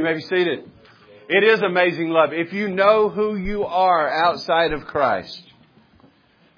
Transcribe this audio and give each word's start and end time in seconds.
You 0.00 0.04
may 0.06 0.14
be 0.14 0.22
seated. 0.22 0.60
It 1.28 1.44
is 1.44 1.60
amazing 1.60 2.08
love. 2.08 2.32
If 2.32 2.54
you 2.54 2.68
know 2.68 3.10
who 3.10 3.36
you 3.36 3.66
are 3.66 4.08
outside 4.08 4.72
of 4.72 4.86
Christ, 4.86 5.42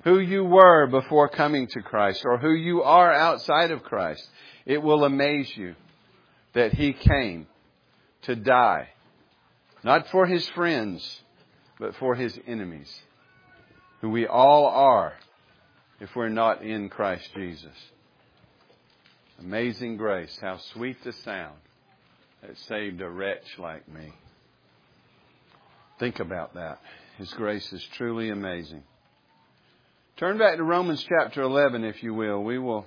who 0.04 0.20
you 0.20 0.45
were 0.45 0.86
before 0.86 1.29
coming 1.29 1.66
to 1.66 1.82
Christ, 1.82 2.23
or 2.24 2.38
who 2.38 2.52
you 2.52 2.84
are 2.84 3.12
outside 3.12 3.73
of 3.73 3.82
Christ, 3.82 4.23
it 4.64 4.80
will 4.80 5.02
amaze 5.02 5.56
you 5.56 5.74
that 6.52 6.74
He 6.74 6.92
came 6.92 7.48
to 8.27 8.36
die, 8.36 8.91
not 9.83 10.06
for 10.11 10.24
His 10.24 10.48
friends, 10.50 11.22
but 11.80 11.97
for 11.97 12.14
His 12.14 12.38
enemies, 12.47 12.97
who 14.02 14.11
we 14.11 14.24
all 14.24 14.66
are 14.66 15.14
if 15.98 16.14
we're 16.14 16.28
not 16.28 16.62
in 16.62 16.88
Christ 16.88 17.28
Jesus. 17.34 17.77
Amazing 19.41 19.97
grace, 19.97 20.38
how 20.41 20.59
sweet 20.59 21.02
the 21.02 21.12
sound 21.12 21.56
that 22.42 22.59
saved 22.69 23.01
a 23.01 23.09
wretch 23.09 23.59
like 23.59 23.88
me. 23.88 24.12
Think 25.98 26.19
about 26.19 26.55
that. 26.55 26.80
His 27.19 27.33
grace 27.34 27.73
is 27.73 27.87
truly 27.92 28.30
amazing. 28.30 28.83
Turn 30.16 30.38
back 30.38 30.56
to 30.56 30.64
Romans 30.64 31.05
chapter 31.09 31.42
11, 31.42 31.84
if 31.84 32.02
you 32.02 32.14
will. 32.14 32.42
We 32.42 32.59
will 32.59 32.86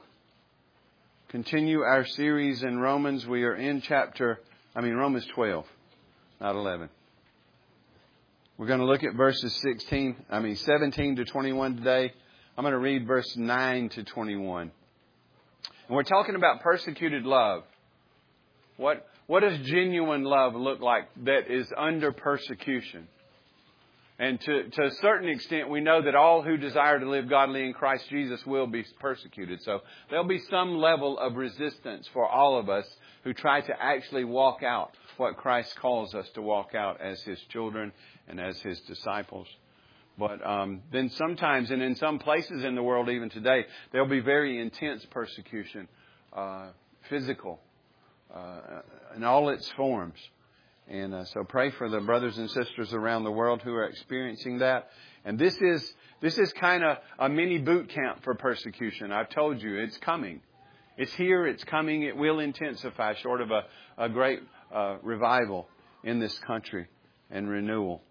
continue 1.30 1.80
our 1.80 2.06
series 2.06 2.64
in 2.64 2.80
Romans. 2.80 3.26
We 3.26 3.44
are 3.44 3.56
in 3.56 3.82
chapter, 3.82 4.40
I 4.76 4.82
mean, 4.82 4.96
Romans 4.96 5.26
12, 5.34 5.66
not 6.42 6.56
11. 6.56 6.90
We're 8.58 8.68
going 8.68 8.80
to 8.80 8.86
look 8.86 9.04
at 9.04 9.16
verses 9.16 9.54
16, 9.62 10.26
I 10.30 10.40
mean, 10.40 10.56
17 10.56 11.18
to 11.18 11.26
21 11.26 11.78
today. 11.78 12.14
I'm 12.58 12.64
going 12.64 12.74
to 12.74 12.78
read 12.78 13.08
verse 13.08 13.36
9 13.36 13.90
to 13.90 14.04
21. 14.04 14.72
And 15.88 15.96
we're 15.96 16.04
talking 16.04 16.36
about 16.36 16.62
persecuted 16.62 17.24
love. 17.24 17.64
What, 18.78 19.06
what 19.28 19.42
does 19.42 19.58
genuine 19.60 20.24
love 20.24 20.56
look 20.56 20.82
like 20.82 21.10
that 21.24 21.50
is 21.50 21.72
under 21.76 22.12
persecution? 22.12 23.08
And 24.18 24.40
to, 24.42 24.70
to 24.70 24.86
a 24.86 24.92
certain 25.02 25.28
extent, 25.28 25.70
we 25.70 25.82
know 25.82 26.02
that 26.02 26.16
all 26.16 26.42
who 26.42 26.56
desire 26.56 27.00
to 27.00 27.10
live 27.10 27.30
godly 27.30 27.66
in 27.66 27.74
Christ 27.74 28.06
Jesus 28.10 28.46
will 28.46 28.68
be 28.68 28.86
persecuted. 29.00 29.62
So 29.64 29.82
there'll 30.10 30.28
be 30.28 30.42
some 30.50 30.78
level 30.78 31.20
of 31.20 31.36
resistance 31.36 32.08
for 32.14 32.26
all 32.26 32.58
of 32.58 32.70
us 32.70 32.86
who 33.26 33.34
try 33.34 33.60
to 33.60 33.74
actually 33.84 34.24
walk 34.24 34.64
out 34.64 34.92
what 35.18 35.36
Christ 35.36 35.76
calls 35.78 36.16
us 36.16 36.30
to 36.36 36.42
walk 36.42 36.76
out 36.76 37.02
as 37.02 37.22
His 37.24 37.40
children 37.50 37.92
and 38.28 38.40
as 38.40 38.58
His 38.62 38.80
disciples. 38.82 39.48
But 40.18 40.46
um, 40.46 40.82
then 40.94 41.10
sometimes, 41.10 41.72
and 41.72 41.82
in 41.82 41.96
some 41.96 42.20
places 42.20 42.64
in 42.64 42.76
the 42.76 42.84
world 42.84 43.10
even 43.10 43.30
today, 43.30 43.66
there'll 43.92 44.08
be 44.08 44.22
very 44.22 44.62
intense 44.62 45.06
persecution, 45.12 45.90
uh, 46.32 46.68
physical, 47.10 47.60
uh, 48.34 48.82
in 49.16 49.24
all 49.24 49.50
its 49.50 49.70
forms. 49.72 50.20
And 50.88 51.14
uh, 51.16 51.26
so 51.26 51.44
pray 51.44 51.72
for 51.72 51.90
the 51.90 52.00
brothers 52.00 52.38
and 52.38 52.50
sisters 52.50 52.94
around 52.94 53.24
the 53.24 53.32
world 53.32 53.62
who 53.64 53.74
are 53.74 53.86
experiencing 53.86 54.60
that. 54.60 54.90
And 55.24 55.40
this 55.40 55.58
is 55.60 55.94
this 56.22 56.38
is 56.38 56.54
kind 56.54 56.84
of 56.84 56.98
a 57.18 57.28
mini 57.28 57.58
boot 57.58 57.90
camp 57.90 58.24
for 58.24 58.36
persecution. 58.36 59.12
I've 59.12 59.30
told 59.30 59.62
you 59.62 59.78
it's 59.78 59.98
coming. 59.98 60.42
It's 60.98 61.14
here. 61.14 61.46
It's 61.48 61.64
coming. 61.64 62.04
It 62.04 62.16
will 62.16 62.40
intensify, 62.40 63.16
short 63.16 63.42
of 63.42 63.52
a, 63.52 63.64
a 63.98 64.10
great 64.10 64.40
uh, 64.74 64.98
revival 65.02 65.68
in 66.04 66.20
this 66.20 66.38
country 66.40 66.88
and 67.30 67.50
renewal. 67.50 68.02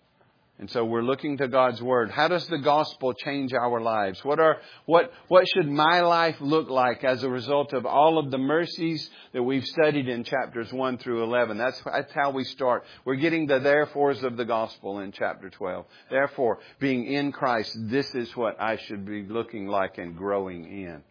And 0.56 0.70
so 0.70 0.84
we're 0.84 1.02
looking 1.02 1.38
to 1.38 1.48
God's 1.48 1.82
Word. 1.82 2.12
How 2.12 2.28
does 2.28 2.46
the 2.46 2.58
gospel 2.58 3.12
change 3.12 3.52
our 3.52 3.80
lives? 3.80 4.24
What 4.24 4.38
are, 4.38 4.58
what, 4.86 5.12
what 5.26 5.48
should 5.48 5.68
my 5.68 6.02
life 6.02 6.36
look 6.40 6.70
like 6.70 7.02
as 7.02 7.24
a 7.24 7.28
result 7.28 7.72
of 7.72 7.84
all 7.84 8.18
of 8.18 8.30
the 8.30 8.38
mercies 8.38 9.10
that 9.32 9.42
we've 9.42 9.64
studied 9.64 10.08
in 10.08 10.22
chapters 10.22 10.72
1 10.72 10.98
through 10.98 11.24
11? 11.24 11.58
That's, 11.58 11.82
that's 11.84 12.12
how 12.12 12.30
we 12.30 12.44
start. 12.44 12.84
We're 13.04 13.16
getting 13.16 13.48
the 13.48 13.58
therefores 13.58 14.22
of 14.22 14.36
the 14.36 14.44
gospel 14.44 15.00
in 15.00 15.10
chapter 15.10 15.50
12. 15.50 15.86
Therefore, 16.08 16.60
being 16.78 17.06
in 17.06 17.32
Christ, 17.32 17.76
this 17.76 18.14
is 18.14 18.36
what 18.36 18.60
I 18.60 18.76
should 18.76 19.04
be 19.04 19.24
looking 19.24 19.66
like 19.66 19.98
and 19.98 20.16
growing 20.16 20.66
in. 20.66 21.02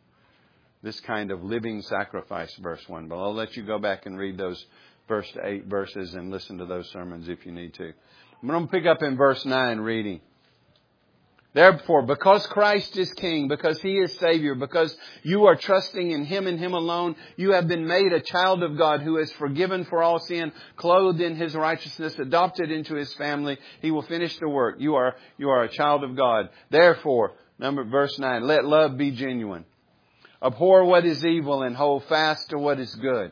This 0.84 1.02
kind 1.02 1.32
of 1.32 1.44
living 1.44 1.82
sacrifice, 1.82 2.54
verse 2.62 2.84
1. 2.88 3.10
But 3.10 3.22
I'll 3.22 3.36
let 3.36 3.58
you 3.58 3.64
go 3.64 3.78
back 3.78 4.06
and 4.06 4.18
read 4.18 4.38
those 4.38 4.66
first 5.08 5.36
eight 5.44 5.66
verses 5.66 6.14
and 6.14 6.32
listen 6.32 6.58
to 6.60 6.66
those 6.66 6.90
sermons 6.92 7.28
if 7.28 7.46
you 7.46 7.52
need 7.52 7.74
to. 7.74 7.92
I'm 8.44 8.50
going 8.50 8.68
to 8.68 8.72
pick 8.72 8.86
up 8.86 9.02
in 9.02 9.16
verse 9.16 9.46
9 9.46 9.80
reading. 9.80 10.20
Therefore, 11.54 12.02
because 12.02 12.46
Christ 12.48 12.98
is 12.98 13.10
King, 13.14 13.48
because 13.48 13.80
He 13.80 13.98
is 13.98 14.18
Savior, 14.18 14.54
because 14.54 14.94
you 15.22 15.46
are 15.46 15.56
trusting 15.56 16.12
in 16.12 16.26
Him 16.26 16.48
and 16.48 16.60
Him 16.60 16.74
alone, 16.74 17.16
you 17.38 17.54
have 17.54 17.70
been 17.70 17.88
made 17.88 18.12
a 18.12 18.20
child 18.20 18.62
of 18.62 18.78
God 18.78 19.02
who 19.02 19.18
is 19.18 19.32
forgiven 19.34 19.86
for 19.86 20.04
all 20.04 20.20
sin, 20.20 20.52
clothed 20.76 21.22
in 21.22 21.38
His 21.38 21.56
righteousness, 21.56 22.16
adopted 22.20 22.70
into 22.70 22.96
His 22.96 23.14
family. 23.14 23.60
He 23.82 23.92
will 23.92 24.02
finish 24.02 24.38
the 24.40 24.50
work. 24.50 24.76
You 24.80 24.96
are, 24.96 25.16
you 25.38 25.50
are 25.50 25.64
a 25.64 25.70
child 25.70 26.04
of 26.04 26.18
God. 26.18 26.50
Therefore, 26.70 27.36
number, 27.60 27.86
verse 27.86 28.20
9, 28.20 28.46
let 28.46 28.66
love 28.66 28.98
be 28.98 29.12
genuine. 29.12 29.64
Abhor 30.44 30.84
what 30.84 31.06
is 31.06 31.26
evil 31.26 31.64
and 31.64 31.78
hold 31.78 32.04
fast 32.06 32.50
to 32.50 32.58
what 32.58 32.78
is 32.78 32.94
good. 32.96 33.32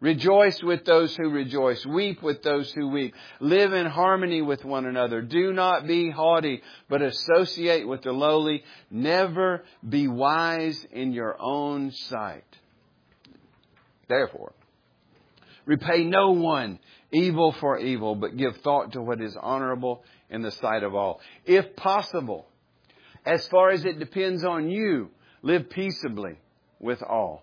Rejoice 0.00 0.62
with 0.62 0.84
those 0.84 1.16
who 1.16 1.28
rejoice. 1.28 1.84
Weep 1.84 2.22
with 2.22 2.42
those 2.42 2.70
who 2.72 2.88
weep. 2.88 3.14
Live 3.40 3.72
in 3.72 3.86
harmony 3.86 4.42
with 4.42 4.64
one 4.64 4.86
another. 4.86 5.22
Do 5.22 5.52
not 5.52 5.88
be 5.88 6.10
haughty, 6.10 6.62
but 6.88 7.02
associate 7.02 7.86
with 7.86 8.02
the 8.02 8.12
lowly. 8.12 8.62
Never 8.90 9.64
be 9.86 10.06
wise 10.06 10.86
in 10.92 11.12
your 11.12 11.36
own 11.40 11.90
sight. 11.90 12.44
Therefore, 14.08 14.52
repay 15.66 16.04
no 16.04 16.30
one 16.30 16.78
evil 17.10 17.52
for 17.52 17.78
evil, 17.78 18.14
but 18.14 18.36
give 18.36 18.56
thought 18.58 18.92
to 18.92 19.02
what 19.02 19.20
is 19.20 19.36
honorable 19.40 20.04
in 20.30 20.42
the 20.42 20.52
sight 20.52 20.84
of 20.84 20.94
all. 20.94 21.20
If 21.44 21.74
possible, 21.74 22.46
as 23.26 23.46
far 23.48 23.70
as 23.70 23.84
it 23.84 23.98
depends 23.98 24.44
on 24.44 24.70
you, 24.70 25.10
live 25.42 25.68
peaceably 25.70 26.38
with 26.78 27.02
all. 27.02 27.42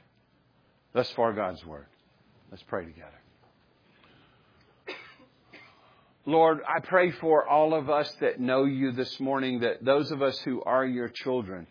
Thus 0.93 1.09
far, 1.11 1.33
God's 1.33 1.65
Word. 1.65 1.85
Let's 2.49 2.63
pray 2.63 2.85
together. 2.85 3.21
Lord, 6.25 6.59
I 6.67 6.81
pray 6.81 7.11
for 7.11 7.47
all 7.47 7.73
of 7.73 7.89
us 7.89 8.13
that 8.19 8.39
know 8.39 8.65
you 8.65 8.91
this 8.91 9.19
morning, 9.19 9.61
that 9.61 9.83
those 9.83 10.11
of 10.11 10.21
us 10.21 10.37
who 10.41 10.61
are 10.63 10.85
your 10.85 11.09
children, 11.09 11.65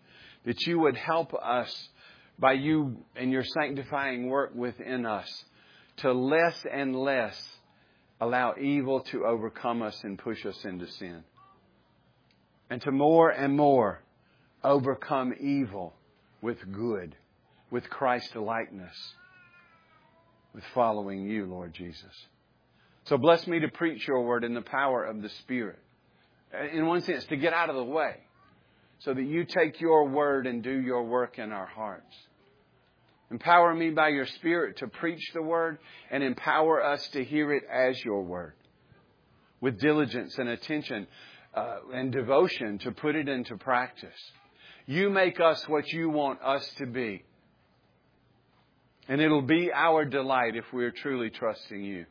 that 0.45 0.67
you 0.67 0.81
would 0.81 0.97
help 0.97 1.35
us 1.35 1.89
by 2.39 2.55
you 2.55 2.97
and 3.15 3.31
your 3.31 3.45
sanctifying 3.45 4.29
work 4.29 4.53
within 4.55 5.07
us 5.07 5.29
to 5.99 6.13
less 6.13 6.65
and 6.71 6.97
less 6.97 7.41
allow 8.21 8.55
evil 8.61 9.01
to 9.01 9.25
overcome 9.25 9.83
us 9.83 10.03
and 10.03 10.19
push 10.19 10.45
us 10.45 10.65
into 10.65 10.91
sin. 10.93 11.23
And 12.71 12.81
to 12.83 12.91
more 12.91 13.31
and 13.31 13.57
more 13.57 14.03
overcome 14.65 15.35
evil 15.39 15.95
with 16.41 16.59
good 16.73 17.15
with 17.71 17.89
Christ 17.89 18.35
likeness, 18.37 18.95
with 20.55 20.65
following 20.75 21.25
you, 21.29 21.47
Lord 21.47 21.75
Jesus. 21.75 22.27
So 23.05 23.17
bless 23.17 23.47
me 23.47 23.61
to 23.61 23.69
preach 23.69 24.07
your 24.07 24.23
word 24.23 24.45
in 24.45 24.55
the 24.55 24.63
power 24.63 25.05
of 25.05 25.23
the 25.23 25.29
Spirit. 25.29 25.79
In 26.73 26.87
one 26.87 27.01
sense, 27.03 27.25
to 27.27 27.37
get 27.37 27.53
out 27.53 27.71
of 27.71 27.77
the 27.77 27.85
way 27.85 28.17
so 28.99 29.15
that 29.15 29.23
you 29.23 29.45
take 29.45 29.81
your 29.81 30.09
word 30.09 30.47
and 30.47 30.63
do 30.63 30.73
your 30.73 31.05
work 31.05 31.39
in 31.39 31.53
our 31.53 31.67
hearts. 31.67 32.15
Empower 33.31 33.75
me 33.75 33.91
by 33.91 34.09
your 34.09 34.27
Spirit 34.27 34.79
to 34.79 34.89
preach 34.89 35.23
the 35.33 35.43
word 35.43 35.79
and 36.11 36.23
empower 36.23 36.85
us 36.85 37.07
to 37.09 37.25
hear 37.25 37.53
it 37.53 37.63
as 37.71 38.05
your 38.05 38.23
word 38.23 38.55
with 39.61 39.79
diligence 39.79 40.37
and 40.39 40.49
attention 40.49 41.07
uh, 41.55 41.77
and 41.93 42.13
devotion 42.13 42.79
to 42.79 42.93
put 42.93 43.15
it 43.15 43.29
into 43.29 43.57
practice. 43.57 44.19
You 44.87 45.11
make 45.11 45.39
us 45.41 45.69
what 45.69 45.89
you 45.93 46.11
want 46.11 46.43
us 46.43 46.69
to 46.79 46.87
be. 46.87 47.25
And 49.09 49.21
it'll 49.21 49.43
be 49.43 49.71
our 49.73 50.05
delight 50.05 50.57
if 50.57 50.65
we're 50.73 50.93
truly 50.93 51.31
trusting 51.31 51.83
you. 51.83 52.07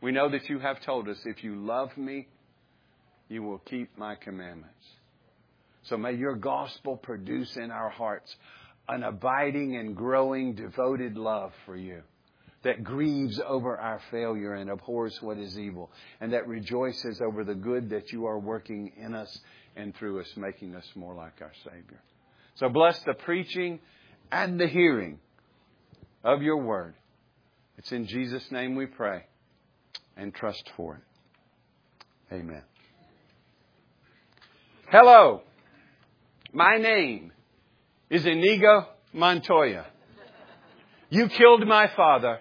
We 0.00 0.12
know 0.12 0.28
that 0.30 0.48
you 0.48 0.58
have 0.58 0.80
told 0.82 1.08
us, 1.08 1.18
if 1.24 1.42
you 1.42 1.56
love 1.56 1.96
me, 1.96 2.28
you 3.28 3.42
will 3.42 3.58
keep 3.58 3.96
my 3.96 4.14
commandments. 4.14 4.86
So 5.84 5.96
may 5.96 6.14
your 6.14 6.34
gospel 6.34 6.96
produce 6.96 7.56
in 7.56 7.70
our 7.70 7.88
hearts 7.88 8.34
an 8.88 9.02
abiding 9.02 9.76
and 9.76 9.96
growing 9.96 10.54
devoted 10.54 11.16
love 11.16 11.52
for 11.64 11.76
you 11.76 12.02
that 12.62 12.82
grieves 12.82 13.40
over 13.46 13.76
our 13.78 14.00
failure 14.10 14.54
and 14.54 14.70
abhors 14.70 15.20
what 15.22 15.38
is 15.38 15.58
evil 15.58 15.90
and 16.20 16.32
that 16.32 16.46
rejoices 16.48 17.20
over 17.20 17.44
the 17.44 17.54
good 17.54 17.90
that 17.90 18.12
you 18.12 18.26
are 18.26 18.38
working 18.38 18.92
in 18.96 19.14
us 19.14 19.40
and 19.76 19.94
through 19.94 20.20
us, 20.20 20.32
making 20.36 20.74
us 20.74 20.84
more 20.94 21.14
like 21.14 21.40
our 21.40 21.52
Savior. 21.64 22.02
So 22.56 22.68
bless 22.68 22.98
the 23.00 23.14
preaching 23.14 23.78
and 24.32 24.58
the 24.58 24.66
hearing 24.66 25.20
of 26.26 26.42
your 26.42 26.56
word. 26.56 26.94
It's 27.78 27.92
in 27.92 28.06
Jesus' 28.08 28.50
name 28.50 28.74
we 28.74 28.86
pray 28.86 29.22
and 30.16 30.34
trust 30.34 30.68
for 30.76 30.96
it. 30.96 32.34
Amen. 32.34 32.62
Hello. 34.90 35.42
My 36.52 36.78
name 36.78 37.30
is 38.10 38.26
Inigo 38.26 38.88
Montoya. 39.12 39.86
You 41.10 41.28
killed 41.28 41.64
my 41.64 41.86
father. 41.94 42.40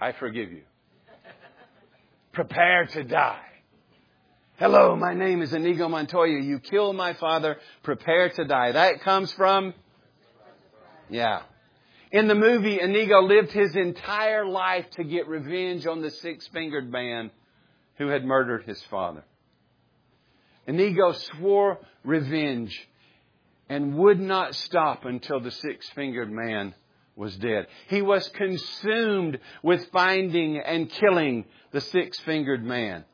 I 0.00 0.12
forgive 0.12 0.50
you. 0.50 0.62
Prepare 2.32 2.86
to 2.86 3.04
die. 3.04 3.44
Hello, 4.56 4.96
my 4.96 5.12
name 5.12 5.42
is 5.42 5.52
Inigo 5.52 5.88
Montoya. 5.88 6.40
You 6.40 6.58
killed 6.58 6.96
my 6.96 7.12
father. 7.12 7.58
Prepare 7.82 8.30
to 8.30 8.44
die. 8.46 8.72
That 8.72 9.02
comes 9.02 9.30
from, 9.32 9.74
yeah. 11.10 11.42
In 12.12 12.28
the 12.28 12.34
movie, 12.34 12.78
Inigo 12.78 13.22
lived 13.22 13.52
his 13.52 13.74
entire 13.74 14.44
life 14.44 14.88
to 14.92 15.04
get 15.04 15.26
revenge 15.28 15.86
on 15.86 16.02
the 16.02 16.10
six 16.10 16.46
fingered 16.48 16.92
man 16.92 17.30
who 17.96 18.08
had 18.08 18.22
murdered 18.22 18.64
his 18.64 18.82
father. 18.84 19.24
Inigo 20.66 21.12
swore 21.12 21.78
revenge 22.04 22.86
and 23.70 23.96
would 23.96 24.20
not 24.20 24.54
stop 24.54 25.06
until 25.06 25.40
the 25.40 25.50
six 25.50 25.88
fingered 25.90 26.30
man 26.30 26.74
was 27.16 27.34
dead. 27.36 27.66
He 27.88 28.02
was 28.02 28.28
consumed 28.28 29.38
with 29.62 29.90
finding 29.90 30.58
and 30.58 30.90
killing 30.90 31.46
the 31.70 31.80
six 31.80 32.20
fingered 32.20 32.62
man 32.62 33.04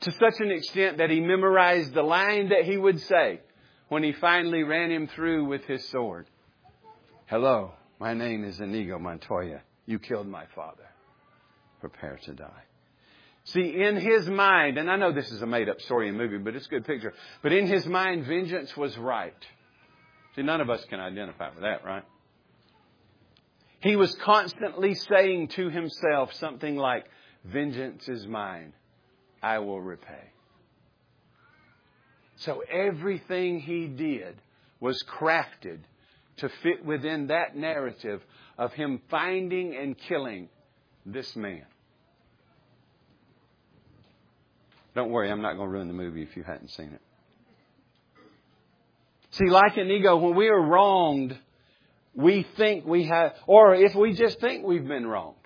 to 0.00 0.12
such 0.12 0.40
an 0.40 0.50
extent 0.50 0.98
that 0.98 1.08
he 1.08 1.20
memorized 1.20 1.94
the 1.94 2.02
line 2.02 2.50
that 2.50 2.64
he 2.64 2.76
would 2.76 3.00
say 3.00 3.40
when 3.88 4.02
he 4.02 4.12
finally 4.12 4.62
ran 4.64 4.90
him 4.90 5.08
through 5.08 5.46
with 5.46 5.64
his 5.64 5.88
sword. 5.88 6.26
Hello, 7.26 7.72
my 7.98 8.14
name 8.14 8.44
is 8.44 8.60
Inigo 8.60 8.98
Montoya. 8.98 9.62
You 9.86 9.98
killed 9.98 10.26
my 10.26 10.44
father. 10.54 10.88
Prepare 11.80 12.18
to 12.24 12.32
die. 12.32 12.62
See, 13.44 13.80
in 13.80 13.96
his 13.96 14.28
mind, 14.28 14.76
and 14.76 14.90
I 14.90 14.96
know 14.96 15.12
this 15.12 15.30
is 15.30 15.40
a 15.40 15.46
made 15.46 15.68
up 15.68 15.80
story 15.80 16.08
and 16.08 16.18
movie, 16.18 16.38
but 16.38 16.56
it's 16.56 16.66
a 16.66 16.70
good 16.70 16.84
picture. 16.84 17.14
But 17.42 17.52
in 17.52 17.66
his 17.66 17.86
mind, 17.86 18.26
vengeance 18.26 18.76
was 18.76 18.96
right. 18.98 19.32
See, 20.34 20.42
none 20.42 20.60
of 20.60 20.68
us 20.68 20.84
can 20.86 20.98
identify 20.98 21.50
with 21.50 21.60
that, 21.60 21.84
right? 21.84 22.02
He 23.80 23.94
was 23.94 24.12
constantly 24.16 24.94
saying 24.94 25.48
to 25.48 25.70
himself 25.70 26.32
something 26.34 26.76
like, 26.76 27.06
Vengeance 27.52 28.08
is 28.08 28.26
mine. 28.26 28.72
I 29.42 29.58
will 29.60 29.80
repay. 29.80 30.32
So 32.36 32.62
everything 32.70 33.60
he 33.60 33.86
did 33.86 34.40
was 34.80 35.02
crafted 35.04 35.78
to 36.38 36.48
fit 36.62 36.84
within 36.84 37.28
that 37.28 37.56
narrative 37.56 38.20
of 38.58 38.72
him 38.72 39.00
finding 39.10 39.74
and 39.76 39.96
killing 39.96 40.48
this 41.04 41.34
man. 41.36 41.64
Don't 44.94 45.10
worry, 45.10 45.30
I'm 45.30 45.42
not 45.42 45.54
going 45.56 45.68
to 45.68 45.72
ruin 45.72 45.88
the 45.88 45.94
movie 45.94 46.22
if 46.22 46.36
you 46.36 46.42
hadn't 46.42 46.70
seen 46.70 46.92
it. 46.92 47.00
See, 49.32 49.50
like 49.50 49.76
an 49.76 49.90
Inigo, 49.90 50.16
when 50.16 50.34
we 50.34 50.48
are 50.48 50.60
wronged, 50.60 51.38
we 52.14 52.46
think 52.56 52.86
we 52.86 53.04
have, 53.04 53.34
or 53.46 53.74
if 53.74 53.94
we 53.94 54.14
just 54.14 54.40
think 54.40 54.64
we've 54.64 54.88
been 54.88 55.06
wronged. 55.06 55.36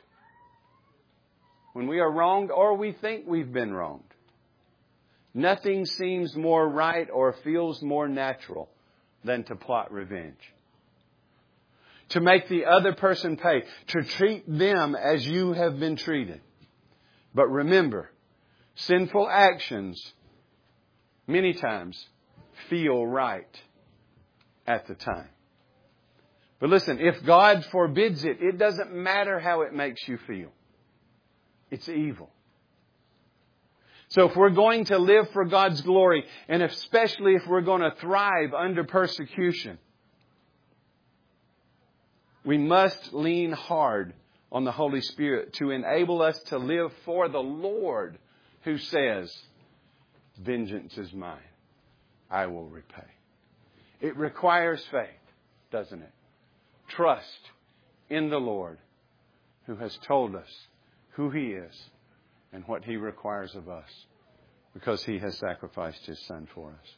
When 1.73 1.89
we 1.89 1.99
are 1.99 2.11
wronged 2.11 2.51
or 2.51 2.77
we 2.77 2.93
think 2.93 3.27
we've 3.27 3.53
been 3.53 3.73
wronged. 3.73 4.05
Nothing 5.35 5.85
seems 5.85 6.37
more 6.37 6.69
right 6.69 7.09
or 7.13 7.35
feels 7.45 7.83
more 7.83 8.09
natural 8.09 8.69
than 9.25 9.45
to 9.45 9.57
plot 9.57 9.93
revenge. 9.93 10.39
To 12.11 12.21
make 12.21 12.49
the 12.49 12.67
other 12.67 12.93
person 12.95 13.37
pay. 13.37 13.65
To 13.89 14.03
treat 14.03 14.45
them 14.47 14.95
as 14.95 15.27
you 15.27 15.53
have 15.53 15.79
been 15.79 15.97
treated. 15.97 16.41
But 17.35 17.49
remember, 17.49 18.11
Sinful 18.87 19.29
actions, 19.29 20.03
many 21.27 21.53
times, 21.53 22.03
feel 22.71 23.07
right 23.07 23.61
at 24.67 24.87
the 24.87 24.95
time. 24.95 25.29
But 26.61 26.71
listen, 26.71 26.99
if 26.99 27.23
God 27.25 27.65
forbids 27.67 28.25
it, 28.25 28.39
it 28.41 28.59
doesn't 28.59 28.93
matter 28.93 29.39
how 29.39 29.63
it 29.63 29.75
makes 29.75 30.07
you 30.09 30.19
feel. 30.27 30.51
It's 31.71 31.89
evil. 31.91 32.31
So 34.09 34.29
if 34.29 34.35
we're 34.35 34.51
going 34.51 34.87
to 34.87 34.99
live 34.99 35.31
for 35.33 35.45
God's 35.45 35.83
glory, 35.83 36.25
and 36.49 36.63
especially 36.63 37.35
if 37.35 37.47
we're 37.47 37.61
going 37.61 37.83
to 37.83 37.95
thrive 38.01 38.55
under 38.55 38.85
persecution, 38.85 39.79
we 42.45 42.59
must 42.59 43.13
lean 43.13 43.53
hard 43.53 44.15
on 44.53 44.65
the 44.65 44.73
Holy 44.73 45.01
Spirit 45.01 45.55
to 45.55 45.71
enable 45.71 46.23
us 46.23 46.39
to 46.45 46.59
live 46.59 46.93
for 47.05 47.29
the 47.29 47.39
Lord 47.43 48.19
who 48.63 48.79
says, 48.79 49.35
Vengeance 50.39 50.97
is 50.97 51.13
mine. 51.13 51.39
I 52.31 52.47
will 52.47 52.67
repay. 52.67 53.07
It 54.01 54.17
requires 54.17 54.83
faith, 54.91 55.09
doesn't 55.71 56.01
it? 56.01 56.13
Trust 56.89 57.51
in 58.09 58.31
the 58.31 58.39
Lord 58.39 58.79
who 59.67 59.77
has 59.77 59.97
told 60.07 60.35
us 60.35 60.49
who 61.11 61.31
He 61.31 61.53
is 61.53 61.75
and 62.53 62.65
what 62.67 62.85
He 62.85 62.97
requires 62.97 63.55
of 63.55 63.69
us 63.69 63.89
because 64.73 65.05
He 65.05 65.19
has 65.19 65.37
sacrificed 65.39 66.07
His 66.07 66.19
Son 66.27 66.49
for 66.55 66.71
us. 66.71 66.89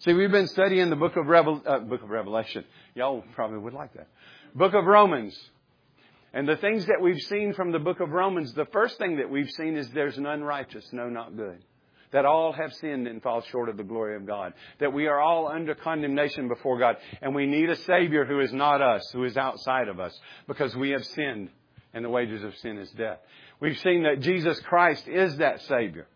See, 0.00 0.12
we've 0.12 0.30
been 0.30 0.48
studying 0.48 0.90
the 0.90 0.96
book 0.96 1.16
of, 1.16 1.26
Revel- 1.26 1.62
uh, 1.66 1.78
book 1.80 2.02
of 2.02 2.10
Revelation. 2.10 2.64
Y'all 2.94 3.24
probably 3.34 3.58
would 3.58 3.72
like 3.72 3.94
that. 3.94 4.08
Book 4.54 4.74
of 4.74 4.84
Romans. 4.84 5.38
And 6.36 6.46
the 6.46 6.56
things 6.56 6.84
that 6.86 7.00
we've 7.00 7.22
seen 7.22 7.54
from 7.54 7.72
the 7.72 7.78
book 7.78 8.00
of 8.00 8.10
Romans, 8.10 8.52
the 8.52 8.66
first 8.66 8.98
thing 8.98 9.16
that 9.16 9.30
we've 9.30 9.50
seen 9.50 9.76
is 9.76 9.88
there's 9.90 10.18
none 10.18 10.44
righteous, 10.44 10.86
no, 10.92 11.08
not 11.08 11.34
good. 11.34 11.64
That 12.12 12.26
all 12.26 12.52
have 12.52 12.74
sinned 12.74 13.06
and 13.06 13.22
fall 13.22 13.40
short 13.40 13.70
of 13.70 13.78
the 13.78 13.82
glory 13.82 14.16
of 14.16 14.26
God. 14.26 14.52
That 14.78 14.92
we 14.92 15.06
are 15.06 15.18
all 15.18 15.48
under 15.48 15.74
condemnation 15.74 16.48
before 16.48 16.78
God. 16.78 16.96
And 17.22 17.34
we 17.34 17.46
need 17.46 17.70
a 17.70 17.76
Savior 17.76 18.26
who 18.26 18.40
is 18.40 18.52
not 18.52 18.82
us, 18.82 19.10
who 19.12 19.24
is 19.24 19.36
outside 19.36 19.88
of 19.88 19.98
us, 19.98 20.18
because 20.46 20.76
we 20.76 20.90
have 20.90 21.06
sinned 21.06 21.48
and 21.94 22.04
the 22.04 22.10
wages 22.10 22.44
of 22.44 22.54
sin 22.58 22.76
is 22.76 22.90
death. 22.90 23.18
We've 23.58 23.78
seen 23.78 24.02
that 24.02 24.20
Jesus 24.20 24.60
Christ 24.60 25.08
is 25.08 25.38
that 25.38 25.62
Savior. 25.62 26.06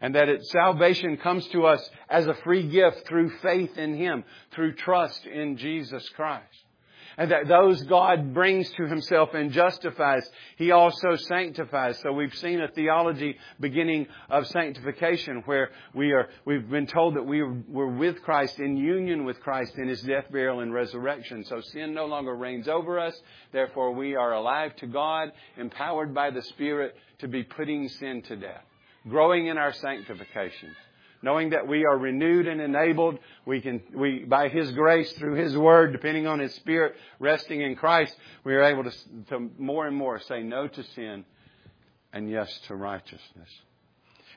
And 0.00 0.14
that 0.14 0.30
it, 0.30 0.46
salvation 0.46 1.18
comes 1.18 1.46
to 1.48 1.66
us 1.66 1.90
as 2.08 2.26
a 2.26 2.34
free 2.42 2.66
gift 2.68 3.06
through 3.06 3.30
faith 3.42 3.76
in 3.76 3.96
Him, 3.96 4.24
through 4.52 4.76
trust 4.76 5.26
in 5.26 5.58
Jesus 5.58 6.08
Christ 6.10 6.63
and 7.16 7.30
that 7.30 7.48
those 7.48 7.82
God 7.84 8.34
brings 8.34 8.70
to 8.72 8.86
himself 8.86 9.34
and 9.34 9.52
justifies, 9.52 10.28
he 10.56 10.70
also 10.70 11.16
sanctifies. 11.16 11.98
So 12.00 12.12
we've 12.12 12.34
seen 12.34 12.60
a 12.60 12.68
theology 12.68 13.36
beginning 13.60 14.06
of 14.30 14.46
sanctification 14.48 15.42
where 15.46 15.70
we 15.94 16.12
are, 16.12 16.28
we've 16.44 16.68
been 16.68 16.86
told 16.86 17.16
that 17.16 17.22
we 17.22 17.42
were 17.42 17.88
with 17.88 18.22
Christ 18.22 18.58
in 18.58 18.76
union 18.76 19.24
with 19.24 19.40
Christ 19.40 19.74
in 19.76 19.88
his 19.88 20.02
death, 20.02 20.24
burial, 20.30 20.60
and 20.60 20.72
resurrection. 20.72 21.44
So 21.44 21.60
sin 21.60 21.94
no 21.94 22.06
longer 22.06 22.34
reigns 22.34 22.68
over 22.68 22.98
us. 22.98 23.18
Therefore 23.52 23.92
we 23.92 24.16
are 24.16 24.32
alive 24.32 24.74
to 24.76 24.86
God, 24.86 25.32
empowered 25.56 26.14
by 26.14 26.30
the 26.30 26.42
Spirit 26.42 26.94
to 27.18 27.28
be 27.28 27.42
putting 27.42 27.88
sin 27.88 28.22
to 28.22 28.36
death, 28.36 28.64
growing 29.08 29.46
in 29.46 29.58
our 29.58 29.72
sanctification 29.72 30.74
knowing 31.24 31.50
that 31.50 31.66
we 31.66 31.84
are 31.84 31.96
renewed 31.96 32.46
and 32.46 32.60
enabled. 32.60 33.18
We 33.46 33.60
can, 33.60 33.82
we, 33.94 34.20
by 34.20 34.48
His 34.48 34.70
grace, 34.72 35.10
through 35.14 35.34
His 35.34 35.56
Word, 35.56 35.92
depending 35.92 36.26
on 36.26 36.38
His 36.38 36.54
Spirit, 36.54 36.94
resting 37.18 37.62
in 37.62 37.74
Christ, 37.74 38.14
we 38.44 38.54
are 38.54 38.62
able 38.62 38.84
to, 38.84 38.92
to 39.30 39.50
more 39.58 39.86
and 39.86 39.96
more 39.96 40.20
say 40.20 40.42
no 40.42 40.68
to 40.68 40.82
sin 40.94 41.24
and 42.12 42.30
yes 42.30 42.56
to 42.68 42.76
righteousness. 42.76 43.50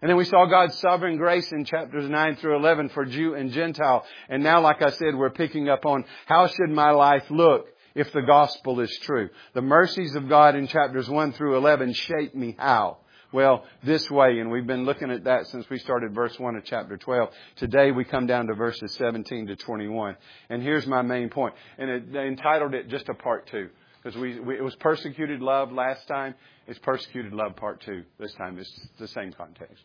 And 0.02 0.10
then 0.10 0.18
we 0.18 0.26
saw 0.26 0.46
God's 0.46 0.78
sovereign 0.80 1.18
grace 1.18 1.52
in 1.52 1.66
chapters 1.66 2.08
9 2.08 2.36
through 2.38 2.56
11 2.58 2.90
for 2.90 3.06
Jew 3.06 3.34
and 3.34 3.52
Gentile. 3.52 4.06
And 4.30 4.44
now, 4.44 4.62
like 4.62 4.82
I 4.82 4.92
said, 4.92 5.16
we're 5.16 5.32
picking 5.32 5.70
up 5.70 5.86
on 5.86 6.06
how 6.28 6.48
should 6.48 6.70
my 6.70 6.92
life 6.92 7.26
look 7.30 7.68
if 7.96 8.12
the 8.14 8.22
gospel 8.22 8.80
is 8.80 8.96
true. 9.00 9.30
The 9.54 9.62
mercies 9.62 10.16
of 10.16 10.30
God 10.30 10.56
in 10.56 10.68
chapters 10.68 11.10
1 11.10 11.34
through 11.34 11.58
11 11.58 11.94
shape 11.94 12.36
me 12.36 12.56
how? 12.58 12.98
Well, 13.34 13.66
this 13.84 14.10
way, 14.10 14.40
and 14.40 14.50
we've 14.50 14.66
been 14.66 14.86
looking 14.86 15.12
at 15.12 15.26
that 15.26 15.48
since 15.48 15.70
we 15.70 15.80
started 15.80 16.14
verse 16.16 16.40
1 16.40 16.56
of 16.56 16.64
chapter 16.64 16.96
12. 16.96 17.30
Today 17.58 17.92
we 17.92 18.06
come 18.06 18.26
down 18.26 18.48
to 18.48 18.54
verses 18.54 18.94
17 18.94 19.48
to 19.48 19.56
21. 19.58 20.16
And 20.50 20.64
here's 20.64 20.88
my 20.88 21.02
main 21.02 21.30
point. 21.30 21.54
And 21.78 21.90
it, 21.90 22.14
they 22.14 22.26
entitled 22.26 22.74
it 22.74 22.88
just 22.88 23.10
a 23.10 23.14
part 23.14 23.48
two. 23.48 23.70
Because 24.02 24.18
we, 24.18 24.40
we, 24.40 24.58
it 24.58 24.64
was 24.64 24.76
persecuted 24.76 25.42
love 25.42 25.74
last 25.74 26.08
time. 26.08 26.36
It's 26.68 26.80
persecuted 26.80 27.34
love 27.34 27.58
part 27.58 27.82
two 27.82 28.04
this 28.18 28.34
time. 28.36 28.58
It's 28.58 28.88
the 28.98 29.10
same 29.10 29.34
context. 29.34 29.84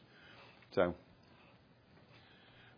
So. 0.77 0.95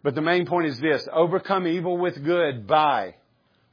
But 0.03 0.15
the 0.15 0.23
main 0.23 0.47
point 0.47 0.69
is 0.69 0.81
this. 0.81 1.07
Overcome 1.13 1.67
evil 1.67 1.99
with 1.99 2.25
good 2.25 2.67
by 2.67 3.17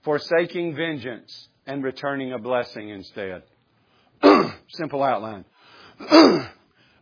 forsaking 0.03 0.75
vengeance 0.75 1.47
and 1.65 1.85
returning 1.85 2.33
a 2.33 2.37
blessing 2.37 2.89
instead. 2.89 3.43
Simple 4.67 5.03
outline. 5.03 5.45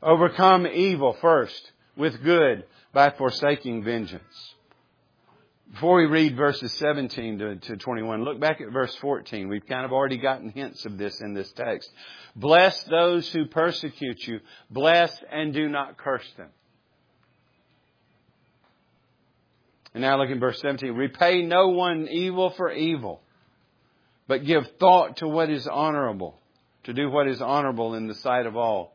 Overcome 0.01 0.65
evil 0.67 1.13
first 1.13 1.71
with 1.97 2.23
good 2.23 2.63
by 2.93 3.09
forsaking 3.09 3.83
vengeance. 3.83 4.55
Before 5.71 5.97
we 5.97 6.05
read 6.05 6.35
verses 6.35 6.73
17 6.73 7.39
to, 7.39 7.55
to 7.57 7.77
21, 7.77 8.23
look 8.23 8.39
back 8.39 8.59
at 8.61 8.71
verse 8.71 8.95
14. 8.95 9.49
We've 9.49 9.67
kind 9.67 9.85
of 9.85 9.91
already 9.91 10.17
gotten 10.17 10.49
hints 10.49 10.85
of 10.85 10.97
this 10.97 11.21
in 11.21 11.33
this 11.33 11.51
text. 11.51 11.91
Bless 12.35 12.81
those 12.83 13.29
who 13.31 13.45
persecute 13.45 14.25
you. 14.25 14.39
Bless 14.69 15.15
and 15.31 15.53
do 15.53 15.67
not 15.69 15.97
curse 15.97 16.27
them. 16.37 16.49
And 19.93 20.01
now 20.01 20.17
look 20.19 20.29
in 20.29 20.39
verse 20.39 20.59
17. 20.61 20.93
Repay 20.93 21.43
no 21.43 21.67
one 21.69 22.07
evil 22.07 22.51
for 22.51 22.71
evil, 22.71 23.21
but 24.27 24.45
give 24.45 24.65
thought 24.79 25.17
to 25.17 25.27
what 25.27 25.49
is 25.49 25.67
honorable, 25.67 26.39
to 26.85 26.93
do 26.93 27.09
what 27.09 27.27
is 27.27 27.41
honorable 27.41 27.95
in 27.95 28.07
the 28.07 28.15
sight 28.15 28.45
of 28.45 28.55
all. 28.55 28.93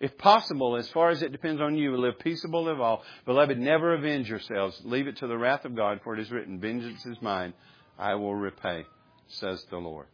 If 0.00 0.16
possible, 0.16 0.76
as 0.76 0.88
far 0.90 1.10
as 1.10 1.22
it 1.22 1.32
depends 1.32 1.60
on 1.60 1.76
you, 1.76 1.96
live 1.96 2.18
peaceable, 2.20 2.64
live 2.64 2.80
all. 2.80 3.02
Beloved, 3.26 3.58
never 3.58 3.94
avenge 3.94 4.28
yourselves. 4.28 4.80
Leave 4.84 5.08
it 5.08 5.16
to 5.18 5.26
the 5.26 5.36
wrath 5.36 5.64
of 5.64 5.74
God, 5.74 6.00
for 6.04 6.14
it 6.14 6.20
is 6.20 6.30
written, 6.30 6.60
Vengeance 6.60 7.04
is 7.04 7.20
mine, 7.20 7.52
I 7.98 8.14
will 8.14 8.34
repay, 8.34 8.84
says 9.26 9.64
the 9.70 9.78
Lord. 9.78 10.06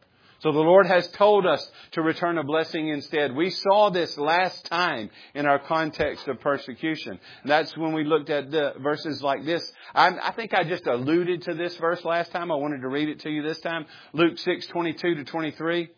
So 0.44 0.52
the 0.52 0.58
Lord 0.58 0.86
has 0.86 1.08
told 1.08 1.46
us 1.46 1.70
to 1.92 2.02
return 2.02 2.36
a 2.36 2.44
blessing 2.44 2.88
instead. 2.88 3.34
We 3.34 3.48
saw 3.48 3.88
this 3.88 4.18
last 4.18 4.66
time 4.66 5.08
in 5.34 5.46
our 5.46 5.58
context 5.58 6.28
of 6.28 6.38
persecution. 6.40 7.18
That's 7.46 7.74
when 7.78 7.94
we 7.94 8.04
looked 8.04 8.28
at 8.28 8.50
the 8.50 8.74
verses 8.78 9.22
like 9.22 9.46
this. 9.46 9.72
I, 9.94 10.08
I 10.22 10.32
think 10.32 10.52
I 10.52 10.64
just 10.64 10.86
alluded 10.86 11.42
to 11.42 11.54
this 11.54 11.76
verse 11.76 12.04
last 12.04 12.30
time. 12.30 12.52
I 12.52 12.56
wanted 12.56 12.82
to 12.82 12.88
read 12.88 13.08
it 13.08 13.20
to 13.20 13.30
you 13.30 13.42
this 13.42 13.60
time. 13.60 13.86
Luke 14.12 14.36
6, 14.36 14.66
22 14.66 15.14
to 15.14 15.24
23. 15.24 15.88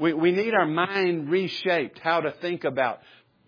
We, 0.00 0.12
we 0.12 0.32
need 0.32 0.54
our 0.54 0.66
mind 0.66 1.30
reshaped 1.30 2.00
how 2.00 2.20
to 2.20 2.32
think 2.32 2.64
about 2.64 2.98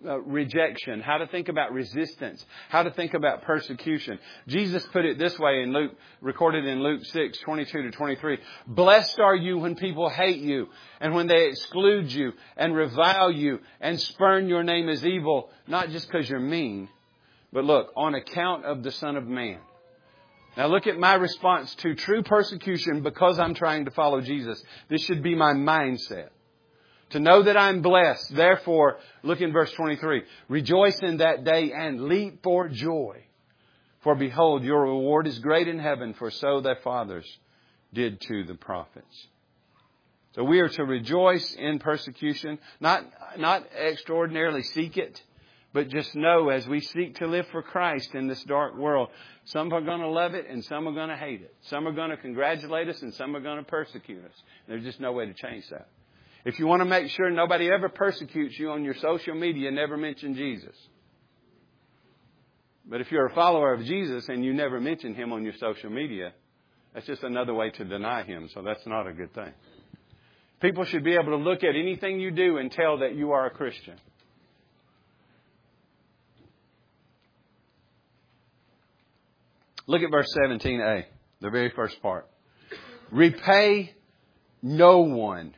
uh, 0.06 0.20
rejection, 0.20 1.00
how 1.00 1.18
to 1.18 1.26
think 1.26 1.48
about 1.48 1.72
resistance, 1.72 2.44
how 2.68 2.82
to 2.82 2.90
think 2.90 3.14
about 3.14 3.42
persecution. 3.42 4.18
Jesus 4.46 4.86
put 4.92 5.04
it 5.04 5.18
this 5.18 5.38
way 5.38 5.62
in 5.62 5.72
Luke, 5.72 5.92
recorded 6.20 6.64
in 6.64 6.82
Luke 6.82 7.04
6, 7.04 7.38
22 7.38 7.82
to 7.82 7.90
23. 7.90 8.38
Blessed 8.66 9.18
are 9.18 9.36
you 9.36 9.58
when 9.58 9.74
people 9.74 10.08
hate 10.08 10.40
you 10.40 10.68
and 11.00 11.14
when 11.14 11.26
they 11.26 11.46
exclude 11.48 12.12
you 12.12 12.32
and 12.56 12.74
revile 12.74 13.30
you 13.30 13.60
and 13.80 14.00
spurn 14.00 14.48
your 14.48 14.62
name 14.62 14.88
as 14.88 15.04
evil, 15.04 15.50
not 15.66 15.90
just 15.90 16.06
because 16.10 16.28
you're 16.28 16.40
mean, 16.40 16.88
but 17.52 17.64
look, 17.64 17.92
on 17.96 18.14
account 18.14 18.64
of 18.64 18.82
the 18.82 18.92
Son 18.92 19.16
of 19.16 19.26
Man. 19.26 19.58
Now 20.56 20.68
look 20.68 20.86
at 20.86 20.98
my 20.98 21.14
response 21.14 21.74
to 21.76 21.94
true 21.94 22.22
persecution 22.22 23.02
because 23.02 23.38
I'm 23.38 23.54
trying 23.54 23.84
to 23.84 23.90
follow 23.90 24.22
Jesus. 24.22 24.62
This 24.88 25.02
should 25.04 25.22
be 25.22 25.34
my 25.34 25.52
mindset. 25.52 26.28
To 27.10 27.20
know 27.20 27.42
that 27.42 27.56
I'm 27.56 27.82
blessed. 27.82 28.34
Therefore, 28.34 28.98
look 29.22 29.40
in 29.40 29.52
verse 29.52 29.70
23. 29.72 30.22
Rejoice 30.48 30.98
in 31.00 31.18
that 31.18 31.44
day 31.44 31.72
and 31.72 32.04
leap 32.04 32.42
for 32.42 32.68
joy. 32.68 33.22
For 34.00 34.14
behold, 34.14 34.64
your 34.64 34.82
reward 34.82 35.26
is 35.26 35.38
great 35.38 35.68
in 35.68 35.78
heaven, 35.78 36.14
for 36.14 36.30
so 36.30 36.60
their 36.60 36.76
fathers 36.76 37.26
did 37.92 38.20
to 38.22 38.44
the 38.44 38.54
prophets. 38.54 39.28
So 40.34 40.44
we 40.44 40.60
are 40.60 40.68
to 40.68 40.84
rejoice 40.84 41.54
in 41.54 41.78
persecution, 41.78 42.58
not, 42.78 43.04
not 43.38 43.64
extraordinarily 43.74 44.62
seek 44.62 44.98
it, 44.98 45.22
but 45.72 45.88
just 45.88 46.14
know 46.14 46.50
as 46.50 46.66
we 46.68 46.80
seek 46.80 47.16
to 47.16 47.26
live 47.26 47.46
for 47.48 47.62
Christ 47.62 48.14
in 48.14 48.28
this 48.28 48.42
dark 48.44 48.76
world, 48.76 49.08
some 49.46 49.72
are 49.72 49.80
going 49.80 50.00
to 50.00 50.08
love 50.08 50.34
it 50.34 50.46
and 50.48 50.64
some 50.64 50.86
are 50.86 50.92
going 50.92 51.08
to 51.08 51.16
hate 51.16 51.40
it. 51.40 51.54
Some 51.62 51.88
are 51.88 51.92
going 51.92 52.10
to 52.10 52.16
congratulate 52.16 52.88
us 52.88 53.00
and 53.02 53.14
some 53.14 53.34
are 53.34 53.40
going 53.40 53.58
to 53.58 53.64
persecute 53.64 54.24
us. 54.24 54.42
There's 54.68 54.84
just 54.84 55.00
no 55.00 55.12
way 55.12 55.26
to 55.26 55.34
change 55.34 55.64
that. 55.70 55.88
If 56.46 56.60
you 56.60 56.68
want 56.68 56.80
to 56.80 56.84
make 56.84 57.10
sure 57.10 57.28
nobody 57.28 57.68
ever 57.72 57.88
persecutes 57.88 58.56
you 58.56 58.70
on 58.70 58.84
your 58.84 58.94
social 58.94 59.34
media, 59.34 59.68
never 59.72 59.96
mention 59.96 60.36
Jesus. 60.36 60.76
But 62.88 63.00
if 63.00 63.10
you're 63.10 63.26
a 63.26 63.34
follower 63.34 63.72
of 63.72 63.84
Jesus 63.84 64.28
and 64.28 64.44
you 64.44 64.54
never 64.54 64.80
mention 64.80 65.16
him 65.16 65.32
on 65.32 65.42
your 65.42 65.54
social 65.58 65.90
media, 65.90 66.32
that's 66.94 67.04
just 67.04 67.24
another 67.24 67.52
way 67.52 67.70
to 67.70 67.84
deny 67.84 68.22
him, 68.22 68.48
so 68.54 68.62
that's 68.62 68.86
not 68.86 69.08
a 69.08 69.12
good 69.12 69.34
thing. 69.34 69.52
People 70.60 70.84
should 70.84 71.02
be 71.02 71.14
able 71.14 71.36
to 71.36 71.36
look 71.36 71.64
at 71.64 71.74
anything 71.74 72.20
you 72.20 72.30
do 72.30 72.58
and 72.58 72.70
tell 72.70 72.98
that 72.98 73.16
you 73.16 73.32
are 73.32 73.46
a 73.46 73.50
Christian. 73.50 73.96
Look 79.88 80.00
at 80.00 80.12
verse 80.12 80.32
17a, 80.44 81.06
the 81.40 81.50
very 81.50 81.72
first 81.74 82.00
part. 82.00 82.28
Repay 83.10 83.94
no 84.62 85.00
one 85.00 85.52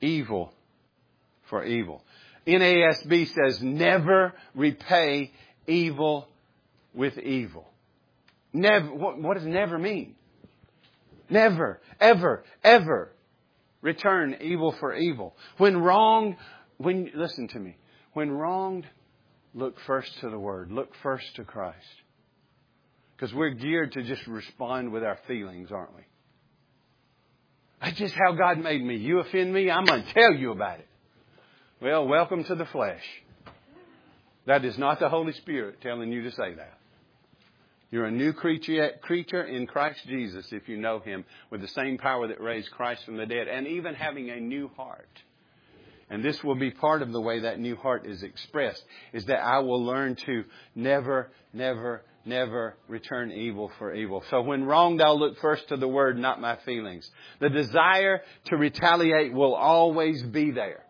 evil 0.00 0.52
for 1.48 1.64
evil. 1.64 2.02
NASB 2.46 3.28
says, 3.34 3.60
never 3.62 4.32
repay 4.54 5.32
evil 5.66 6.28
with 6.94 7.18
evil. 7.18 7.68
Never, 8.52 8.86
what, 8.94 9.20
what 9.20 9.34
does 9.36 9.46
never 9.46 9.78
mean? 9.78 10.14
Never, 11.28 11.80
ever, 12.00 12.44
ever 12.62 13.12
return 13.82 14.36
evil 14.40 14.74
for 14.78 14.94
evil. 14.94 15.36
When 15.58 15.76
wronged, 15.76 16.36
when, 16.78 17.10
listen 17.14 17.48
to 17.48 17.58
me, 17.58 17.76
when 18.12 18.30
wronged, 18.30 18.86
look 19.54 19.76
first 19.86 20.10
to 20.20 20.30
the 20.30 20.38
Word. 20.38 20.70
Look 20.70 20.92
first 21.02 21.26
to 21.36 21.44
Christ. 21.44 21.76
Because 23.16 23.34
we're 23.34 23.50
geared 23.50 23.92
to 23.92 24.02
just 24.02 24.26
respond 24.26 24.92
with 24.92 25.02
our 25.02 25.18
feelings, 25.26 25.72
aren't 25.72 25.94
we? 25.96 26.02
That's 27.80 27.98
just 27.98 28.14
how 28.14 28.32
God 28.32 28.58
made 28.58 28.82
me. 28.82 28.96
You 28.96 29.20
offend 29.20 29.52
me, 29.52 29.70
I'm 29.70 29.84
going 29.84 30.04
to 30.04 30.12
tell 30.12 30.34
you 30.34 30.50
about 30.52 30.80
it. 30.80 30.88
Well, 31.80 32.06
welcome 32.06 32.44
to 32.44 32.54
the 32.54 32.64
flesh. 32.66 33.02
That 34.46 34.64
is 34.64 34.78
not 34.78 34.98
the 34.98 35.08
Holy 35.08 35.32
Spirit 35.32 35.80
telling 35.82 36.12
you 36.12 36.22
to 36.22 36.30
say 36.30 36.54
that. 36.54 36.78
You're 37.90 38.06
a 38.06 38.10
new 38.10 38.32
creature, 38.32 39.44
in 39.44 39.66
Christ 39.66 40.00
Jesus 40.06 40.46
if 40.52 40.68
you 40.68 40.76
know 40.76 40.98
Him 40.98 41.24
with 41.50 41.60
the 41.60 41.68
same 41.68 41.98
power 41.98 42.26
that 42.28 42.40
raised 42.40 42.70
Christ 42.70 43.04
from 43.04 43.16
the 43.16 43.26
dead 43.26 43.46
and 43.48 43.66
even 43.66 43.94
having 43.94 44.30
a 44.30 44.40
new 44.40 44.68
heart. 44.76 45.08
And 46.08 46.24
this 46.24 46.42
will 46.42 46.54
be 46.54 46.70
part 46.70 47.02
of 47.02 47.12
the 47.12 47.20
way 47.20 47.40
that 47.40 47.58
new 47.58 47.76
heart 47.76 48.06
is 48.06 48.22
expressed, 48.22 48.84
is 49.12 49.24
that 49.26 49.40
I 49.40 49.58
will 49.58 49.84
learn 49.84 50.16
to 50.26 50.44
never, 50.74 51.30
never, 51.52 52.02
never 52.26 52.76
return 52.88 53.30
evil 53.30 53.70
for 53.78 53.94
evil. 53.94 54.22
So 54.30 54.42
when 54.42 54.64
wronged, 54.64 55.00
I'll 55.00 55.18
look 55.18 55.38
first 55.38 55.68
to 55.68 55.76
the 55.76 55.88
word, 55.88 56.18
not 56.18 56.40
my 56.40 56.56
feelings. 56.64 57.08
The 57.40 57.48
desire 57.48 58.22
to 58.46 58.56
retaliate 58.56 59.32
will 59.32 59.54
always 59.54 60.22
be 60.22 60.50
there. 60.50 60.82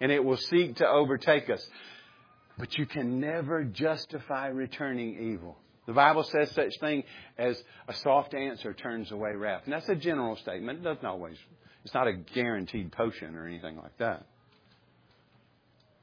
And 0.00 0.12
it 0.12 0.24
will 0.24 0.36
seek 0.36 0.76
to 0.76 0.88
overtake 0.88 1.50
us. 1.50 1.66
But 2.58 2.76
you 2.76 2.86
can 2.86 3.20
never 3.20 3.64
justify 3.64 4.48
returning 4.48 5.32
evil. 5.32 5.56
The 5.86 5.94
Bible 5.94 6.24
says 6.24 6.50
such 6.52 6.78
thing 6.78 7.04
as 7.38 7.60
a 7.88 7.94
soft 7.94 8.34
answer 8.34 8.72
turns 8.74 9.10
away 9.10 9.32
wrath. 9.34 9.62
And 9.64 9.72
that's 9.72 9.88
a 9.88 9.96
general 9.96 10.36
statement. 10.36 10.80
It 10.80 10.84
doesn't 10.84 11.04
always, 11.04 11.36
it's 11.84 11.94
not 11.94 12.06
a 12.06 12.12
guaranteed 12.12 12.92
potion 12.92 13.34
or 13.34 13.46
anything 13.46 13.76
like 13.76 13.96
that. 13.98 14.26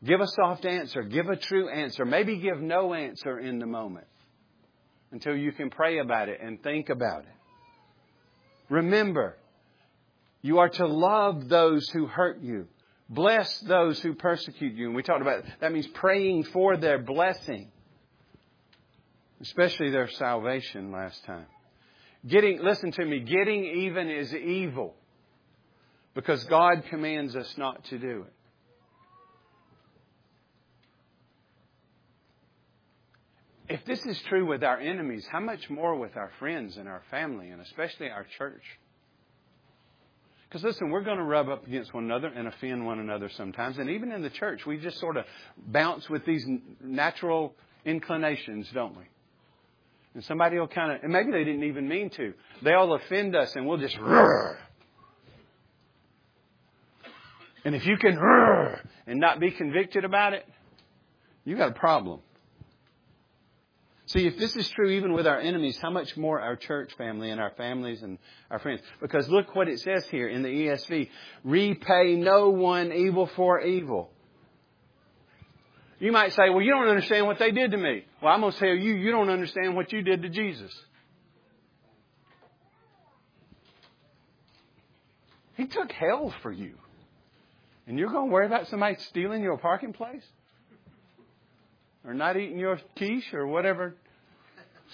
Give 0.03 0.21
a 0.21 0.27
soft 0.27 0.65
answer. 0.65 1.01
Give 1.03 1.27
a 1.27 1.35
true 1.35 1.69
answer. 1.69 2.05
Maybe 2.05 2.37
give 2.37 2.61
no 2.61 2.93
answer 2.93 3.39
in 3.39 3.59
the 3.59 3.65
moment 3.65 4.07
until 5.11 5.35
you 5.35 5.51
can 5.51 5.69
pray 5.69 5.99
about 5.99 6.29
it 6.29 6.39
and 6.41 6.61
think 6.61 6.89
about 6.89 7.21
it. 7.21 7.35
Remember, 8.69 9.37
you 10.41 10.59
are 10.59 10.69
to 10.69 10.85
love 10.85 11.49
those 11.49 11.89
who 11.89 12.05
hurt 12.05 12.41
you. 12.41 12.67
Bless 13.09 13.59
those 13.61 13.99
who 14.01 14.13
persecute 14.13 14.73
you. 14.73 14.87
And 14.87 14.95
we 14.95 15.01
talked 15.01 15.21
about 15.21 15.45
that 15.61 15.71
means 15.71 15.87
praying 15.87 16.43
for 16.45 16.77
their 16.77 16.99
blessing, 16.99 17.71
especially 19.41 19.89
their 19.89 20.09
salvation 20.09 20.91
last 20.91 21.23
time. 21.25 21.45
Getting, 22.27 22.61
listen 22.61 22.91
to 22.91 23.05
me, 23.05 23.21
getting 23.21 23.63
even 23.63 24.09
is 24.09 24.33
evil 24.35 24.93
because 26.13 26.43
God 26.45 26.83
commands 26.89 27.35
us 27.35 27.57
not 27.57 27.85
to 27.85 27.97
do 27.97 28.25
it. 28.27 28.33
If 33.69 33.83
this 33.85 34.05
is 34.05 34.19
true 34.29 34.45
with 34.45 34.63
our 34.63 34.79
enemies, 34.79 35.27
how 35.29 35.41
much 35.41 35.69
more 35.69 35.95
with 35.95 36.15
our 36.15 36.31
friends 36.39 36.77
and 36.77 36.87
our 36.87 37.01
family 37.11 37.49
and 37.49 37.61
especially 37.61 38.09
our 38.09 38.25
church? 38.37 38.63
Because 40.47 40.63
listen, 40.63 40.89
we're 40.89 41.03
going 41.03 41.17
to 41.17 41.23
rub 41.23 41.49
up 41.49 41.67
against 41.67 41.93
one 41.93 42.05
another 42.05 42.27
and 42.27 42.47
offend 42.47 42.85
one 42.85 42.99
another 42.99 43.29
sometimes. 43.35 43.77
And 43.77 43.89
even 43.89 44.13
in 44.13 44.21
the 44.21 44.29
church, 44.29 44.65
we 44.65 44.77
just 44.77 44.99
sort 44.99 45.17
of 45.17 45.25
bounce 45.57 46.09
with 46.09 46.25
these 46.25 46.45
natural 46.81 47.53
inclinations, 47.83 48.69
don't 48.73 48.95
we? 48.97 49.03
And 50.13 50.23
somebody 50.23 50.57
will 50.57 50.69
kind 50.69 50.93
of, 50.93 51.03
and 51.03 51.11
maybe 51.11 51.31
they 51.31 51.43
didn't 51.43 51.65
even 51.65 51.89
mean 51.89 52.09
to. 52.11 52.33
They'll 52.63 52.93
offend 52.93 53.35
us 53.35 53.53
and 53.57 53.67
we'll 53.67 53.77
just 53.77 53.97
roar. 53.97 54.57
And 57.65 57.75
if 57.75 57.85
you 57.85 57.97
can 57.97 58.17
roar 58.17 58.79
and 59.05 59.19
not 59.19 59.41
be 59.41 59.51
convicted 59.51 60.05
about 60.05 60.31
it, 60.31 60.45
you 61.43 61.57
got 61.57 61.69
a 61.69 61.73
problem. 61.73 62.21
See, 64.07 64.25
if 64.25 64.37
this 64.37 64.55
is 64.55 64.69
true 64.69 64.89
even 64.91 65.11
with 65.11 65.27
our 65.27 65.39
enemies, 65.39 65.77
how 65.81 65.89
much 65.89 66.15
more 66.15 66.39
our 66.39 66.55
church 66.55 66.93
family 66.97 67.29
and 67.29 67.41
our 67.41 67.51
families 67.51 68.01
and 68.03 68.17
our 68.49 68.57
friends? 68.57 68.79
Because 69.01 69.27
look 69.27 69.53
what 69.53 69.67
it 69.67 69.81
says 69.81 70.05
here 70.07 70.29
in 70.29 70.43
the 70.43 70.49
ESV. 70.49 71.09
Repay 71.43 72.15
no 72.15 72.49
one 72.49 72.93
evil 72.93 73.27
for 73.35 73.59
evil. 73.59 74.09
You 75.99 76.13
might 76.13 76.31
say, 76.31 76.49
well, 76.49 76.61
you 76.61 76.71
don't 76.71 76.87
understand 76.87 77.25
what 77.25 77.37
they 77.37 77.51
did 77.51 77.71
to 77.71 77.77
me. 77.77 78.05
Well, 78.21 78.33
I'm 78.33 78.39
going 78.39 78.53
to 78.53 78.59
tell 78.59 78.69
you, 78.69 78.93
you 78.93 79.11
don't 79.11 79.29
understand 79.29 79.75
what 79.75 79.91
you 79.91 80.01
did 80.01 80.21
to 80.21 80.29
Jesus. 80.29 80.71
He 85.55 85.65
took 85.65 85.91
hell 85.91 86.33
for 86.41 86.51
you. 86.51 86.75
And 87.87 87.99
you're 87.99 88.11
going 88.11 88.29
to 88.29 88.33
worry 88.33 88.45
about 88.45 88.67
somebody 88.67 88.95
stealing 89.09 89.41
your 89.41 89.57
parking 89.57 89.91
place? 89.91 90.23
Or 92.07 92.13
not 92.13 92.37
eating 92.37 92.57
your 92.57 92.79
quiche 92.95 93.33
or 93.33 93.45
whatever 93.45 93.93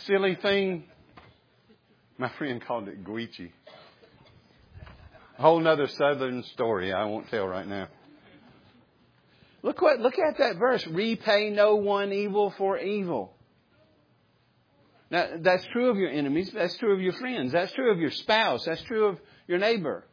silly 0.05 0.36
thing. 0.41 0.86
My 2.17 2.29
friend 2.38 2.62
called 2.65 2.88
it 2.88 3.03
guichi. 3.03 3.51
A 5.38 5.41
whole 5.41 5.60
nother 5.60 5.88
southern 5.88 6.43
story 6.43 6.91
I 6.91 7.05
won't 7.05 7.29
tell 7.29 7.48
right 7.48 7.67
now. 7.67 7.88
Look 9.62 9.82
what 9.82 10.00
look 10.00 10.17
at 10.20 10.39
that 10.39 10.58
verse. 10.58 10.86
Repay 10.88 11.50
no 11.51 11.75
one 11.75 12.12
evil 12.12 12.53
for 12.58 12.77
evil. 12.77 13.34
Now 15.10 15.27
that's 15.39 15.65
true 15.67 15.89
of 15.89 15.98
your 15.98 16.10
enemies, 16.10 16.51
that's 16.53 16.77
true 16.77 16.93
of 16.93 17.01
your 17.01 17.13
friends, 17.13 17.51
that's 17.51 17.72
true 17.74 17.91
of 17.91 18.00
your 18.00 18.12
spouse, 18.12 18.65
that's 18.65 18.82
true 18.84 19.05
of 19.05 19.20
your 19.48 19.60
neighbor. 19.60 20.03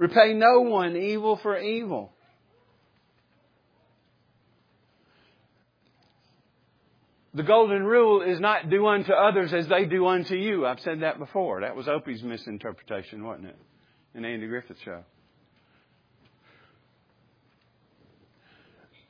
Repay 0.00 0.32
no 0.32 0.62
one 0.62 0.96
evil 0.96 1.36
for 1.36 1.58
evil. 1.58 2.10
The 7.34 7.42
golden 7.42 7.84
rule 7.84 8.22
is 8.22 8.40
not 8.40 8.70
do 8.70 8.86
unto 8.86 9.12
others 9.12 9.52
as 9.52 9.68
they 9.68 9.84
do 9.84 10.06
unto 10.06 10.34
you. 10.34 10.66
I've 10.66 10.80
said 10.80 11.02
that 11.02 11.18
before. 11.18 11.60
That 11.60 11.76
was 11.76 11.86
Opie's 11.86 12.22
misinterpretation, 12.22 13.22
wasn't 13.22 13.48
it? 13.48 13.56
In 14.14 14.24
Andy 14.24 14.46
Griffith's 14.46 14.80
show. 14.80 15.04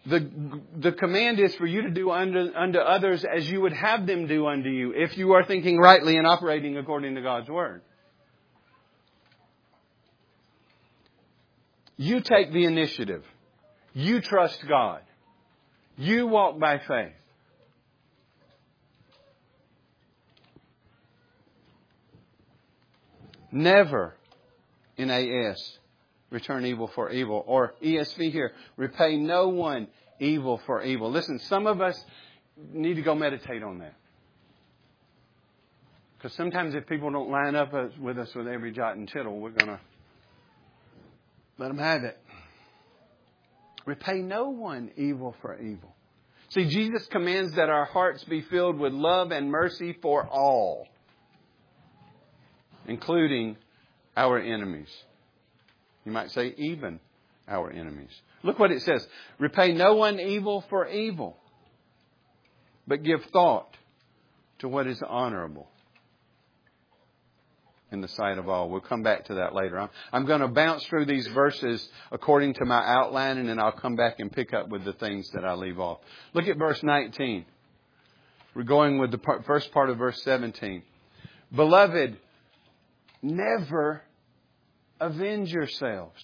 The, 0.06 0.28
the 0.76 0.92
command 0.92 1.38
is 1.38 1.54
for 1.54 1.66
you 1.66 1.82
to 1.82 1.90
do 1.90 2.10
unto, 2.10 2.48
unto 2.52 2.80
others 2.80 3.24
as 3.24 3.48
you 3.48 3.60
would 3.60 3.74
have 3.74 4.08
them 4.08 4.26
do 4.26 4.48
unto 4.48 4.68
you 4.68 4.92
if 4.92 5.16
you 5.16 5.34
are 5.34 5.44
thinking 5.44 5.78
rightly 5.78 6.16
and 6.16 6.26
operating 6.26 6.76
according 6.78 7.14
to 7.14 7.22
God's 7.22 7.48
Word. 7.48 7.82
You 12.00 12.22
take 12.22 12.50
the 12.50 12.64
initiative. 12.64 13.22
You 13.92 14.22
trust 14.22 14.66
God. 14.66 15.02
You 15.98 16.26
walk 16.28 16.58
by 16.58 16.78
faith. 16.78 17.12
Never 23.52 24.16
NAS 24.96 25.78
return 26.30 26.64
evil 26.64 26.90
for 26.94 27.10
evil. 27.10 27.44
Or 27.46 27.74
ESV 27.84 28.32
here, 28.32 28.52
repay 28.78 29.18
no 29.18 29.48
one 29.48 29.86
evil 30.18 30.58
for 30.64 30.82
evil. 30.82 31.10
Listen, 31.10 31.38
some 31.40 31.66
of 31.66 31.82
us 31.82 32.02
need 32.72 32.94
to 32.94 33.02
go 33.02 33.14
meditate 33.14 33.62
on 33.62 33.80
that. 33.80 33.94
Because 36.16 36.34
sometimes 36.34 36.74
if 36.74 36.86
people 36.86 37.10
don't 37.10 37.30
line 37.30 37.56
up 37.56 37.74
with 37.98 38.18
us 38.18 38.34
with 38.34 38.48
every 38.48 38.72
jot 38.72 38.96
and 38.96 39.06
tittle, 39.06 39.38
we're 39.38 39.50
going 39.50 39.76
to 39.76 39.80
let 41.60 41.68
them 41.68 41.78
have 41.78 42.04
it. 42.04 42.18
Repay 43.84 44.22
no 44.22 44.48
one 44.48 44.90
evil 44.96 45.36
for 45.42 45.58
evil. 45.60 45.94
See, 46.48 46.66
Jesus 46.66 47.06
commands 47.08 47.54
that 47.54 47.68
our 47.68 47.84
hearts 47.84 48.24
be 48.24 48.40
filled 48.40 48.78
with 48.78 48.94
love 48.94 49.30
and 49.30 49.50
mercy 49.50 49.94
for 50.00 50.26
all, 50.26 50.88
including 52.86 53.56
our 54.16 54.38
enemies. 54.38 54.88
You 56.06 56.12
might 56.12 56.30
say, 56.30 56.54
even 56.56 56.98
our 57.46 57.70
enemies. 57.70 58.10
Look 58.42 58.58
what 58.58 58.72
it 58.72 58.80
says 58.82 59.06
Repay 59.38 59.72
no 59.72 59.96
one 59.96 60.18
evil 60.18 60.64
for 60.70 60.88
evil, 60.88 61.36
but 62.88 63.02
give 63.02 63.22
thought 63.34 63.76
to 64.60 64.68
what 64.68 64.86
is 64.86 65.02
honorable 65.06 65.68
in 67.92 68.00
the 68.00 68.08
sight 68.08 68.38
of 68.38 68.48
all. 68.48 68.68
We'll 68.68 68.80
come 68.80 69.02
back 69.02 69.26
to 69.26 69.34
that 69.34 69.54
later. 69.54 69.78
I'm, 69.78 69.90
I'm 70.12 70.26
going 70.26 70.40
to 70.40 70.48
bounce 70.48 70.84
through 70.86 71.06
these 71.06 71.26
verses 71.28 71.88
according 72.10 72.54
to 72.54 72.64
my 72.64 72.82
outline, 72.84 73.38
and 73.38 73.48
then 73.48 73.58
I'll 73.58 73.72
come 73.72 73.96
back 73.96 74.20
and 74.20 74.30
pick 74.30 74.54
up 74.54 74.68
with 74.68 74.84
the 74.84 74.92
things 74.92 75.30
that 75.30 75.44
I 75.44 75.54
leave 75.54 75.80
off. 75.80 75.98
Look 76.34 76.46
at 76.46 76.56
verse 76.56 76.82
19. 76.82 77.44
We're 78.54 78.62
going 78.62 78.98
with 78.98 79.10
the 79.10 79.18
part, 79.18 79.44
first 79.44 79.72
part 79.72 79.90
of 79.90 79.98
verse 79.98 80.22
17. 80.22 80.82
Beloved, 81.54 82.16
never 83.22 84.02
avenge 85.00 85.52
yourselves. 85.52 86.22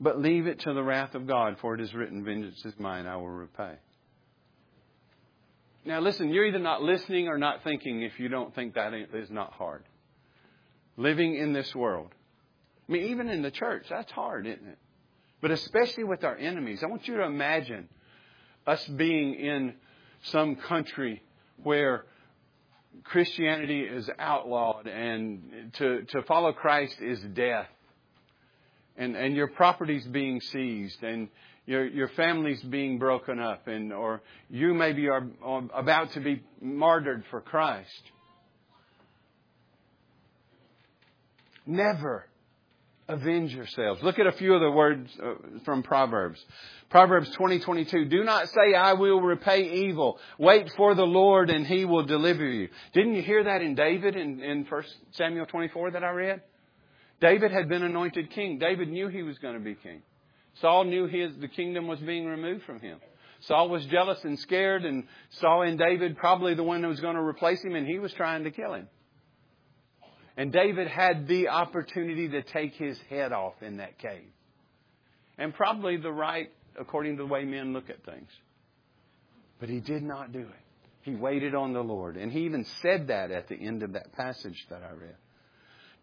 But 0.00 0.18
leave 0.18 0.48
it 0.48 0.60
to 0.60 0.74
the 0.74 0.82
wrath 0.82 1.14
of 1.14 1.28
God, 1.28 1.58
for 1.60 1.74
it 1.74 1.80
is 1.80 1.94
written, 1.94 2.24
Vengeance 2.24 2.64
is 2.64 2.74
mine, 2.78 3.06
I 3.06 3.16
will 3.16 3.28
repay. 3.28 3.74
Now, 5.84 6.00
listen, 6.00 6.32
you're 6.32 6.46
either 6.46 6.58
not 6.58 6.82
listening 6.82 7.28
or 7.28 7.38
not 7.38 7.64
thinking 7.64 8.02
if 8.02 8.20
you 8.20 8.28
don't 8.28 8.54
think 8.54 8.74
that 8.74 8.94
is 8.94 9.30
not 9.30 9.52
hard. 9.52 9.82
Living 10.96 11.34
in 11.34 11.52
this 11.52 11.74
world. 11.74 12.08
I 12.88 12.92
mean, 12.92 13.06
even 13.06 13.28
in 13.28 13.42
the 13.42 13.50
church, 13.50 13.86
that's 13.88 14.12
hard, 14.12 14.46
isn't 14.46 14.66
it? 14.66 14.78
But 15.40 15.50
especially 15.50 16.04
with 16.04 16.22
our 16.22 16.36
enemies. 16.36 16.82
I 16.84 16.86
want 16.86 17.08
you 17.08 17.16
to 17.16 17.24
imagine 17.24 17.88
us 18.66 18.84
being 18.86 19.34
in 19.34 19.74
some 20.24 20.54
country 20.54 21.22
where 21.62 22.04
Christianity 23.04 23.80
is 23.80 24.08
outlawed 24.18 24.86
and 24.86 25.72
to, 25.74 26.02
to 26.02 26.22
follow 26.22 26.52
Christ 26.52 27.00
is 27.00 27.20
death. 27.20 27.66
And, 28.96 29.16
and 29.16 29.34
your 29.34 29.48
property's 29.48 30.06
being 30.06 30.40
seized 30.40 31.02
and 31.02 31.28
your, 31.66 31.86
your 31.86 32.08
family's 32.08 32.62
being 32.62 32.98
broken 32.98 33.38
up, 33.38 33.68
and, 33.68 33.92
or 33.92 34.22
you 34.50 34.74
maybe 34.74 35.08
are 35.08 35.26
about 35.74 36.12
to 36.12 36.20
be 36.20 36.42
martyred 36.60 37.24
for 37.30 37.40
Christ. 37.40 38.02
Never 41.64 42.26
avenge 43.08 43.54
yourselves. 43.54 44.02
Look 44.02 44.18
at 44.18 44.26
a 44.26 44.32
few 44.32 44.54
of 44.54 44.60
the 44.60 44.70
words 44.70 45.10
uh, 45.22 45.34
from 45.64 45.82
Proverbs. 45.82 46.44
Proverbs 46.90 47.30
20:22. 47.36 48.10
Do 48.10 48.24
not 48.24 48.48
say 48.48 48.74
I 48.76 48.94
will 48.94 49.20
repay 49.20 49.86
evil. 49.86 50.18
Wait 50.38 50.70
for 50.76 50.94
the 50.94 51.04
Lord 51.04 51.50
and 51.50 51.66
he 51.66 51.84
will 51.84 52.04
deliver 52.04 52.44
you. 52.44 52.68
Didn't 52.92 53.14
you 53.14 53.22
hear 53.22 53.44
that 53.44 53.62
in 53.62 53.74
David 53.74 54.16
in, 54.16 54.42
in 54.42 54.64
1 54.64 54.84
Samuel 55.12 55.46
24 55.46 55.92
that 55.92 56.04
I 56.04 56.10
read? 56.10 56.42
David 57.20 57.52
had 57.52 57.68
been 57.68 57.82
anointed 57.82 58.30
king. 58.30 58.58
David 58.58 58.88
knew 58.88 59.08
he 59.08 59.22
was 59.22 59.38
going 59.38 59.54
to 59.54 59.60
be 59.60 59.74
king. 59.74 60.02
Saul 60.60 60.84
knew 60.84 61.06
his, 61.06 61.32
the 61.40 61.48
kingdom 61.48 61.86
was 61.86 61.98
being 62.00 62.26
removed 62.26 62.64
from 62.64 62.80
him. 62.80 62.98
Saul 63.40 63.68
was 63.68 63.84
jealous 63.86 64.22
and 64.22 64.38
scared 64.38 64.84
and 64.84 65.04
saw 65.40 65.62
in 65.62 65.76
David 65.76 66.16
probably 66.16 66.54
the 66.54 66.62
one 66.62 66.82
that 66.82 66.88
was 66.88 67.00
going 67.00 67.16
to 67.16 67.22
replace 67.22 67.62
him 67.62 67.74
and 67.74 67.86
he 67.86 67.98
was 67.98 68.12
trying 68.12 68.44
to 68.44 68.50
kill 68.50 68.74
him. 68.74 68.88
And 70.36 70.52
David 70.52 70.88
had 70.88 71.26
the 71.26 71.48
opportunity 71.48 72.28
to 72.28 72.42
take 72.42 72.74
his 72.74 72.98
head 73.10 73.32
off 73.32 73.54
in 73.60 73.78
that 73.78 73.98
cave. 73.98 74.30
And 75.38 75.52
probably 75.52 75.96
the 75.96 76.12
right 76.12 76.50
according 76.78 77.16
to 77.16 77.24
the 77.24 77.28
way 77.28 77.44
men 77.44 77.72
look 77.72 77.90
at 77.90 78.04
things. 78.04 78.30
But 79.60 79.68
he 79.68 79.80
did 79.80 80.02
not 80.02 80.32
do 80.32 80.40
it. 80.40 80.46
He 81.02 81.14
waited 81.14 81.54
on 81.54 81.72
the 81.72 81.82
Lord. 81.82 82.16
And 82.16 82.32
he 82.32 82.44
even 82.44 82.64
said 82.80 83.08
that 83.08 83.30
at 83.30 83.48
the 83.48 83.56
end 83.56 83.82
of 83.82 83.92
that 83.94 84.12
passage 84.12 84.66
that 84.70 84.82
I 84.82 84.92
read. 84.92 85.16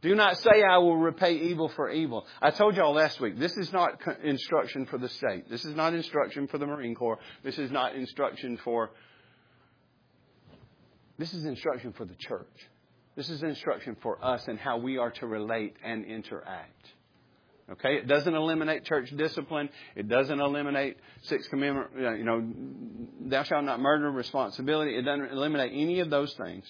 Do 0.02 0.16
not 0.16 0.38
say, 0.38 0.64
I 0.64 0.78
will 0.78 0.96
repay 0.96 1.34
evil 1.34 1.68
for 1.70 1.90
evil. 1.90 2.26
I 2.42 2.52
told 2.52 2.78
y'all 2.78 2.94
last 2.94 3.20
week, 3.20 3.38
this 3.38 3.58
is 3.58 3.74
not 3.74 4.02
instruction 4.24 4.86
for 4.86 4.98
the 4.98 5.10
state. 5.10 5.50
This 5.50 5.66
is 5.66 5.76
not 5.76 5.94
instruction 5.94 6.48
for 6.48 6.58
the 6.58 6.66
Marine 6.66 6.96
Corps. 6.96 7.20
This 7.44 7.58
is 7.58 7.70
not 7.70 7.96
instruction 7.96 8.58
for, 8.64 8.92
this 11.18 11.34
is 11.34 11.44
instruction 11.44 11.92
for 11.92 12.06
the 12.06 12.16
church. 12.16 12.48
This 13.18 13.30
is 13.30 13.44
instruction 13.44 13.98
for 14.02 14.24
us 14.24 14.48
and 14.48 14.58
how 14.58 14.78
we 14.78 14.98
are 14.98 15.12
to 15.12 15.28
relate 15.28 15.76
and 15.84 16.06
interact. 16.06 16.88
Okay, 17.72 17.98
it 17.98 18.08
doesn't 18.08 18.34
eliminate 18.34 18.86
church 18.86 19.12
discipline. 19.16 19.70
It 19.96 20.08
doesn't 20.08 20.40
eliminate 20.40 20.96
six 21.24 21.46
commandment, 21.50 21.90
you 21.98 22.24
know, 22.24 22.44
thou 23.30 23.44
shalt 23.44 23.66
not 23.66 23.80
murder 23.82 24.10
responsibility. 24.10 24.96
It 24.96 25.04
doesn't 25.04 25.32
eliminate 25.32 25.74
any 25.76 26.00
of 26.00 26.10
those 26.10 26.34
things. 26.34 26.66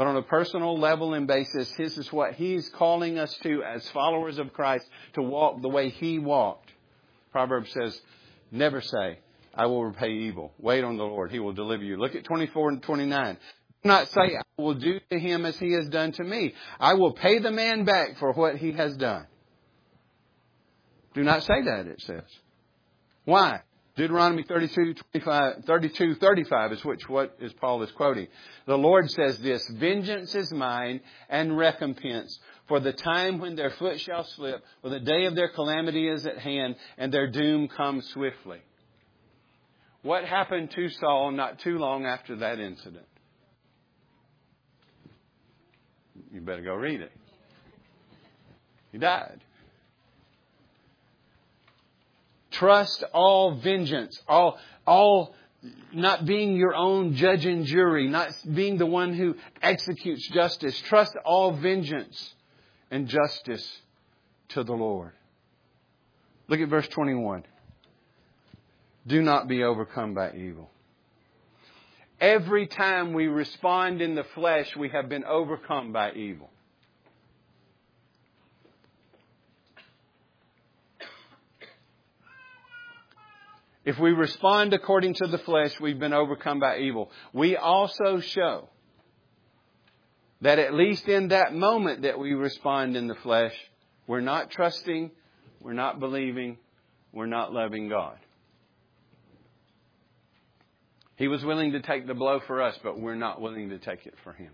But 0.00 0.06
on 0.06 0.16
a 0.16 0.22
personal 0.22 0.78
level 0.78 1.12
and 1.12 1.26
basis, 1.26 1.70
this 1.76 1.98
is 1.98 2.10
what 2.10 2.32
He's 2.32 2.70
calling 2.70 3.18
us 3.18 3.36
to 3.42 3.62
as 3.62 3.86
followers 3.90 4.38
of 4.38 4.50
Christ 4.54 4.88
to 5.12 5.20
walk 5.20 5.60
the 5.60 5.68
way 5.68 5.90
He 5.90 6.18
walked. 6.18 6.72
Proverbs 7.32 7.70
says, 7.70 8.00
never 8.50 8.80
say, 8.80 9.18
I 9.54 9.66
will 9.66 9.84
repay 9.84 10.10
evil. 10.10 10.54
Wait 10.58 10.84
on 10.84 10.96
the 10.96 11.04
Lord. 11.04 11.30
He 11.30 11.38
will 11.38 11.52
deliver 11.52 11.84
you. 11.84 11.98
Look 11.98 12.14
at 12.14 12.24
24 12.24 12.70
and 12.70 12.82
29. 12.82 13.34
Do 13.34 13.88
not 13.90 14.08
say, 14.08 14.38
I 14.38 14.42
will 14.56 14.72
do 14.72 15.00
to 15.10 15.18
him 15.18 15.44
as 15.44 15.58
he 15.58 15.72
has 15.72 15.86
done 15.90 16.12
to 16.12 16.24
me. 16.24 16.54
I 16.80 16.94
will 16.94 17.12
pay 17.12 17.38
the 17.38 17.50
man 17.50 17.84
back 17.84 18.16
for 18.18 18.32
what 18.32 18.56
he 18.56 18.72
has 18.72 18.96
done. 18.96 19.26
Do 21.12 21.22
not 21.22 21.42
say 21.42 21.60
that, 21.60 21.86
it 21.86 22.00
says. 22.00 22.24
Why? 23.26 23.60
Deuteronomy 24.00 24.44
32, 24.44 24.94
25, 25.12 25.64
32, 25.66 26.14
35 26.14 26.72
is 26.72 26.82
which 26.86 27.06
what 27.06 27.36
is 27.38 27.52
Paul 27.52 27.82
is 27.82 27.90
quoting. 27.90 28.28
The 28.64 28.78
Lord 28.78 29.10
says 29.10 29.36
this, 29.40 29.62
vengeance 29.68 30.34
is 30.34 30.50
mine 30.54 31.02
and 31.28 31.54
recompense 31.54 32.40
for 32.66 32.80
the 32.80 32.94
time 32.94 33.40
when 33.40 33.56
their 33.56 33.68
foot 33.68 34.00
shall 34.00 34.24
slip, 34.24 34.64
or 34.82 34.88
the 34.88 35.00
day 35.00 35.26
of 35.26 35.34
their 35.34 35.50
calamity 35.50 36.08
is 36.08 36.24
at 36.24 36.38
hand, 36.38 36.76
and 36.96 37.12
their 37.12 37.30
doom 37.30 37.68
comes 37.68 38.08
swiftly. 38.08 38.60
What 40.00 40.24
happened 40.24 40.70
to 40.70 40.88
Saul 40.88 41.32
not 41.32 41.58
too 41.58 41.76
long 41.76 42.06
after 42.06 42.36
that 42.36 42.58
incident? 42.58 43.04
You 46.32 46.40
better 46.40 46.62
go 46.62 46.72
read 46.72 47.02
it. 47.02 47.12
He 48.92 48.96
died. 48.96 49.42
Trust 52.50 53.04
all 53.12 53.54
vengeance, 53.56 54.20
all, 54.28 54.58
all 54.86 55.34
not 55.92 56.24
being 56.24 56.56
your 56.56 56.74
own 56.74 57.14
judge 57.14 57.44
and 57.44 57.64
jury, 57.64 58.08
not 58.08 58.30
being 58.52 58.78
the 58.78 58.86
one 58.86 59.14
who 59.14 59.36
executes 59.62 60.28
justice. 60.30 60.78
Trust 60.80 61.16
all 61.24 61.52
vengeance 61.52 62.34
and 62.90 63.08
justice 63.08 63.80
to 64.50 64.64
the 64.64 64.72
Lord. 64.72 65.12
Look 66.48 66.60
at 66.60 66.68
verse 66.68 66.88
21. 66.88 67.44
Do 69.06 69.22
not 69.22 69.48
be 69.48 69.62
overcome 69.62 70.14
by 70.14 70.32
evil. 70.32 70.70
Every 72.20 72.66
time 72.66 73.12
we 73.12 73.28
respond 73.28 74.02
in 74.02 74.14
the 74.14 74.24
flesh, 74.34 74.76
we 74.76 74.90
have 74.90 75.08
been 75.08 75.24
overcome 75.24 75.92
by 75.92 76.12
evil. 76.12 76.50
If 83.90 83.98
we 83.98 84.12
respond 84.12 84.72
according 84.72 85.14
to 85.14 85.26
the 85.26 85.38
flesh, 85.38 85.80
we've 85.80 85.98
been 85.98 86.12
overcome 86.12 86.60
by 86.60 86.78
evil. 86.78 87.10
We 87.32 87.56
also 87.56 88.20
show 88.20 88.68
that 90.42 90.60
at 90.60 90.74
least 90.74 91.08
in 91.08 91.30
that 91.30 91.52
moment 91.52 92.02
that 92.02 92.16
we 92.16 92.34
respond 92.34 92.96
in 92.96 93.08
the 93.08 93.16
flesh, 93.16 93.52
we're 94.06 94.20
not 94.20 94.48
trusting, 94.48 95.10
we're 95.60 95.72
not 95.72 95.98
believing, 95.98 96.58
we're 97.12 97.26
not 97.26 97.52
loving 97.52 97.88
God. 97.88 98.16
He 101.16 101.26
was 101.26 101.44
willing 101.44 101.72
to 101.72 101.82
take 101.82 102.06
the 102.06 102.14
blow 102.14 102.38
for 102.46 102.62
us, 102.62 102.78
but 102.84 103.00
we're 103.00 103.16
not 103.16 103.40
willing 103.40 103.70
to 103.70 103.78
take 103.78 104.06
it 104.06 104.14
for 104.22 104.32
Him. 104.32 104.52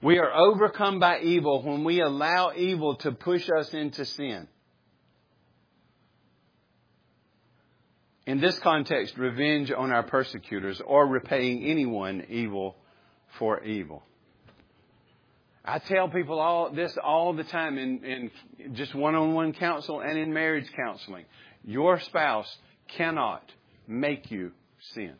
We 0.00 0.20
are 0.20 0.32
overcome 0.32 1.00
by 1.00 1.18
evil 1.18 1.64
when 1.64 1.82
we 1.82 2.00
allow 2.00 2.52
evil 2.54 2.94
to 2.98 3.10
push 3.10 3.48
us 3.50 3.74
into 3.74 4.04
sin. 4.04 4.46
In 8.26 8.40
this 8.40 8.58
context, 8.58 9.16
revenge 9.16 9.70
on 9.70 9.92
our 9.92 10.02
persecutors 10.02 10.80
or 10.84 11.06
repaying 11.06 11.64
anyone 11.64 12.24
evil 12.28 12.76
for 13.38 13.62
evil. 13.62 14.02
I 15.64 15.78
tell 15.78 16.08
people 16.08 16.38
all 16.38 16.70
this 16.70 16.96
all 17.02 17.32
the 17.32 17.44
time 17.44 17.78
in, 17.78 18.04
in 18.04 18.74
just 18.74 18.94
one-on-one 18.94 19.52
counsel 19.54 20.00
and 20.00 20.18
in 20.18 20.32
marriage 20.32 20.66
counseling. 20.76 21.24
Your 21.64 21.98
spouse 22.00 22.52
cannot 22.96 23.42
make 23.88 24.30
you 24.30 24.52
sin. 24.94 25.14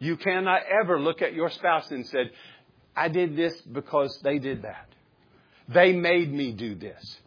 You 0.00 0.16
cannot 0.16 0.62
ever 0.82 1.00
look 1.00 1.22
at 1.22 1.34
your 1.34 1.50
spouse 1.50 1.90
and 1.90 2.06
say, 2.06 2.30
I 2.96 3.08
did 3.08 3.36
this 3.36 3.60
because 3.62 4.18
they 4.22 4.38
did 4.38 4.62
that. 4.62 4.88
They 5.68 5.92
made 5.92 6.32
me 6.32 6.52
do 6.52 6.74
this. 6.74 7.18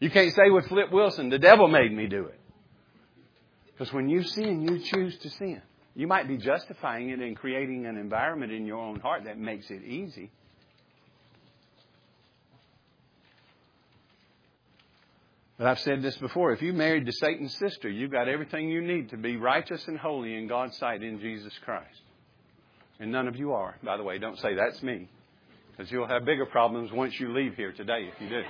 You 0.00 0.10
can't 0.10 0.34
say 0.34 0.50
with 0.50 0.66
Flip 0.66 0.90
Wilson, 0.90 1.28
the 1.28 1.38
devil 1.38 1.68
made 1.68 1.92
me 1.92 2.06
do 2.06 2.24
it. 2.24 2.40
Because 3.66 3.92
when 3.92 4.08
you 4.08 4.22
sin, 4.22 4.62
you 4.62 4.78
choose 4.78 5.16
to 5.18 5.30
sin. 5.30 5.62
You 5.94 6.06
might 6.06 6.26
be 6.26 6.38
justifying 6.38 7.10
it 7.10 7.20
and 7.20 7.36
creating 7.36 7.86
an 7.86 7.96
environment 7.96 8.52
in 8.52 8.66
your 8.66 8.78
own 8.78 9.00
heart 9.00 9.24
that 9.24 9.38
makes 9.38 9.70
it 9.70 9.82
easy. 9.84 10.30
But 15.58 15.66
I've 15.66 15.80
said 15.80 16.00
this 16.00 16.16
before. 16.16 16.52
If 16.52 16.62
you 16.62 16.72
married 16.72 17.04
to 17.04 17.12
Satan's 17.12 17.54
sister, 17.58 17.90
you've 17.90 18.10
got 18.10 18.28
everything 18.28 18.70
you 18.70 18.80
need 18.80 19.10
to 19.10 19.18
be 19.18 19.36
righteous 19.36 19.86
and 19.88 19.98
holy 19.98 20.34
in 20.34 20.46
God's 20.46 20.78
sight 20.78 21.02
in 21.02 21.20
Jesus 21.20 21.52
Christ. 21.66 22.00
And 22.98 23.12
none 23.12 23.28
of 23.28 23.36
you 23.36 23.52
are, 23.52 23.76
by 23.82 23.98
the 23.98 24.02
way. 24.02 24.18
Don't 24.18 24.38
say 24.38 24.54
that's 24.54 24.82
me. 24.82 25.08
Because 25.72 25.92
you'll 25.92 26.08
have 26.08 26.24
bigger 26.24 26.46
problems 26.46 26.90
once 26.92 27.18
you 27.20 27.34
leave 27.34 27.56
here 27.56 27.72
today 27.72 28.08
if 28.10 28.18
you 28.22 28.30
do. 28.30 28.42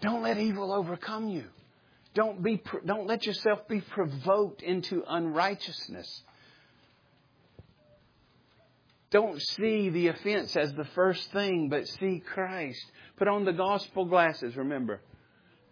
Don't 0.00 0.22
let 0.22 0.38
evil 0.38 0.72
overcome 0.72 1.28
you. 1.28 1.44
Don't, 2.14 2.42
be, 2.42 2.62
don't 2.84 3.06
let 3.06 3.26
yourself 3.26 3.68
be 3.68 3.80
provoked 3.80 4.62
into 4.62 5.02
unrighteousness. 5.06 6.22
Don't 9.10 9.40
see 9.40 9.90
the 9.90 10.08
offense 10.08 10.56
as 10.56 10.72
the 10.72 10.84
first 10.94 11.30
thing, 11.32 11.68
but 11.68 11.86
see 11.86 12.22
Christ. 12.34 12.84
Put 13.16 13.28
on 13.28 13.44
the 13.44 13.52
gospel 13.52 14.06
glasses, 14.06 14.56
remember. 14.56 15.00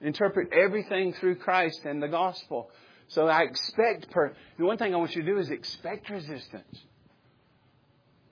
Interpret 0.01 0.49
everything 0.53 1.15
through 1.15 1.37
Christ 1.37 1.81
and 1.85 2.03
the 2.03 2.09
gospel. 2.09 2.71
So 3.09 3.27
I 3.27 3.43
expect, 3.43 4.11
per- 4.11 4.35
the 4.59 4.65
one 4.65 4.79
thing 4.79 4.95
I 4.95 4.99
want 4.99 5.15
you 5.15 5.23
to 5.23 5.33
do 5.33 5.39
is 5.39 5.51
expect 5.51 6.11
resistance. 6.11 6.79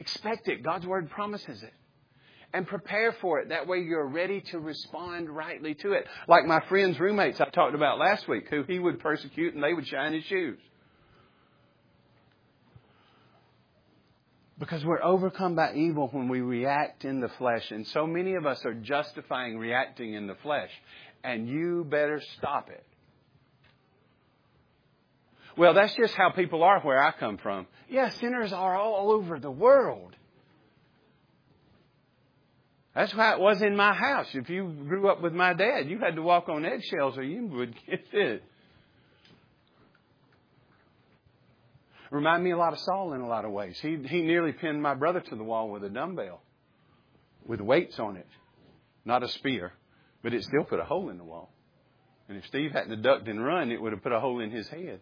Expect 0.00 0.48
it. 0.48 0.62
God's 0.62 0.86
word 0.86 1.10
promises 1.10 1.62
it 1.62 1.72
and 2.54 2.66
prepare 2.66 3.12
for 3.20 3.40
it. 3.40 3.48
That 3.48 3.66
way 3.66 3.78
you're 3.78 4.06
ready 4.06 4.40
to 4.50 4.58
respond 4.58 5.30
rightly 5.30 5.74
to 5.76 5.92
it. 5.92 6.06
Like 6.28 6.44
my 6.44 6.60
friend's 6.68 6.98
roommates 7.00 7.40
I 7.40 7.48
talked 7.48 7.74
about 7.74 7.98
last 7.98 8.28
week, 8.28 8.48
who 8.50 8.62
he 8.62 8.78
would 8.78 9.00
persecute 9.00 9.54
and 9.54 9.62
they 9.62 9.72
would 9.72 9.86
shine 9.86 10.12
his 10.12 10.24
shoes. 10.24 10.58
Because 14.58 14.84
we're 14.84 15.02
overcome 15.02 15.56
by 15.56 15.72
evil 15.74 16.08
when 16.12 16.28
we 16.28 16.40
react 16.40 17.04
in 17.04 17.20
the 17.20 17.30
flesh. 17.38 17.70
And 17.70 17.86
so 17.88 18.06
many 18.06 18.34
of 18.34 18.46
us 18.46 18.64
are 18.64 18.74
justifying 18.74 19.58
reacting 19.58 20.14
in 20.14 20.26
the 20.26 20.36
flesh. 20.42 20.70
And 21.24 21.48
you 21.48 21.84
better 21.88 22.20
stop 22.38 22.68
it. 22.70 22.84
Well, 25.56 25.74
that's 25.74 25.94
just 25.94 26.14
how 26.14 26.30
people 26.30 26.62
are 26.62 26.80
where 26.80 27.02
I 27.02 27.12
come 27.12 27.38
from. 27.38 27.66
Yeah, 27.88 28.10
sinners 28.10 28.52
are 28.52 28.76
all 28.76 29.10
over 29.10 29.38
the 29.38 29.50
world. 29.50 30.16
That's 32.94 33.12
how 33.12 33.34
it 33.34 33.40
was 33.40 33.62
in 33.62 33.74
my 33.74 33.94
house. 33.94 34.28
If 34.34 34.50
you 34.50 34.64
grew 34.86 35.08
up 35.08 35.22
with 35.22 35.32
my 35.32 35.54
dad, 35.54 35.88
you 35.88 35.98
had 35.98 36.16
to 36.16 36.22
walk 36.22 36.48
on 36.48 36.64
eggshells 36.66 37.16
or 37.16 37.22
you 37.22 37.46
would 37.46 37.74
get 37.86 38.04
it. 38.12 38.42
Remind 42.10 42.44
me 42.44 42.50
a 42.50 42.58
lot 42.58 42.74
of 42.74 42.78
Saul 42.80 43.14
in 43.14 43.22
a 43.22 43.26
lot 43.26 43.46
of 43.46 43.52
ways. 43.52 43.78
He, 43.80 43.96
he 44.06 44.20
nearly 44.20 44.52
pinned 44.52 44.82
my 44.82 44.94
brother 44.94 45.20
to 45.20 45.36
the 45.36 45.42
wall 45.42 45.70
with 45.70 45.82
a 45.82 45.88
dumbbell 45.88 46.42
with 47.46 47.60
weights 47.60 47.98
on 47.98 48.16
it. 48.16 48.26
Not 49.04 49.22
a 49.22 49.28
spear, 49.28 49.72
but 50.22 50.34
it 50.34 50.44
still 50.44 50.64
put 50.64 50.78
a 50.78 50.84
hole 50.84 51.08
in 51.08 51.18
the 51.18 51.24
wall. 51.24 51.50
And 52.28 52.36
if 52.36 52.46
Steve 52.46 52.72
hadn't 52.72 53.02
ducked 53.02 53.28
and 53.28 53.44
run, 53.44 53.72
it 53.72 53.80
would 53.80 53.92
have 53.92 54.02
put 54.02 54.12
a 54.12 54.20
hole 54.20 54.40
in 54.40 54.50
his 54.50 54.68
head. 54.68 55.00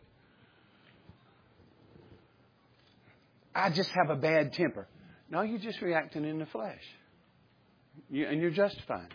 I 3.54 3.70
just 3.70 3.90
have 3.90 4.10
a 4.10 4.16
bad 4.16 4.52
temper. 4.52 4.86
No, 5.28 5.42
you're 5.42 5.58
just 5.58 5.82
reacting 5.82 6.24
in 6.24 6.38
the 6.38 6.46
flesh. 6.46 6.82
You, 8.08 8.26
and 8.26 8.40
you're 8.40 8.50
justifying 8.50 9.06
it. 9.06 9.12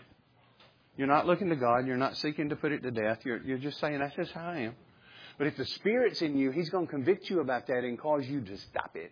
You're 0.98 1.08
not 1.08 1.26
looking 1.26 1.50
to 1.50 1.56
God. 1.56 1.86
You're 1.86 1.98
not 1.98 2.18
seeking 2.18 2.50
to 2.50 2.56
put 2.56 2.72
it 2.72 2.84
to 2.84 2.92
death. 2.92 3.20
You're, 3.24 3.42
you're 3.44 3.58
just 3.58 3.80
saying, 3.80 4.00
that's 4.00 4.16
just 4.16 4.32
how 4.32 4.48
I 4.48 4.58
am. 4.60 4.76
But 5.38 5.48
if 5.48 5.58
the 5.58 5.66
Spirit's 5.66 6.22
in 6.22 6.38
you, 6.38 6.52
He's 6.52 6.70
going 6.70 6.86
to 6.88 6.92
convict 6.92 7.30
you 7.30 7.42
about 7.42 7.68
that 7.68 7.84
and 7.84 8.00
cause 8.00 8.26
you 8.26 8.42
to 8.42 8.58
stop 8.58 8.92
it. 8.96 9.12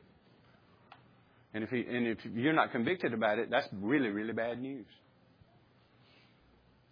And 1.53 1.63
if, 1.63 1.69
he, 1.69 1.81
and 1.81 2.07
if 2.07 2.17
you're 2.33 2.53
not 2.53 2.71
convicted 2.71 3.13
about 3.13 3.37
it, 3.37 3.49
that's 3.51 3.67
really, 3.73 4.09
really 4.09 4.33
bad 4.33 4.61
news. 4.61 4.85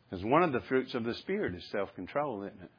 Because 0.09 0.25
one 0.25 0.43
of 0.43 0.51
the 0.51 0.61
fruits 0.61 0.93
of 0.93 1.03
the 1.03 1.15
Spirit 1.15 1.55
is 1.55 1.63
self 1.71 1.93
control, 1.95 2.43
isn't 2.43 2.61
it? 2.61 2.71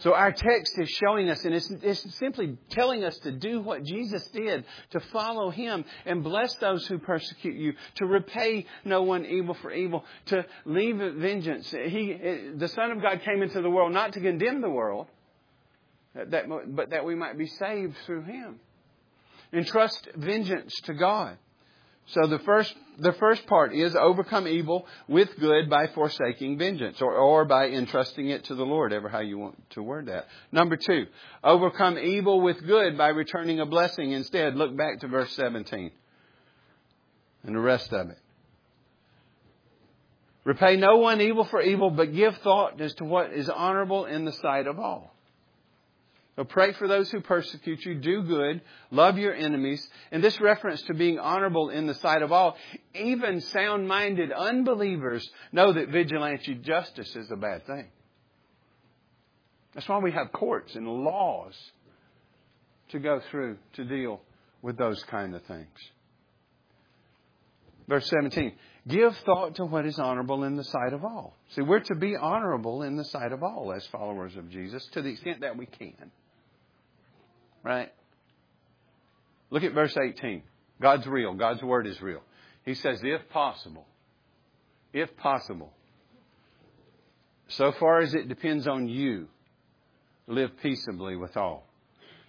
So 0.00 0.14
our 0.14 0.30
text 0.30 0.78
is 0.78 0.88
showing 0.90 1.28
us, 1.28 1.44
and 1.44 1.54
it's, 1.54 1.70
it's, 1.82 2.14
simply 2.16 2.56
telling 2.70 3.02
us 3.02 3.18
to 3.20 3.32
do 3.32 3.60
what 3.60 3.82
Jesus 3.82 4.26
did, 4.28 4.64
to 4.90 5.00
follow 5.00 5.50
Him 5.50 5.84
and 6.06 6.22
bless 6.22 6.54
those 6.56 6.86
who 6.86 6.98
persecute 6.98 7.56
you, 7.56 7.74
to 7.96 8.06
repay 8.06 8.66
no 8.84 9.02
one 9.02 9.26
evil 9.26 9.54
for 9.54 9.72
evil, 9.72 10.04
to 10.26 10.46
leave 10.64 10.98
vengeance. 10.98 11.70
He, 11.70 12.52
the 12.54 12.68
Son 12.68 12.92
of 12.92 13.02
God 13.02 13.22
came 13.22 13.42
into 13.42 13.60
the 13.60 13.70
world 13.70 13.92
not 13.92 14.12
to 14.12 14.20
condemn 14.20 14.60
the 14.60 14.70
world, 14.70 15.08
that, 16.14 16.46
but 16.68 16.90
that 16.90 17.04
we 17.04 17.16
might 17.16 17.36
be 17.36 17.46
saved 17.46 17.96
through 18.06 18.22
Him. 18.22 18.60
Entrust 19.52 20.08
vengeance 20.14 20.74
to 20.84 20.94
God. 20.94 21.38
So 22.06 22.26
the 22.26 22.38
first, 22.38 22.74
the 22.98 23.12
first 23.12 23.46
part 23.46 23.72
is 23.72 23.94
overcome 23.94 24.48
evil 24.48 24.86
with 25.06 25.28
good 25.38 25.70
by 25.70 25.86
forsaking 25.94 26.58
vengeance 26.58 27.00
or, 27.00 27.14
or 27.14 27.44
by 27.44 27.68
entrusting 27.68 28.28
it 28.28 28.44
to 28.44 28.54
the 28.54 28.66
Lord, 28.66 28.92
ever 28.92 29.08
how 29.08 29.20
you 29.20 29.38
want 29.38 29.70
to 29.70 29.82
word 29.82 30.06
that. 30.06 30.26
Number 30.50 30.76
two, 30.76 31.06
overcome 31.44 31.98
evil 31.98 32.40
with 32.40 32.64
good 32.66 32.98
by 32.98 33.08
returning 33.08 33.60
a 33.60 33.66
blessing 33.66 34.12
instead. 34.12 34.56
Look 34.56 34.76
back 34.76 35.00
to 35.00 35.08
verse 35.08 35.32
17 35.32 35.92
and 37.44 37.54
the 37.54 37.60
rest 37.60 37.92
of 37.92 38.10
it. 38.10 38.18
Repay 40.44 40.76
no 40.76 40.96
one 40.96 41.20
evil 41.20 41.44
for 41.44 41.60
evil, 41.60 41.90
but 41.90 42.14
give 42.14 42.36
thought 42.38 42.80
as 42.80 42.94
to 42.94 43.04
what 43.04 43.32
is 43.32 43.48
honorable 43.48 44.06
in 44.06 44.24
the 44.24 44.32
sight 44.32 44.66
of 44.66 44.78
all. 44.78 45.14
So 46.38 46.44
pray 46.44 46.72
for 46.72 46.86
those 46.86 47.10
who 47.10 47.20
persecute 47.20 47.84
you, 47.84 47.96
do 47.96 48.22
good, 48.22 48.60
love 48.92 49.18
your 49.18 49.34
enemies. 49.34 49.84
And 50.12 50.22
this 50.22 50.40
reference 50.40 50.80
to 50.82 50.94
being 50.94 51.18
honorable 51.18 51.70
in 51.70 51.88
the 51.88 51.94
sight 51.94 52.22
of 52.22 52.30
all, 52.30 52.56
even 52.94 53.40
sound 53.40 53.88
minded 53.88 54.30
unbelievers 54.30 55.28
know 55.50 55.72
that 55.72 55.88
vigilante 55.88 56.54
justice 56.54 57.16
is 57.16 57.28
a 57.32 57.36
bad 57.36 57.66
thing. 57.66 57.88
That's 59.74 59.88
why 59.88 59.98
we 59.98 60.12
have 60.12 60.30
courts 60.30 60.76
and 60.76 60.86
laws 60.86 61.54
to 62.90 63.00
go 63.00 63.20
through 63.32 63.58
to 63.72 63.84
deal 63.84 64.20
with 64.62 64.78
those 64.78 65.02
kind 65.10 65.34
of 65.34 65.42
things. 65.42 65.66
Verse 67.88 68.08
17 68.08 68.52
Give 68.86 69.16
thought 69.26 69.56
to 69.56 69.64
what 69.64 69.86
is 69.86 69.98
honorable 69.98 70.44
in 70.44 70.54
the 70.54 70.62
sight 70.62 70.92
of 70.92 71.04
all. 71.04 71.36
See, 71.48 71.62
we're 71.62 71.80
to 71.80 71.96
be 71.96 72.14
honorable 72.14 72.84
in 72.84 72.96
the 72.96 73.04
sight 73.04 73.32
of 73.32 73.42
all 73.42 73.72
as 73.74 73.84
followers 73.88 74.36
of 74.36 74.48
Jesus 74.50 74.86
to 74.92 75.02
the 75.02 75.08
extent 75.08 75.40
that 75.40 75.56
we 75.56 75.66
can. 75.66 76.12
Right? 77.62 77.92
Look 79.50 79.62
at 79.62 79.72
verse 79.72 79.96
18. 79.96 80.42
God's 80.80 81.06
real. 81.06 81.34
God's 81.34 81.62
word 81.62 81.86
is 81.86 82.00
real. 82.00 82.22
He 82.64 82.74
says, 82.74 83.00
if 83.02 83.28
possible, 83.30 83.86
if 84.92 85.16
possible, 85.16 85.72
so 87.48 87.72
far 87.72 88.00
as 88.00 88.14
it 88.14 88.28
depends 88.28 88.68
on 88.68 88.88
you, 88.88 89.28
live 90.26 90.50
peaceably 90.62 91.16
with 91.16 91.36
all. 91.36 91.66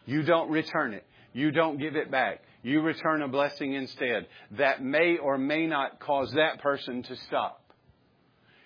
You 0.05 0.23
don't 0.23 0.49
return 0.49 0.93
it. 0.93 1.05
You 1.33 1.51
don't 1.51 1.77
give 1.77 1.95
it 1.95 2.09
back. 2.09 2.41
You 2.63 2.81
return 2.81 3.21
a 3.21 3.27
blessing 3.27 3.73
instead 3.73 4.27
that 4.51 4.83
may 4.83 5.17
or 5.17 5.37
may 5.37 5.67
not 5.67 5.99
cause 5.99 6.31
that 6.33 6.61
person 6.61 7.03
to 7.03 7.15
stop. 7.27 7.58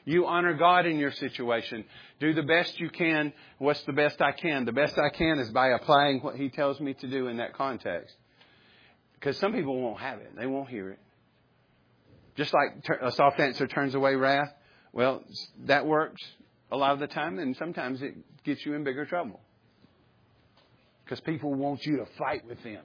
You 0.06 0.26
honor 0.26 0.54
God 0.54 0.86
in 0.86 0.98
your 0.98 1.12
situation. 1.12 1.86
Do 2.20 2.34
the 2.34 2.44
best 2.44 2.80
you 2.80 2.90
can. 2.90 3.34
What's 3.58 3.82
the 3.84 3.94
best 3.94 4.22
I 4.22 4.32
can? 4.32 4.66
The 4.66 4.74
best 4.74 4.98
I 4.98 5.10
can 5.10 5.40
is 5.40 5.50
by 5.50 5.70
applying 5.70 6.20
what 6.20 6.36
He 6.36 6.50
tells 6.50 6.80
me 6.80 6.94
to 6.96 7.08
do 7.08 7.28
in 7.28 7.38
that 7.38 7.54
context. 7.54 8.16
Because 9.14 9.38
some 9.38 9.54
people 9.54 9.80
won't 9.80 10.02
have 10.02 10.20
it. 10.20 10.36
They 10.38 10.46
won't 10.46 10.70
hear 10.70 10.90
it. 10.90 11.00
Just 12.36 12.54
like 12.54 12.84
a 13.02 13.12
soft 13.12 13.40
answer 13.40 13.68
turns 13.68 13.96
away 13.96 14.16
wrath. 14.16 14.52
Well, 14.92 15.24
that 15.66 15.86
works 15.86 16.22
a 16.72 16.78
lot 16.78 16.92
of 16.92 17.00
the 17.00 17.08
time, 17.08 17.40
and 17.40 17.56
sometimes 17.56 18.02
it 18.02 18.16
gets 18.44 18.66
you 18.66 18.74
in 18.74 18.84
bigger 18.84 19.06
trouble. 19.06 19.40
Because 21.06 21.22
people 21.22 21.54
want 21.54 21.86
you 21.86 21.98
to 21.98 22.06
fight 22.18 22.46
with 22.46 22.62
them. 22.64 22.84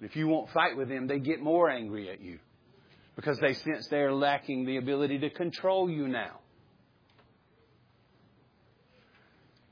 If 0.00 0.14
you 0.14 0.28
won't 0.28 0.50
fight 0.50 0.76
with 0.76 0.88
them, 0.88 1.08
they 1.08 1.18
get 1.18 1.40
more 1.40 1.68
angry 1.68 2.10
at 2.10 2.20
you 2.20 2.38
because 3.18 3.36
they 3.40 3.52
sense 3.52 3.88
they're 3.88 4.12
lacking 4.12 4.64
the 4.64 4.76
ability 4.76 5.18
to 5.18 5.28
control 5.28 5.90
you 5.90 6.06
now. 6.06 6.38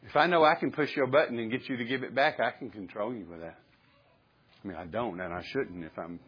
If 0.03 0.17
I 0.17 0.27
know 0.27 0.43
I 0.43 0.57
can 0.57 0.73
push 0.73 0.97
your 0.97 1.07
button 1.07 1.39
and 1.39 1.49
get 1.49 1.69
you 1.69 1.77
to 1.77 1.85
give 1.85 2.03
it 2.03 2.13
back, 2.13 2.41
I 2.41 2.51
can 2.51 2.71
control 2.71 3.15
you 3.15 3.25
with 3.25 3.43
that. 3.43 3.57
I 4.65 4.67
mean, 4.67 4.77
I 4.77 4.87
don't, 4.87 5.21
and 5.21 5.33
I 5.33 5.45
shouldn't 5.45 5.85
if 5.85 5.97
I'm 5.97 6.19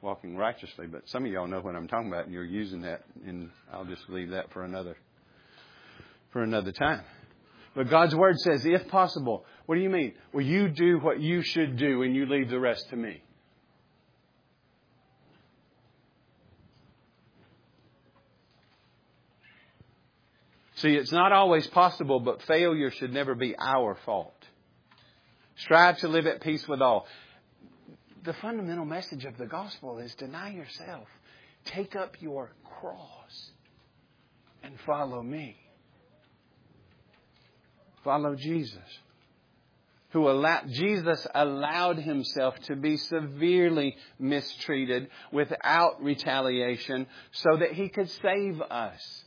walking 0.00 0.34
righteously. 0.34 0.86
But 0.86 1.02
some 1.10 1.26
of 1.26 1.30
y'all 1.30 1.46
know 1.46 1.60
what 1.60 1.76
I'm 1.76 1.88
talking 1.88 2.08
about, 2.08 2.24
and 2.24 2.32
you're 2.32 2.42
using 2.42 2.80
that, 2.82 3.02
and 3.26 3.50
I'll 3.70 3.84
just 3.84 4.08
leave 4.08 4.30
that 4.30 4.50
for 4.54 4.64
another 4.64 4.96
for 6.30 6.42
another 6.42 6.72
time. 6.72 7.02
But 7.74 7.90
God's 7.90 8.14
word 8.14 8.38
says, 8.40 8.64
if 8.64 8.88
possible. 8.88 9.44
What 9.66 9.74
do 9.74 9.82
you 9.82 9.90
mean? 9.90 10.14
Well, 10.32 10.44
you 10.44 10.68
do 10.68 11.00
what 11.00 11.20
you 11.20 11.42
should 11.42 11.76
do, 11.76 12.02
and 12.02 12.16
you 12.16 12.24
leave 12.24 12.48
the 12.48 12.58
rest 12.58 12.88
to 12.88 12.96
me. 12.96 13.22
See, 20.82 20.96
it's 20.96 21.12
not 21.12 21.30
always 21.30 21.64
possible, 21.68 22.18
but 22.18 22.42
failure 22.42 22.90
should 22.90 23.12
never 23.12 23.36
be 23.36 23.54
our 23.56 23.96
fault. 24.04 24.34
Strive 25.54 25.98
to 25.98 26.08
live 26.08 26.26
at 26.26 26.40
peace 26.40 26.66
with 26.66 26.82
all. 26.82 27.06
The 28.24 28.32
fundamental 28.32 28.84
message 28.84 29.24
of 29.24 29.38
the 29.38 29.46
gospel 29.46 29.98
is 29.98 30.12
deny 30.16 30.50
yourself, 30.50 31.06
take 31.66 31.94
up 31.94 32.20
your 32.20 32.50
cross, 32.80 33.50
and 34.64 34.74
follow 34.84 35.22
me. 35.22 35.56
Follow 38.02 38.34
Jesus. 38.34 38.78
Who 40.10 40.28
allowed, 40.28 40.68
Jesus 40.68 41.24
allowed 41.32 41.98
himself 41.98 42.58
to 42.64 42.74
be 42.74 42.96
severely 42.96 43.96
mistreated 44.18 45.10
without 45.30 46.02
retaliation 46.02 47.06
so 47.30 47.56
that 47.58 47.70
he 47.72 47.88
could 47.88 48.10
save 48.10 48.60
us. 48.62 49.21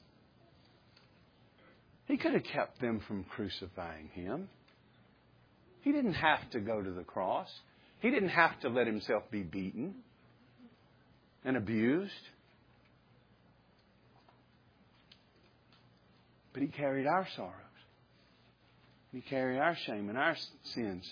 He 2.07 2.17
could 2.17 2.33
have 2.33 2.43
kept 2.43 2.79
them 2.79 3.01
from 3.07 3.23
crucifying 3.23 4.09
him. 4.13 4.47
He 5.81 5.91
didn't 5.91 6.13
have 6.13 6.49
to 6.51 6.59
go 6.59 6.81
to 6.81 6.91
the 6.91 7.03
cross. 7.03 7.49
He 7.99 8.09
didn't 8.09 8.29
have 8.29 8.59
to 8.61 8.69
let 8.69 8.87
himself 8.87 9.23
be 9.31 9.43
beaten 9.43 9.95
and 11.43 11.57
abused. 11.57 12.11
But 16.53 16.61
he 16.61 16.67
carried 16.67 17.07
our 17.07 17.27
sorrows. 17.35 17.53
He 19.11 19.21
carried 19.21 19.59
our 19.59 19.75
shame 19.85 20.09
and 20.09 20.17
our 20.17 20.35
sins. 20.73 21.09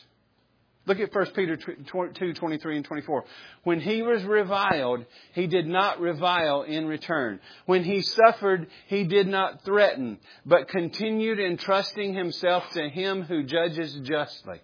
Look 0.85 0.99
at 0.99 1.15
1 1.15 1.25
Peter 1.27 1.55
2, 1.55 2.33
23 2.33 2.75
and 2.75 2.85
24. 2.85 3.23
When 3.63 3.79
he 3.79 4.01
was 4.01 4.23
reviled, 4.23 5.05
he 5.33 5.47
did 5.47 5.65
not 5.65 6.01
revile 6.01 6.63
in 6.63 6.87
return. 6.87 7.39
When 7.65 7.85
he 7.85 8.01
suffered, 8.01 8.67
he 8.87 9.05
did 9.05 9.27
not 9.27 9.63
threaten, 9.63 10.19
but 10.45 10.67
continued 10.67 11.39
entrusting 11.39 12.13
himself 12.13 12.69
to 12.71 12.89
him 12.89 13.23
who 13.23 13.43
judges 13.43 13.93
justly. 14.03 14.59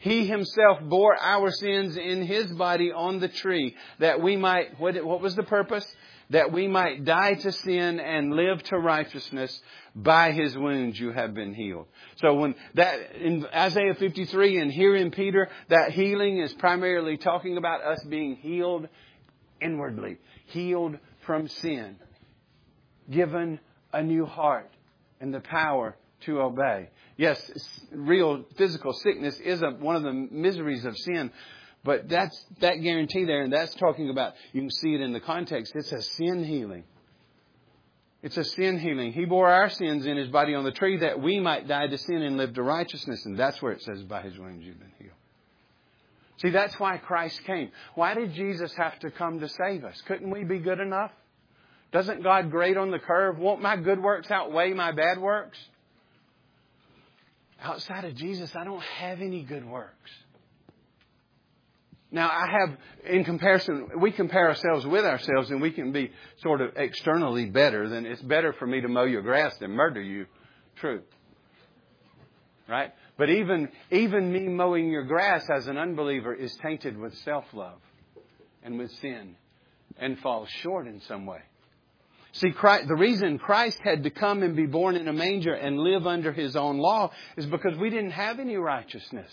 He 0.00 0.26
himself 0.26 0.80
bore 0.82 1.16
our 1.20 1.50
sins 1.52 1.96
in 1.96 2.22
his 2.22 2.50
body 2.52 2.90
on 2.90 3.20
the 3.20 3.28
tree 3.28 3.76
that 4.00 4.20
we 4.20 4.36
might, 4.36 4.80
what, 4.80 5.04
what 5.04 5.20
was 5.20 5.36
the 5.36 5.44
purpose? 5.44 5.86
That 6.32 6.52
we 6.52 6.66
might 6.66 7.04
die 7.04 7.34
to 7.34 7.52
sin 7.52 8.00
and 8.00 8.34
live 8.34 8.62
to 8.64 8.78
righteousness. 8.78 9.60
By 9.94 10.32
his 10.32 10.56
wounds 10.56 10.98
you 10.98 11.12
have 11.12 11.34
been 11.34 11.54
healed. 11.54 11.86
So 12.16 12.34
when 12.34 12.54
that, 12.74 13.14
in 13.16 13.46
Isaiah 13.54 13.94
53 13.94 14.58
and 14.58 14.72
here 14.72 14.96
in 14.96 15.10
Peter, 15.10 15.48
that 15.68 15.92
healing 15.92 16.38
is 16.38 16.52
primarily 16.54 17.18
talking 17.18 17.58
about 17.58 17.84
us 17.84 18.02
being 18.08 18.36
healed 18.36 18.88
inwardly, 19.60 20.16
healed 20.46 20.98
from 21.26 21.48
sin, 21.48 21.96
given 23.10 23.60
a 23.92 24.02
new 24.02 24.26
heart 24.26 24.70
and 25.20 25.32
the 25.32 25.40
power 25.40 25.96
to 26.22 26.40
obey. 26.40 26.88
Yes, 27.16 27.38
real 27.92 28.44
physical 28.56 28.92
sickness 28.92 29.38
is 29.38 29.62
a, 29.62 29.70
one 29.70 29.96
of 29.96 30.02
the 30.02 30.12
miseries 30.12 30.84
of 30.84 30.96
sin, 30.96 31.30
but 31.84 32.08
that's 32.08 32.44
that 32.60 32.76
guarantee 32.76 33.24
there, 33.24 33.42
and 33.42 33.52
that's 33.52 33.74
talking 33.74 34.10
about. 34.10 34.34
You 34.52 34.60
can 34.62 34.70
see 34.70 34.94
it 34.94 35.00
in 35.00 35.12
the 35.12 35.20
context. 35.20 35.72
It's 35.74 35.92
a 35.92 36.02
sin 36.02 36.44
healing. 36.44 36.84
It's 38.22 38.36
a 38.36 38.44
sin 38.44 38.78
healing. 38.78 39.12
He 39.12 39.24
bore 39.24 39.48
our 39.48 39.68
sins 39.68 40.06
in 40.06 40.16
his 40.16 40.28
body 40.28 40.54
on 40.54 40.62
the 40.62 40.70
tree 40.70 40.98
that 40.98 41.20
we 41.20 41.40
might 41.40 41.66
die 41.66 41.88
to 41.88 41.98
sin 41.98 42.22
and 42.22 42.36
live 42.36 42.54
to 42.54 42.62
righteousness. 42.62 43.26
And 43.26 43.36
that's 43.36 43.60
where 43.60 43.72
it 43.72 43.82
says, 43.82 44.02
by 44.04 44.22
his 44.22 44.38
wounds 44.38 44.64
you've 44.64 44.78
been 44.78 44.92
healed. 44.98 45.10
See, 46.36 46.50
that's 46.50 46.78
why 46.78 46.98
Christ 46.98 47.42
came. 47.44 47.72
Why 47.96 48.14
did 48.14 48.32
Jesus 48.34 48.72
have 48.74 48.96
to 49.00 49.10
come 49.10 49.40
to 49.40 49.48
save 49.48 49.84
us? 49.84 50.00
Couldn't 50.06 50.30
we 50.30 50.44
be 50.44 50.58
good 50.58 50.78
enough? 50.78 51.10
Doesn't 51.90 52.22
God 52.22 52.50
grade 52.50 52.76
on 52.76 52.92
the 52.92 52.98
curve? 53.00 53.38
Won't 53.38 53.60
my 53.60 53.76
good 53.76 54.00
works 54.00 54.30
outweigh 54.30 54.72
my 54.72 54.92
bad 54.92 55.18
works? 55.18 55.58
Outside 57.60 58.04
of 58.04 58.14
Jesus, 58.14 58.54
I 58.54 58.64
don't 58.64 58.82
have 58.82 59.20
any 59.20 59.42
good 59.42 59.68
works. 59.68 60.10
Now, 62.12 62.28
I 62.28 62.46
have, 62.60 62.76
in 63.10 63.24
comparison, 63.24 63.88
we 63.98 64.12
compare 64.12 64.46
ourselves 64.46 64.86
with 64.86 65.06
ourselves 65.06 65.50
and 65.50 65.62
we 65.62 65.70
can 65.70 65.92
be 65.92 66.12
sort 66.42 66.60
of 66.60 66.76
externally 66.76 67.46
better 67.46 67.88
than 67.88 68.04
it's 68.04 68.20
better 68.20 68.52
for 68.52 68.66
me 68.66 68.82
to 68.82 68.88
mow 68.88 69.04
your 69.04 69.22
grass 69.22 69.56
than 69.56 69.70
murder 69.70 70.00
you. 70.00 70.26
True. 70.76 71.00
Right? 72.68 72.92
But 73.16 73.30
even, 73.30 73.70
even 73.90 74.30
me 74.30 74.40
mowing 74.40 74.90
your 74.90 75.04
grass 75.04 75.48
as 75.50 75.66
an 75.68 75.78
unbeliever 75.78 76.34
is 76.34 76.54
tainted 76.56 76.98
with 76.98 77.16
self-love 77.18 77.80
and 78.62 78.78
with 78.78 78.90
sin 79.00 79.36
and 79.96 80.18
falls 80.18 80.50
short 80.50 80.86
in 80.86 81.00
some 81.00 81.24
way. 81.24 81.40
See, 82.32 82.50
Christ, 82.50 82.88
the 82.88 82.94
reason 82.94 83.38
Christ 83.38 83.78
had 83.82 84.02
to 84.04 84.10
come 84.10 84.42
and 84.42 84.54
be 84.54 84.66
born 84.66 84.96
in 84.96 85.08
a 85.08 85.12
manger 85.12 85.52
and 85.54 85.78
live 85.78 86.06
under 86.06 86.32
His 86.32 86.56
own 86.56 86.78
law 86.78 87.10
is 87.38 87.46
because 87.46 87.76
we 87.78 87.88
didn't 87.88 88.12
have 88.12 88.38
any 88.38 88.56
righteousness 88.56 89.30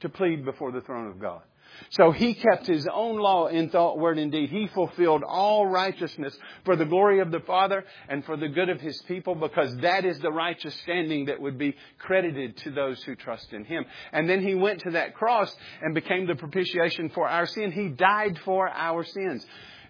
to 0.00 0.08
plead 0.08 0.44
before 0.44 0.72
the 0.72 0.80
throne 0.80 1.08
of 1.08 1.20
God. 1.20 1.42
So 1.90 2.10
he 2.10 2.34
kept 2.34 2.66
his 2.66 2.86
own 2.92 3.18
law 3.18 3.46
in 3.46 3.70
thought, 3.70 3.98
word, 3.98 4.18
and 4.18 4.32
deed. 4.32 4.50
He 4.50 4.66
fulfilled 4.68 5.22
all 5.22 5.66
righteousness 5.66 6.36
for 6.64 6.76
the 6.76 6.84
glory 6.84 7.20
of 7.20 7.30
the 7.30 7.40
Father 7.40 7.84
and 8.08 8.24
for 8.24 8.36
the 8.36 8.48
good 8.48 8.68
of 8.68 8.80
his 8.80 9.00
people 9.02 9.34
because 9.34 9.76
that 9.78 10.04
is 10.04 10.18
the 10.18 10.32
righteous 10.32 10.74
standing 10.82 11.26
that 11.26 11.40
would 11.40 11.58
be 11.58 11.74
credited 11.98 12.56
to 12.58 12.70
those 12.70 13.02
who 13.04 13.14
trust 13.14 13.52
in 13.52 13.64
him. 13.64 13.84
And 14.12 14.28
then 14.28 14.42
he 14.42 14.54
went 14.54 14.80
to 14.80 14.92
that 14.92 15.14
cross 15.14 15.54
and 15.80 15.94
became 15.94 16.26
the 16.26 16.34
propitiation 16.34 17.10
for 17.10 17.28
our 17.28 17.46
sin. 17.46 17.72
He 17.72 17.88
died 17.88 18.38
for 18.44 18.68
our 18.68 19.04
sins. 19.04 19.46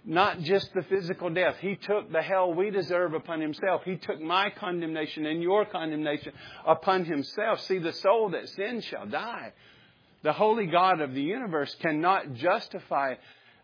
Not 0.09 0.39
just 0.41 0.73
the 0.73 0.85
physical 0.85 1.31
death. 1.31 1.57
He 1.61 1.75
took 1.75 2.13
the 2.13 2.23
hell 2.23 2.55
we 2.55 2.71
deserve 2.71 3.13
upon 3.13 3.41
himself. 3.41 3.83
He 3.85 3.97
took 3.97 4.21
my 4.21 4.51
condemnation 4.51 5.27
and 5.27 5.43
your 5.43 5.65
condemnation 5.65 6.33
upon 6.65 7.05
himself. 7.05 7.61
See, 7.63 7.79
the 7.79 7.93
soul 7.93 8.31
that 8.31 8.49
sins 8.51 8.85
shall 8.85 9.07
die. 9.07 9.53
The 10.27 10.33
holy 10.33 10.67
God 10.67 11.01
of 11.01 11.15
the 11.15 11.23
universe 11.23 11.73
cannot 11.77 12.35
justify 12.35 13.15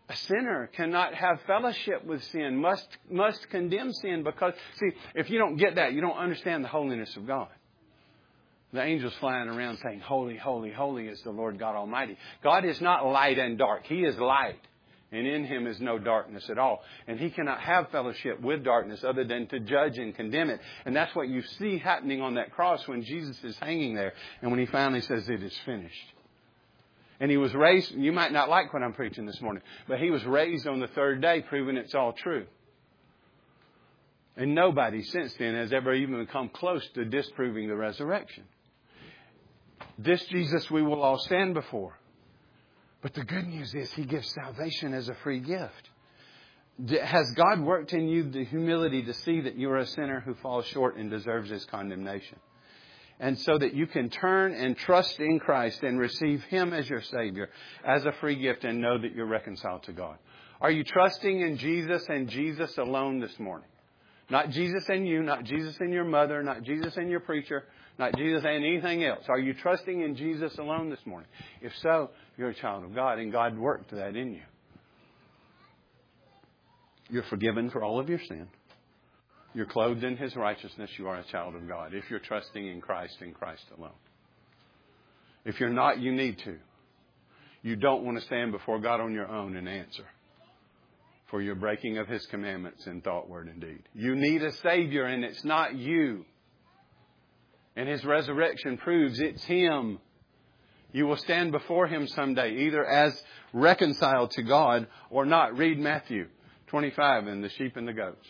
a 0.07 0.15
sinner, 0.15 0.69
cannot 0.73 1.13
have 1.13 1.41
fellowship 1.45 2.05
with 2.05 2.23
sin, 2.23 2.55
must, 2.55 2.87
must 3.11 3.49
condemn 3.49 3.91
sin 3.91 4.23
because, 4.23 4.53
see, 4.79 4.91
if 5.13 5.29
you 5.29 5.39
don't 5.39 5.57
get 5.57 5.75
that, 5.75 5.91
you 5.91 5.99
don't 5.99 6.15
understand 6.15 6.63
the 6.63 6.69
holiness 6.69 7.13
of 7.17 7.27
God. 7.27 7.49
The 8.71 8.81
angels 8.81 9.11
flying 9.19 9.49
around 9.49 9.79
saying, 9.83 9.99
Holy, 9.99 10.37
holy, 10.37 10.71
holy 10.71 11.09
is 11.09 11.21
the 11.23 11.31
Lord 11.31 11.59
God 11.59 11.75
Almighty. 11.75 12.17
God 12.41 12.63
is 12.63 12.79
not 12.79 13.05
light 13.05 13.37
and 13.37 13.57
dark. 13.57 13.85
He 13.85 14.05
is 14.05 14.17
light. 14.17 14.61
And 15.11 15.27
in 15.27 15.43
him 15.43 15.67
is 15.67 15.81
no 15.81 15.99
darkness 15.99 16.49
at 16.49 16.57
all. 16.57 16.81
And 17.07 17.19
he 17.19 17.29
cannot 17.29 17.59
have 17.59 17.89
fellowship 17.89 18.39
with 18.39 18.63
darkness 18.63 19.03
other 19.03 19.25
than 19.25 19.47
to 19.47 19.59
judge 19.59 19.97
and 19.97 20.15
condemn 20.15 20.49
it. 20.49 20.61
And 20.85 20.95
that's 20.95 21.13
what 21.13 21.27
you 21.27 21.41
see 21.59 21.77
happening 21.77 22.21
on 22.21 22.35
that 22.35 22.53
cross 22.53 22.87
when 22.87 23.03
Jesus 23.03 23.37
is 23.43 23.57
hanging 23.59 23.95
there 23.95 24.13
and 24.41 24.49
when 24.49 24.61
he 24.61 24.65
finally 24.65 25.01
says, 25.01 25.27
It 25.27 25.43
is 25.43 25.53
finished. 25.65 26.13
And 27.19 27.29
he 27.29 27.37
was 27.37 27.53
raised, 27.53 27.93
and 27.93 28.03
you 28.03 28.11
might 28.11 28.31
not 28.31 28.49
like 28.49 28.73
what 28.73 28.83
I'm 28.83 28.93
preaching 28.93 29.25
this 29.25 29.39
morning, 29.41 29.63
but 29.87 29.99
he 29.99 30.09
was 30.09 30.23
raised 30.25 30.67
on 30.67 30.79
the 30.79 30.87
third 30.87 31.21
day, 31.21 31.41
proving 31.41 31.77
it's 31.77 31.95
all 31.95 32.13
true. 32.13 32.45
And 34.35 34.55
nobody 34.55 35.03
since 35.03 35.33
then 35.35 35.53
has 35.53 35.71
ever 35.71 35.93
even 35.93 36.25
come 36.25 36.49
close 36.49 36.87
to 36.95 37.05
disproving 37.05 37.67
the 37.67 37.75
resurrection. 37.75 38.43
This 39.97 40.23
Jesus 40.25 40.69
we 40.71 40.81
will 40.81 41.01
all 41.01 41.19
stand 41.19 41.53
before. 41.53 41.97
But 43.01 43.13
the 43.13 43.23
good 43.23 43.47
news 43.47 43.73
is 43.75 43.91
he 43.93 44.05
gives 44.05 44.33
salvation 44.33 44.93
as 44.93 45.09
a 45.09 45.15
free 45.15 45.39
gift. 45.39 45.89
Has 47.03 47.29
God 47.35 47.59
worked 47.59 47.93
in 47.93 48.07
you 48.07 48.23
the 48.23 48.45
humility 48.45 49.03
to 49.03 49.13
see 49.13 49.41
that 49.41 49.55
you 49.55 49.69
are 49.69 49.77
a 49.77 49.85
sinner 49.85 50.21
who 50.21 50.33
falls 50.35 50.65
short 50.65 50.95
and 50.95 51.11
deserves 51.11 51.51
his 51.51 51.65
condemnation? 51.65 52.39
And 53.19 53.39
so 53.39 53.57
that 53.57 53.73
you 53.73 53.87
can 53.87 54.09
turn 54.09 54.53
and 54.53 54.77
trust 54.77 55.19
in 55.19 55.39
Christ 55.39 55.83
and 55.83 55.99
receive 55.99 56.43
Him 56.43 56.73
as 56.73 56.89
your 56.89 57.01
Savior 57.01 57.49
as 57.85 58.05
a 58.05 58.11
free 58.13 58.35
gift 58.35 58.63
and 58.63 58.81
know 58.81 58.97
that 58.97 59.13
you're 59.13 59.27
reconciled 59.27 59.83
to 59.83 59.93
God. 59.93 60.17
Are 60.61 60.71
you 60.71 60.83
trusting 60.83 61.41
in 61.41 61.57
Jesus 61.57 62.05
and 62.07 62.29
Jesus 62.29 62.77
alone 62.77 63.19
this 63.19 63.37
morning? 63.39 63.67
Not 64.29 64.49
Jesus 64.49 64.87
and 64.89 65.07
you, 65.07 65.21
not 65.21 65.43
Jesus 65.43 65.75
and 65.79 65.93
your 65.93 66.05
mother, 66.05 66.41
not 66.41 66.63
Jesus 66.63 66.95
and 66.95 67.09
your 67.09 67.19
preacher, 67.19 67.65
not 67.99 68.15
Jesus 68.15 68.43
and 68.45 68.63
anything 68.63 69.03
else. 69.03 69.25
Are 69.27 69.39
you 69.39 69.53
trusting 69.53 70.01
in 70.01 70.15
Jesus 70.15 70.57
alone 70.57 70.89
this 70.89 71.05
morning? 71.05 71.29
If 71.61 71.73
so, 71.77 72.11
you're 72.37 72.49
a 72.49 72.55
child 72.55 72.83
of 72.83 72.95
God 72.95 73.19
and 73.19 73.31
God 73.31 73.57
worked 73.57 73.91
that 73.91 74.15
in 74.15 74.33
you. 74.33 74.41
You're 77.09 77.23
forgiven 77.23 77.69
for 77.69 77.83
all 77.83 77.99
of 77.99 78.09
your 78.09 78.19
sin. 78.19 78.47
You're 79.53 79.65
clothed 79.65 80.03
in 80.03 80.17
His 80.17 80.35
righteousness. 80.35 80.89
You 80.97 81.07
are 81.07 81.17
a 81.17 81.23
child 81.23 81.55
of 81.55 81.67
God 81.67 81.93
if 81.93 82.09
you're 82.09 82.19
trusting 82.19 82.67
in 82.67 82.81
Christ 82.81 83.17
and 83.21 83.33
Christ 83.33 83.63
alone. 83.77 83.91
If 85.45 85.59
you're 85.59 85.69
not, 85.69 85.99
you 85.99 86.11
need 86.11 86.39
to. 86.39 86.57
You 87.61 87.75
don't 87.75 88.03
want 88.03 88.19
to 88.19 88.25
stand 88.25 88.51
before 88.51 88.79
God 88.79 88.99
on 88.99 89.13
your 89.13 89.27
own 89.27 89.55
and 89.55 89.69
answer 89.69 90.05
for 91.29 91.41
your 91.41 91.55
breaking 91.55 91.97
of 91.97 92.07
His 92.07 92.25
commandments 92.27 92.85
in 92.87 93.01
thought, 93.01 93.29
word, 93.29 93.47
and 93.47 93.59
deed. 93.59 93.83
You 93.93 94.15
need 94.15 94.43
a 94.43 94.51
Savior, 94.51 95.05
and 95.05 95.23
it's 95.23 95.43
not 95.43 95.75
you. 95.75 96.25
And 97.75 97.87
His 97.89 98.03
resurrection 98.03 98.77
proves 98.77 99.19
it's 99.19 99.43
Him. 99.43 99.99
You 100.91 101.07
will 101.07 101.17
stand 101.17 101.51
before 101.51 101.87
Him 101.87 102.07
someday, 102.07 102.67
either 102.67 102.85
as 102.85 103.19
reconciled 103.51 104.31
to 104.31 104.43
God 104.43 104.87
or 105.09 105.25
not. 105.25 105.57
Read 105.57 105.79
Matthew 105.79 106.27
25 106.67 107.27
and 107.27 107.43
the 107.43 107.49
sheep 107.49 107.77
and 107.77 107.87
the 107.87 107.93
goats. 107.93 108.27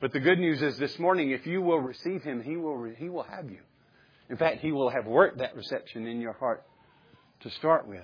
But 0.00 0.12
the 0.12 0.20
good 0.20 0.38
news 0.38 0.62
is 0.62 0.78
this 0.78 0.98
morning, 0.98 1.30
if 1.30 1.46
you 1.46 1.60
will 1.60 1.78
receive 1.78 2.22
Him, 2.22 2.42
He 2.42 2.56
will, 2.56 2.82
he 2.96 3.08
will 3.08 3.22
have 3.22 3.50
you. 3.50 3.60
In 4.30 4.36
fact, 4.36 4.60
He 4.60 4.72
will 4.72 4.88
have 4.88 5.06
worked 5.06 5.38
that 5.38 5.54
reception 5.54 6.06
in 6.06 6.20
your 6.20 6.32
heart 6.32 6.64
to 7.40 7.50
start 7.50 7.86
with. 7.86 8.02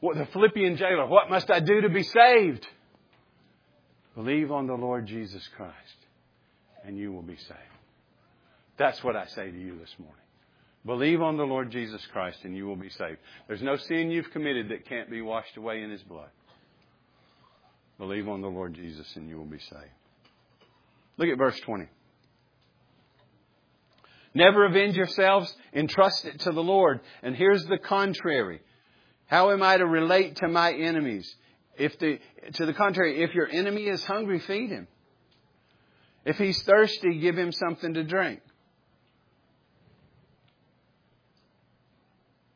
What 0.00 0.16
the 0.16 0.26
Philippian 0.26 0.76
jailer, 0.76 1.06
what 1.06 1.28
must 1.28 1.50
I 1.50 1.60
do 1.60 1.82
to 1.82 1.90
be 1.90 2.02
saved? 2.02 2.66
Believe 4.14 4.50
on 4.50 4.66
the 4.66 4.74
Lord 4.74 5.06
Jesus 5.06 5.46
Christ, 5.56 5.74
and 6.84 6.96
you 6.96 7.12
will 7.12 7.22
be 7.22 7.36
saved. 7.36 7.58
That's 8.78 9.04
what 9.04 9.14
I 9.14 9.26
say 9.26 9.50
to 9.50 9.58
you 9.58 9.78
this 9.78 9.94
morning. 9.98 10.16
Believe 10.86 11.20
on 11.20 11.36
the 11.36 11.44
Lord 11.44 11.70
Jesus 11.70 12.00
Christ, 12.10 12.38
and 12.44 12.56
you 12.56 12.66
will 12.66 12.76
be 12.76 12.88
saved. 12.88 13.18
There's 13.46 13.60
no 13.60 13.76
sin 13.76 14.10
you've 14.10 14.30
committed 14.30 14.70
that 14.70 14.88
can't 14.88 15.10
be 15.10 15.20
washed 15.20 15.58
away 15.58 15.82
in 15.82 15.90
His 15.90 16.02
blood. 16.02 16.30
Believe 18.00 18.30
on 18.30 18.40
the 18.40 18.48
Lord 18.48 18.72
Jesus 18.72 19.14
and 19.14 19.28
you 19.28 19.36
will 19.36 19.44
be 19.44 19.58
saved. 19.58 19.92
Look 21.18 21.28
at 21.28 21.36
verse 21.36 21.60
20. 21.60 21.84
Never 24.32 24.64
avenge 24.64 24.96
yourselves, 24.96 25.54
entrust 25.74 26.24
it 26.24 26.40
to 26.40 26.50
the 26.50 26.62
Lord. 26.62 27.00
And 27.22 27.36
here's 27.36 27.62
the 27.66 27.76
contrary. 27.76 28.62
How 29.26 29.50
am 29.50 29.62
I 29.62 29.76
to 29.76 29.86
relate 29.86 30.36
to 30.36 30.48
my 30.48 30.72
enemies? 30.72 31.30
If 31.76 31.98
the, 31.98 32.18
to 32.54 32.64
the 32.64 32.72
contrary, 32.72 33.22
if 33.22 33.34
your 33.34 33.48
enemy 33.48 33.82
is 33.82 34.02
hungry, 34.02 34.38
feed 34.38 34.70
him. 34.70 34.88
If 36.24 36.38
he's 36.38 36.62
thirsty, 36.62 37.18
give 37.18 37.36
him 37.36 37.52
something 37.52 37.92
to 37.94 38.02
drink. 38.02 38.40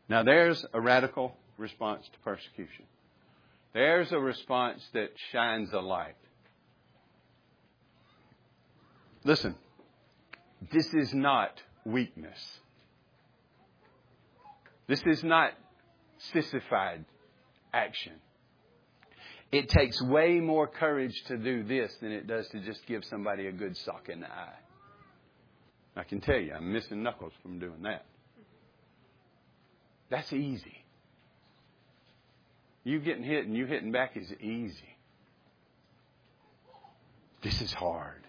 Now 0.08 0.22
there's 0.22 0.64
a 0.72 0.80
radical 0.80 1.36
response 1.58 2.06
to 2.06 2.18
persecution. 2.20 2.86
There's 3.74 4.12
a 4.12 4.18
response 4.18 4.82
that 4.92 5.10
shines 5.32 5.72
a 5.72 5.80
light. 5.80 6.14
Listen, 9.24 9.56
this 10.72 10.94
is 10.94 11.12
not 11.12 11.60
weakness. 11.84 12.38
This 14.86 15.02
is 15.06 15.24
not 15.24 15.52
sissified 16.32 17.04
action. 17.72 18.12
It 19.50 19.68
takes 19.68 20.00
way 20.02 20.40
more 20.40 20.68
courage 20.68 21.14
to 21.26 21.36
do 21.36 21.64
this 21.64 21.92
than 22.00 22.12
it 22.12 22.26
does 22.26 22.46
to 22.50 22.60
just 22.60 22.86
give 22.86 23.04
somebody 23.04 23.46
a 23.46 23.52
good 23.52 23.76
sock 23.78 24.08
in 24.08 24.20
the 24.20 24.30
eye. 24.30 24.54
I 25.96 26.04
can 26.04 26.20
tell 26.20 26.38
you, 26.38 26.52
I'm 26.54 26.72
missing 26.72 27.02
knuckles 27.02 27.32
from 27.42 27.58
doing 27.58 27.82
that. 27.82 28.04
That's 30.10 30.32
easy. 30.32 30.83
You 32.84 33.00
getting 33.00 33.24
hit 33.24 33.46
and 33.46 33.56
you 33.56 33.66
hitting 33.66 33.92
back 33.92 34.16
is 34.16 34.30
easy. 34.40 34.96
This 37.42 37.60
is 37.60 37.72
hard. 37.72 38.22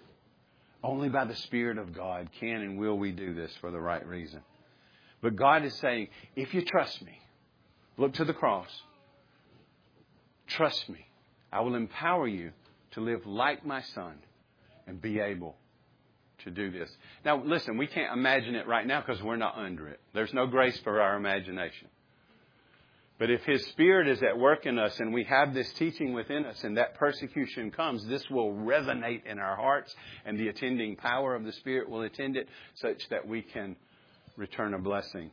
Only 0.84 1.10
by 1.10 1.26
the 1.26 1.36
Spirit 1.36 1.78
of 1.78 1.94
God 1.94 2.30
can 2.40 2.62
and 2.62 2.78
will 2.78 2.98
we 2.98 3.12
do 3.12 3.34
this 3.34 3.52
for 3.60 3.72
the 3.72 3.80
right 3.80 4.06
reason. 4.06 4.42
But 5.22 5.36
God 5.36 5.66
is 5.66 5.74
saying, 5.76 6.10
if 6.36 6.54
you 6.54 6.64
trust 6.64 7.02
me, 7.02 7.20
look 7.98 8.14
to 8.14 8.26
the 8.26 8.34
cross, 8.34 8.70
trust 10.48 10.88
me, 10.90 11.06
I 11.52 11.62
will 11.62 11.76
empower 11.76 12.28
you 12.28 12.52
to 12.92 13.02
live 13.02 13.26
like 13.26 13.66
my 13.66 13.82
Son 13.82 14.16
and 14.88 15.02
be 15.02 15.20
able 15.20 15.56
to 16.44 16.52
do 16.52 16.70
this. 16.70 16.90
Now, 17.24 17.42
listen, 17.44 17.78
we 17.78 17.88
can't 17.88 18.14
imagine 18.14 18.56
it 18.56 18.68
right 18.68 18.86
now 18.86 19.02
because 19.02 19.22
we're 19.24 19.36
not 19.38 19.58
under 19.58 19.88
it. 19.88 20.00
There's 20.14 20.34
no 20.34 20.46
grace 20.46 20.78
for 20.80 21.02
our 21.02 21.16
imagination. 21.16 21.88
But 23.18 23.32
if 23.32 23.44
His 23.46 23.66
Spirit 23.68 24.10
is 24.10 24.22
at 24.24 24.38
work 24.38 24.66
in 24.66 24.78
us 24.78 25.00
and 25.00 25.14
we 25.14 25.24
have 25.24 25.54
this 25.54 25.72
teaching 25.74 26.14
within 26.14 26.46
us 26.46 26.64
and 26.64 26.78
that 26.78 26.96
persecution 26.96 27.72
comes, 27.72 28.06
this 28.06 28.30
will 28.30 28.54
resonate 28.54 29.26
in 29.26 29.40
our 29.40 29.56
hearts 29.56 29.96
and 30.26 30.38
the 30.38 30.50
attending 30.50 30.98
power 30.98 31.34
of 31.34 31.46
the 31.46 31.54
Spirit 31.54 31.90
will 31.90 32.02
attend 32.02 32.36
it 32.36 32.50
such 32.76 33.08
that 33.10 33.26
we 33.26 33.42
can 33.42 33.78
return 34.36 34.74
a 34.74 34.80
blessing 34.80 35.32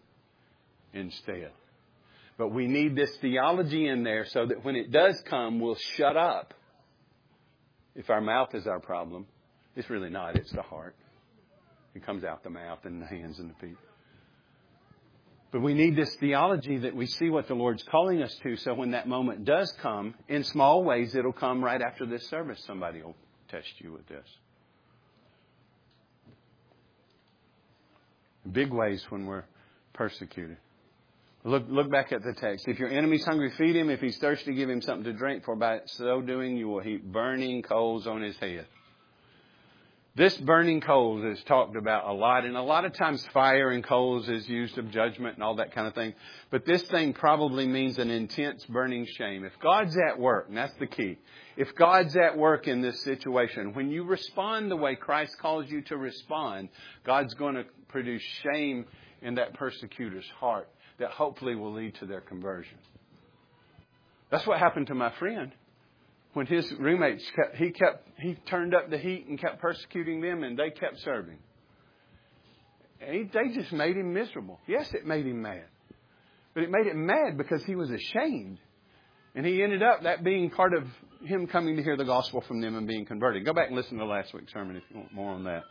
instead. 0.93 1.51
But 2.39 2.49
we 2.49 2.66
need 2.66 2.95
this 2.95 3.14
theology 3.20 3.89
in 3.89 4.05
there 4.05 4.26
so 4.26 4.47
that 4.47 4.64
when 4.64 4.76
it 4.76 4.93
does 4.93 5.20
come, 5.28 5.59
we'll 5.59 5.76
shut 5.97 6.16
up. 6.16 6.55
If 7.95 8.11
our 8.11 8.20
mouth 8.20 8.55
is 8.55 8.66
our 8.66 8.80
problem, 8.80 9.26
it's 9.76 9.91
really 9.91 10.09
not, 10.09 10.37
it's 10.37 10.53
the 10.53 10.62
heart. 10.62 10.95
It 11.95 12.07
comes 12.07 12.24
out 12.24 12.43
the 12.43 12.51
mouth 12.51 12.78
and 12.85 13.03
the 13.03 13.07
hands 13.07 13.39
and 13.39 13.51
the 13.51 13.55
feet. 13.55 13.76
But 15.53 15.61
we 15.61 15.75
need 15.75 15.97
this 15.97 16.15
theology 16.17 16.79
that 16.79 16.97
we 16.97 17.07
see 17.07 17.29
what 17.29 17.47
the 17.47 17.55
Lord's 17.55 17.83
calling 17.83 18.23
us 18.23 18.35
to, 18.43 18.57
so 18.57 18.73
when 18.73 18.93
that 18.93 19.07
moment 19.07 19.45
does 19.45 19.71
come, 19.83 20.15
in 20.27 20.45
small 20.45 20.83
ways, 20.83 21.15
it'll 21.15 21.33
come 21.33 21.63
right 21.63 21.81
after 21.81 22.07
this 22.07 22.27
service. 22.29 22.63
Somebody 22.67 23.03
will 23.03 23.15
test 23.51 23.69
you 23.79 23.93
with 23.93 24.09
this. 24.09 24.27
Big 28.51 28.73
ways 28.73 29.05
when 29.11 29.27
we're 29.27 29.45
persecuted. 29.93 30.57
Look, 31.45 31.65
look 31.69 31.91
back 31.91 32.13
at 32.13 32.23
the 32.23 32.33
text. 32.33 32.67
If 32.67 32.79
your 32.79 32.89
enemy's 32.89 33.25
hungry, 33.25 33.51
feed 33.59 33.77
him. 33.77 33.91
If 33.91 34.01
he's 34.01 34.17
thirsty, 34.19 34.55
give 34.55 34.71
him 34.71 34.81
something 34.81 35.05
to 35.05 35.13
drink, 35.13 35.45
for 35.45 35.55
by 35.55 35.81
so 35.85 36.23
doing 36.23 36.57
you 36.57 36.69
will 36.69 36.81
heap 36.81 37.05
burning 37.05 37.63
coals 37.63 38.07
on 38.07 38.23
his 38.23 38.37
head. 38.39 38.67
This 40.15 40.37
burning 40.37 40.83
coals 40.83 41.25
is 41.25 41.43
talked 41.45 41.75
about 41.75 42.07
a 42.07 42.13
lot, 42.13 42.45
and 42.45 42.55
a 42.55 42.63
lot 42.63 42.85
of 42.85 42.93
times 42.93 43.27
fire 43.33 43.71
and 43.71 43.83
coals 43.83 44.29
is 44.29 44.47
used 44.47 44.77
of 44.77 44.91
judgment 44.91 45.37
and 45.37 45.43
all 45.43 45.55
that 45.55 45.73
kind 45.73 45.87
of 45.87 45.95
thing. 45.95 46.13
But 46.51 46.67
this 46.67 46.83
thing 46.83 47.15
probably 47.15 47.67
means 47.67 47.99
an 47.99 48.11
intense 48.11 48.63
burning 48.67 49.07
shame. 49.17 49.43
If 49.43 49.59
God's 49.59 49.97
at 49.97 50.19
work, 50.19 50.49
and 50.49 50.57
that's 50.57 50.75
the 50.75 50.87
key, 50.87 51.17
if 51.57 51.75
God's 51.75 52.15
at 52.15 52.37
work 52.37 52.69
in 52.69 52.83
this 52.83 53.03
situation, 53.03 53.73
when 53.73 53.91
you 53.91 54.05
respond 54.05 54.71
the 54.71 54.77
way 54.77 54.97
Christ 54.97 55.39
calls 55.39 55.71
you 55.71 55.81
to 55.83 55.97
respond, 55.97 56.69
God's 57.05 57.33
going 57.33 57.55
to 57.55 57.65
produce 57.89 58.23
shame 58.43 58.85
in 59.23 59.37
that 59.37 59.55
persecutor's 59.55 60.29
heart 60.39 60.69
that 60.99 61.11
hopefully 61.11 61.55
will 61.55 61.73
lead 61.73 61.95
to 61.97 62.07
their 62.07 62.21
conversion. 62.21 62.77
That's 64.31 64.47
what 64.47 64.59
happened 64.59 64.89
to 64.89 64.95
my 64.95 65.11
friend 65.13 65.53
when 66.35 66.47
his 66.47 66.70
roommates 66.78 67.24
kept, 67.37 67.57
he 67.57 67.70
kept, 67.70 68.09
he 68.18 68.35
turned 68.47 68.74
up 68.74 68.91
the 68.91 68.99
heat 68.99 69.26
and 69.28 69.41
kept 69.41 69.61
persecuting 69.61 70.20
them 70.20 70.43
and 70.43 70.59
they 70.59 70.70
kept 70.70 71.01
serving. 71.01 71.39
And 73.01 73.14
he, 73.14 73.22
they 73.24 73.55
just 73.55 73.72
made 73.72 73.97
him 73.97 74.12
miserable. 74.12 74.61
Yes, 74.66 74.93
it 74.95 75.07
made 75.07 75.26
him 75.26 75.43
mad. 75.43 75.64
But 76.55 76.64
it 76.64 76.70
made 76.70 76.87
him 76.87 77.07
mad 77.07 77.37
because 77.37 77.64
he 77.64 77.74
was 77.74 77.91
ashamed. 77.91 78.59
And 79.35 79.47
he 79.47 79.62
ended 79.62 79.83
up 79.83 80.03
that 80.03 80.22
being 80.22 80.51
part 80.51 80.74
of 80.74 80.85
him 81.24 81.47
coming 81.47 81.76
to 81.76 81.83
hear 81.83 81.97
the 81.97 82.05
gospel 82.05 82.43
from 82.47 82.61
them 82.61 82.76
and 82.76 82.87
being 82.87 83.07
converted. 83.07 83.45
Go 83.45 83.53
back 83.53 83.68
and 83.68 83.76
listen 83.76 83.99
to 83.99 84.05
last 84.05 84.35
week's 84.35 84.53
sermon 84.53 84.76
if 84.76 84.83
you 84.91 84.99
want 84.99 85.12
more 85.12 85.33
on 85.33 85.45
that. 85.45 85.62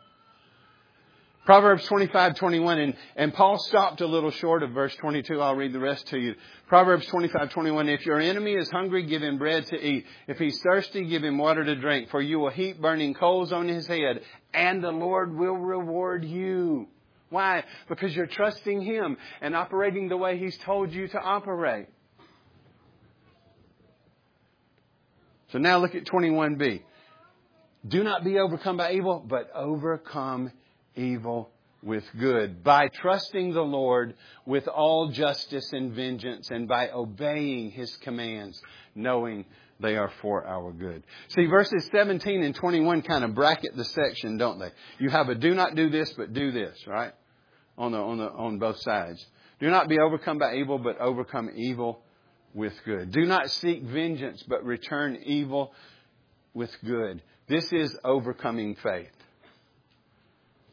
Proverbs 1.51 1.85
25, 1.87 2.35
21, 2.35 2.79
and, 2.79 2.93
and 3.17 3.33
Paul 3.33 3.59
stopped 3.59 3.99
a 3.99 4.07
little 4.07 4.31
short 4.31 4.63
of 4.63 4.71
verse 4.71 4.95
22. 4.95 5.41
I'll 5.41 5.53
read 5.53 5.73
the 5.73 5.81
rest 5.81 6.07
to 6.07 6.17
you. 6.17 6.35
Proverbs 6.69 7.05
25, 7.07 7.49
21, 7.49 7.89
if 7.89 8.05
your 8.05 8.21
enemy 8.21 8.53
is 8.53 8.71
hungry, 8.71 9.03
give 9.03 9.21
him 9.21 9.37
bread 9.37 9.65
to 9.65 9.75
eat. 9.75 10.05
If 10.29 10.37
he's 10.37 10.57
thirsty, 10.61 11.03
give 11.03 11.25
him 11.25 11.37
water 11.37 11.65
to 11.65 11.75
drink, 11.75 12.09
for 12.09 12.21
you 12.21 12.39
will 12.39 12.51
heap 12.51 12.79
burning 12.79 13.13
coals 13.13 13.51
on 13.51 13.67
his 13.67 13.85
head, 13.85 14.21
and 14.53 14.81
the 14.81 14.91
Lord 14.91 15.35
will 15.35 15.57
reward 15.57 16.23
you. 16.23 16.87
Why? 17.29 17.65
Because 17.89 18.15
you're 18.15 18.27
trusting 18.27 18.81
him 18.83 19.17
and 19.41 19.53
operating 19.53 20.07
the 20.07 20.15
way 20.15 20.37
he's 20.37 20.57
told 20.59 20.93
you 20.93 21.09
to 21.09 21.19
operate. 21.19 21.87
So 25.51 25.57
now 25.57 25.79
look 25.79 25.95
at 25.95 26.05
21b. 26.05 26.81
Do 27.85 28.05
not 28.05 28.23
be 28.23 28.39
overcome 28.39 28.77
by 28.77 28.93
evil, 28.93 29.21
but 29.27 29.51
overcome 29.53 30.53
evil 30.95 31.49
with 31.83 32.03
good, 32.19 32.63
by 32.63 32.87
trusting 32.87 33.53
the 33.53 33.61
Lord 33.61 34.13
with 34.45 34.67
all 34.67 35.09
justice 35.09 35.73
and 35.73 35.93
vengeance, 35.93 36.49
and 36.51 36.67
by 36.67 36.89
obeying 36.89 37.71
His 37.71 37.95
commands, 37.97 38.61
knowing 38.93 39.45
they 39.79 39.95
are 39.95 40.11
for 40.21 40.45
our 40.45 40.71
good. 40.71 41.03
See, 41.29 41.47
verses 41.47 41.89
17 41.91 42.43
and 42.43 42.53
21 42.53 43.01
kind 43.01 43.23
of 43.23 43.33
bracket 43.33 43.75
the 43.75 43.85
section, 43.85 44.37
don't 44.37 44.59
they? 44.59 44.69
You 44.99 45.09
have 45.09 45.29
a 45.29 45.35
do 45.35 45.55
not 45.55 45.75
do 45.75 45.89
this, 45.89 46.13
but 46.13 46.33
do 46.33 46.51
this, 46.51 46.77
right? 46.85 47.13
On 47.77 47.91
the, 47.91 47.97
on 47.97 48.17
the, 48.17 48.29
on 48.29 48.59
both 48.59 48.79
sides. 48.81 49.25
Do 49.59 49.69
not 49.69 49.89
be 49.89 49.99
overcome 49.99 50.37
by 50.37 50.55
evil, 50.55 50.77
but 50.77 50.99
overcome 50.99 51.49
evil 51.55 52.01
with 52.53 52.73
good. 52.85 53.11
Do 53.11 53.25
not 53.25 53.49
seek 53.49 53.83
vengeance, 53.83 54.43
but 54.47 54.63
return 54.63 55.17
evil 55.23 55.73
with 56.53 56.71
good. 56.85 57.21
This 57.47 57.71
is 57.71 57.95
overcoming 58.03 58.75
faith. 58.75 59.11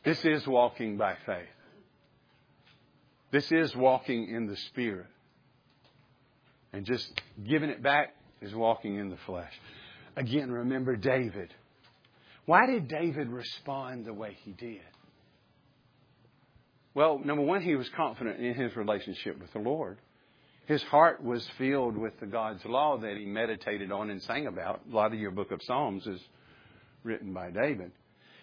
This 0.09 0.25
is 0.25 0.47
walking 0.47 0.97
by 0.97 1.17
faith. 1.27 1.45
This 3.31 3.53
is 3.53 3.77
walking 3.77 4.31
in 4.31 4.47
the 4.47 4.57
Spirit. 4.57 5.05
And 6.73 6.87
just 6.87 7.13
giving 7.47 7.69
it 7.69 7.83
back 7.83 8.15
is 8.41 8.55
walking 8.55 8.97
in 8.97 9.11
the 9.11 9.19
flesh. 9.27 9.53
Again, 10.17 10.51
remember 10.51 10.97
David. 10.97 11.53
Why 12.47 12.65
did 12.65 12.89
David 12.89 13.29
respond 13.29 14.07
the 14.07 14.15
way 14.15 14.35
he 14.47 14.53
did? 14.53 14.81
Well, 16.95 17.21
number 17.23 17.43
one, 17.43 17.61
he 17.61 17.77
was 17.77 17.91
confident 17.91 18.41
in 18.41 18.55
his 18.55 18.75
relationship 18.77 19.39
with 19.39 19.53
the 19.53 19.59
Lord. 19.59 19.99
His 20.65 20.83
heart 20.85 21.23
was 21.23 21.47
filled 21.59 21.99
with 21.99 22.19
the 22.19 22.27
God's 22.27 22.65
law 22.65 22.97
that 22.97 23.19
he 23.19 23.27
meditated 23.27 23.93
on 23.93 24.09
and 24.09 24.23
sang 24.23 24.47
about. 24.47 24.81
A 24.91 24.97
lot 24.97 25.13
of 25.13 25.21
your 25.21 25.33
book 25.33 25.51
of 25.51 25.61
Psalms 25.63 26.07
is 26.07 26.21
written 27.05 27.35
by 27.35 27.51
David. 27.51 27.93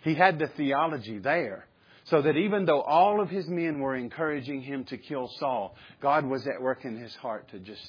He 0.05 0.13
had 0.13 0.37
the 0.37 0.47
theology 0.47 1.17
there. 1.17 1.65
So 2.05 2.21
that 2.21 2.37
even 2.37 2.65
though 2.65 2.81
all 2.81 3.19
of 3.19 3.31
his 3.31 3.47
men 3.47 3.79
were 3.79 3.95
encouraging 3.95 4.61
him 4.61 4.85
to 4.85 4.97
kill 4.97 5.27
Saul, 5.39 5.75
God 5.99 6.23
was 6.23 6.45
at 6.45 6.61
work 6.61 6.85
in 6.85 6.95
his 6.95 7.15
heart 7.15 7.49
to 7.49 7.59
just 7.59 7.81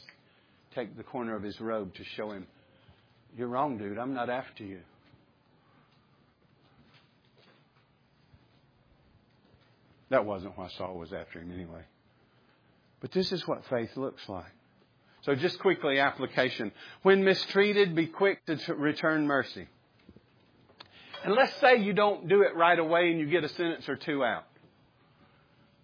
take 0.74 0.96
the 0.96 1.02
corner 1.02 1.36
of 1.36 1.42
his 1.42 1.60
robe 1.60 1.94
to 1.96 2.04
show 2.16 2.30
him, 2.30 2.46
You're 3.36 3.48
wrong, 3.48 3.76
dude. 3.76 3.98
I'm 3.98 4.14
not 4.14 4.30
after 4.30 4.64
you. 4.64 4.80
That 10.08 10.24
wasn't 10.24 10.56
why 10.56 10.68
Saul 10.78 10.96
was 10.96 11.12
after 11.12 11.38
him 11.38 11.52
anyway. 11.52 11.82
But 13.00 13.12
this 13.12 13.30
is 13.30 13.46
what 13.46 13.66
faith 13.66 13.94
looks 13.94 14.26
like. 14.26 14.52
So 15.20 15.34
just 15.34 15.58
quickly, 15.58 15.98
application. 15.98 16.72
When 17.02 17.22
mistreated, 17.24 17.94
be 17.94 18.06
quick 18.06 18.42
to 18.46 18.74
return 18.74 19.26
mercy. 19.26 19.68
And 21.27 21.35
let's 21.35 21.57
say 21.57 21.79
you 21.79 21.93
don't 21.93 22.29
do 22.29 22.43
it 22.43 22.55
right 22.55 22.79
away 22.79 23.11
and 23.11 23.18
you 23.18 23.27
get 23.27 23.43
a 23.43 23.49
sentence 23.49 23.89
or 23.89 23.97
two 23.97 24.22
out 24.22 24.45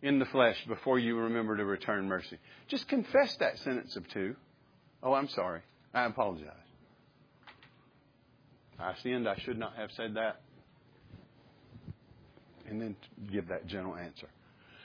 in 0.01 0.21
the 0.21 0.25
flesh 0.27 0.57
before 0.69 1.01
you 1.01 1.17
remember 1.17 1.57
to 1.57 1.65
return 1.65 2.07
mercy. 2.07 2.39
Just 2.69 2.87
confess 2.87 3.35
that 3.39 3.59
sentence 3.59 3.97
of 3.97 4.09
two. 4.11 4.37
Oh, 5.03 5.13
I'm 5.15 5.27
sorry. 5.27 5.63
I 5.93 6.05
apologize. 6.05 6.47
I 8.79 8.95
sinned. 9.03 9.29
I 9.29 9.35
should 9.35 9.59
not 9.59 9.75
have 9.75 9.91
said 9.97 10.15
that. 10.15 10.43
And 12.69 12.81
then 12.81 12.95
give 13.33 13.49
that 13.49 13.67
gentle 13.67 13.97
answer. 13.97 14.29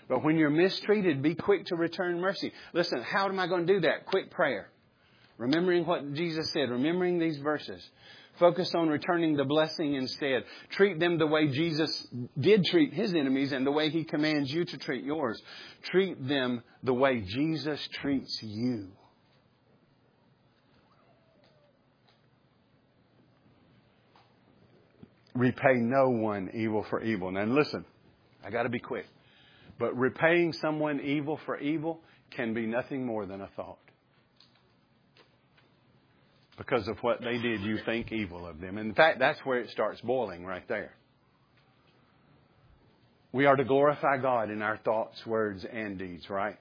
But 0.10 0.24
when 0.24 0.38
you're 0.38 0.50
mistreated, 0.50 1.22
be 1.22 1.36
quick 1.36 1.68
to 1.68 1.76
return 1.76 2.20
mercy. 2.20 2.52
Listen, 2.74 3.04
how 3.04 3.30
am 3.30 3.40
I 3.40 3.46
going 3.46 3.68
to 3.68 3.74
do 3.76 3.82
that? 3.82 4.08
Quick 4.08 4.32
prayer. 4.32 4.72
Remembering 5.38 5.86
what 5.86 6.16
Jesus 6.16 6.50
said, 6.50 6.72
remembering 6.72 7.20
these 7.20 7.38
verses. 7.38 7.88
Focus 8.40 8.74
on 8.76 8.88
returning 8.88 9.36
the 9.36 9.46
blessing 9.46 9.96
instead. 9.96 10.44
Treat 10.70 11.00
them 11.00 11.18
the 11.18 11.28
way 11.28 11.48
Jesus 11.48 12.08
did 12.40 12.66
treat 12.66 12.94
his 12.94 13.14
enemies 13.14 13.52
and 13.52 13.66
the 13.66 13.72
way 13.72 13.90
he 13.90 14.04
commands 14.04 14.52
you 14.52 14.66
to 14.66 14.78
treat 14.78 15.04
yours. 15.04 15.42
Treat 15.84 16.28
them 16.28 16.64
the 16.84 16.94
way 16.94 17.22
Jesus 17.22 17.86
treats 17.94 18.42
you. 18.44 18.90
Repay 25.34 25.76
no 25.76 26.10
one 26.10 26.50
evil 26.54 26.84
for 26.90 27.02
evil. 27.02 27.32
Now 27.32 27.46
listen, 27.46 27.86
I 28.44 28.50
got 28.50 28.64
to 28.64 28.70
be 28.70 28.80
quick. 28.80 29.06
But 29.80 29.96
repaying 29.96 30.54
someone 30.54 31.00
evil 31.00 31.40
for 31.46 31.60
evil 31.60 32.02
can 32.32 32.54
be 32.54 32.66
nothing 32.66 33.06
more 33.06 33.26
than 33.26 33.42
a 33.42 33.48
thought 33.56 33.78
because 36.58 36.88
of 36.88 36.98
what 37.00 37.22
they 37.22 37.38
did, 37.38 37.62
you 37.62 37.78
think 37.86 38.12
evil 38.12 38.46
of 38.46 38.60
them. 38.60 38.78
In 38.78 38.94
fact, 38.94 39.20
that's 39.20 39.40
where 39.46 39.60
it 39.60 39.70
starts 39.70 40.02
boiling 40.02 40.46
right 40.46 40.68
there. 40.68 40.94
We 43.32 43.46
are 43.46 43.56
to 43.56 43.64
glorify 43.64 44.18
God 44.18 44.50
in 44.50 44.62
our 44.62 44.78
thoughts, 44.78 45.26
words, 45.26 45.66
and 45.72 46.00
deeds, 46.00 46.30
right? 46.30 46.58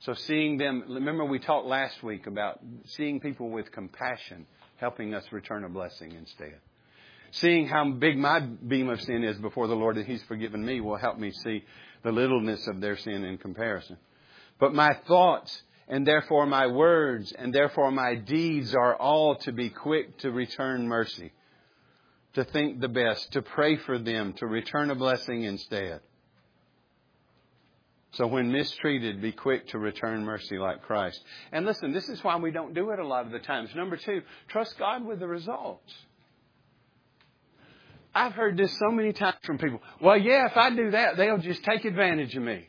So 0.00 0.14
seeing 0.14 0.58
them, 0.58 0.84
remember 0.88 1.24
we 1.24 1.38
talked 1.38 1.66
last 1.66 2.02
week 2.02 2.26
about 2.26 2.60
seeing 2.86 3.20
people 3.20 3.50
with 3.50 3.72
compassion 3.72 4.46
helping 4.76 5.14
us 5.14 5.24
return 5.32 5.64
a 5.64 5.68
blessing 5.68 6.12
instead. 6.12 6.56
Seeing 7.30 7.66
how 7.66 7.90
big 7.90 8.16
my 8.16 8.40
beam 8.40 8.88
of 8.90 9.00
sin 9.00 9.24
is 9.24 9.36
before 9.38 9.66
the 9.66 9.74
Lord 9.74 9.96
that 9.96 10.06
He's 10.06 10.22
forgiven 10.24 10.64
me 10.64 10.80
will 10.80 10.98
help 10.98 11.18
me 11.18 11.32
see 11.42 11.64
the 12.04 12.12
littleness 12.12 12.68
of 12.68 12.80
their 12.80 12.96
sin 12.96 13.24
in 13.24 13.38
comparison. 13.38 13.96
But 14.60 14.74
my 14.74 14.94
thoughts 15.08 15.62
and 15.88 16.06
therefore 16.06 16.46
my 16.46 16.66
words 16.66 17.32
and 17.32 17.54
therefore 17.54 17.90
my 17.90 18.14
deeds 18.14 18.74
are 18.74 18.96
all 18.96 19.36
to 19.36 19.52
be 19.52 19.70
quick 19.70 20.18
to 20.18 20.30
return 20.30 20.88
mercy, 20.88 21.32
to 22.34 22.44
think 22.44 22.80
the 22.80 22.88
best, 22.88 23.32
to 23.32 23.42
pray 23.42 23.76
for 23.76 23.98
them, 23.98 24.32
to 24.34 24.46
return 24.46 24.90
a 24.90 24.94
blessing 24.94 25.44
instead. 25.44 26.00
So 28.12 28.28
when 28.28 28.52
mistreated, 28.52 29.20
be 29.20 29.32
quick 29.32 29.68
to 29.68 29.78
return 29.78 30.24
mercy 30.24 30.56
like 30.56 30.82
Christ. 30.82 31.20
And 31.50 31.66
listen, 31.66 31.92
this 31.92 32.08
is 32.08 32.22
why 32.22 32.36
we 32.36 32.52
don't 32.52 32.72
do 32.72 32.90
it 32.90 33.00
a 33.00 33.06
lot 33.06 33.26
of 33.26 33.32
the 33.32 33.40
times. 33.40 33.70
Number 33.74 33.96
two, 33.96 34.22
trust 34.48 34.78
God 34.78 35.04
with 35.04 35.18
the 35.18 35.26
results. 35.26 35.92
I've 38.14 38.34
heard 38.34 38.56
this 38.56 38.72
so 38.78 38.92
many 38.92 39.12
times 39.12 39.38
from 39.42 39.58
people. 39.58 39.82
Well, 40.00 40.16
yeah, 40.16 40.46
if 40.46 40.56
I 40.56 40.70
do 40.70 40.92
that, 40.92 41.16
they'll 41.16 41.38
just 41.38 41.64
take 41.64 41.84
advantage 41.84 42.36
of 42.36 42.44
me. 42.44 42.68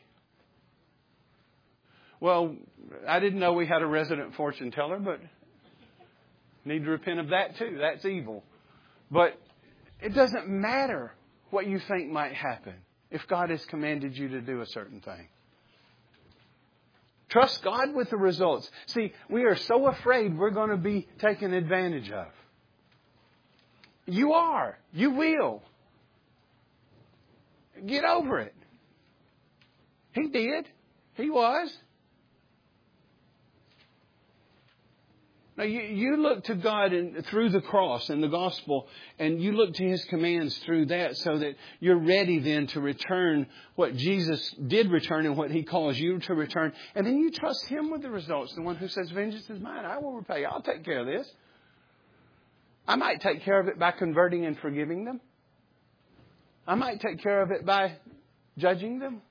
Well, 2.20 2.56
I 3.06 3.20
didn't 3.20 3.38
know 3.38 3.52
we 3.52 3.66
had 3.66 3.82
a 3.82 3.86
resident 3.86 4.34
fortune 4.34 4.70
teller, 4.70 4.98
but 4.98 5.20
need 6.64 6.84
to 6.84 6.90
repent 6.90 7.20
of 7.20 7.28
that 7.28 7.56
too. 7.58 7.78
That's 7.80 8.04
evil. 8.04 8.42
But 9.10 9.38
it 10.00 10.14
doesn't 10.14 10.48
matter 10.48 11.12
what 11.50 11.66
you 11.66 11.78
think 11.78 12.10
might 12.10 12.34
happen 12.34 12.74
if 13.10 13.26
God 13.28 13.50
has 13.50 13.64
commanded 13.66 14.16
you 14.16 14.28
to 14.28 14.40
do 14.40 14.60
a 14.60 14.66
certain 14.66 15.00
thing. 15.00 15.28
Trust 17.28 17.62
God 17.62 17.94
with 17.94 18.10
the 18.10 18.16
results. 18.16 18.70
See, 18.86 19.12
we 19.28 19.44
are 19.44 19.56
so 19.56 19.88
afraid 19.88 20.36
we're 20.36 20.50
going 20.50 20.70
to 20.70 20.76
be 20.76 21.08
taken 21.18 21.52
advantage 21.52 22.10
of. 22.10 22.28
You 24.06 24.32
are. 24.32 24.78
You 24.92 25.10
will. 25.10 25.62
Get 27.84 28.04
over 28.04 28.40
it. 28.40 28.54
He 30.12 30.28
did. 30.28 30.68
He 31.14 31.28
was. 31.30 31.76
Now 35.56 35.64
you, 35.64 35.80
you 35.80 36.16
look 36.18 36.44
to 36.44 36.54
God 36.54 36.92
and 36.92 37.24
through 37.26 37.48
the 37.48 37.62
cross 37.62 38.10
and 38.10 38.22
the 38.22 38.28
gospel, 38.28 38.88
and 39.18 39.42
you 39.42 39.52
look 39.52 39.72
to 39.74 39.88
His 39.88 40.04
commands 40.04 40.56
through 40.58 40.86
that, 40.86 41.16
so 41.16 41.38
that 41.38 41.54
you're 41.80 41.98
ready 41.98 42.38
then 42.38 42.66
to 42.68 42.80
return 42.80 43.46
what 43.74 43.96
Jesus 43.96 44.54
did 44.66 44.90
return 44.90 45.24
and 45.24 45.36
what 45.36 45.50
He 45.50 45.62
calls 45.62 45.98
you 45.98 46.18
to 46.20 46.34
return, 46.34 46.72
and 46.94 47.06
then 47.06 47.16
you 47.16 47.30
trust 47.30 47.66
Him 47.68 47.90
with 47.90 48.02
the 48.02 48.10
results. 48.10 48.54
The 48.54 48.62
one 48.62 48.76
who 48.76 48.88
says, 48.88 49.10
"Vengeance 49.10 49.48
is 49.48 49.60
mine; 49.60 49.86
I 49.86 49.98
will 49.98 50.12
repay. 50.12 50.44
I'll 50.44 50.62
take 50.62 50.84
care 50.84 51.00
of 51.00 51.06
this." 51.06 51.30
I 52.88 52.96
might 52.96 53.20
take 53.20 53.42
care 53.42 53.58
of 53.58 53.66
it 53.66 53.78
by 53.78 53.90
converting 53.92 54.44
and 54.44 54.58
forgiving 54.58 55.04
them. 55.04 55.20
I 56.68 56.74
might 56.74 57.00
take 57.00 57.20
care 57.20 57.42
of 57.42 57.50
it 57.50 57.64
by 57.64 57.96
judging 58.58 58.98
them 58.98 59.22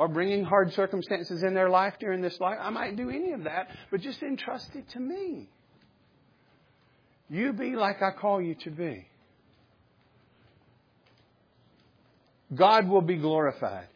or 0.00 0.08
bringing 0.08 0.42
hard 0.42 0.72
circumstances 0.72 1.42
in 1.42 1.52
their 1.52 1.68
life 1.68 1.92
during 2.00 2.22
this 2.22 2.40
life. 2.40 2.56
I 2.58 2.70
might 2.70 2.96
do 2.96 3.10
any 3.10 3.32
of 3.32 3.44
that, 3.44 3.68
but 3.90 4.00
just 4.00 4.22
entrust 4.22 4.70
it 4.74 4.88
to 4.92 4.98
me. 4.98 5.50
You 7.28 7.52
be 7.52 7.76
like 7.76 8.00
I 8.00 8.10
call 8.10 8.40
you 8.40 8.54
to 8.64 8.70
be. 8.70 9.06
God 12.54 12.88
will 12.88 13.02
be 13.02 13.16
glorified, 13.16 13.88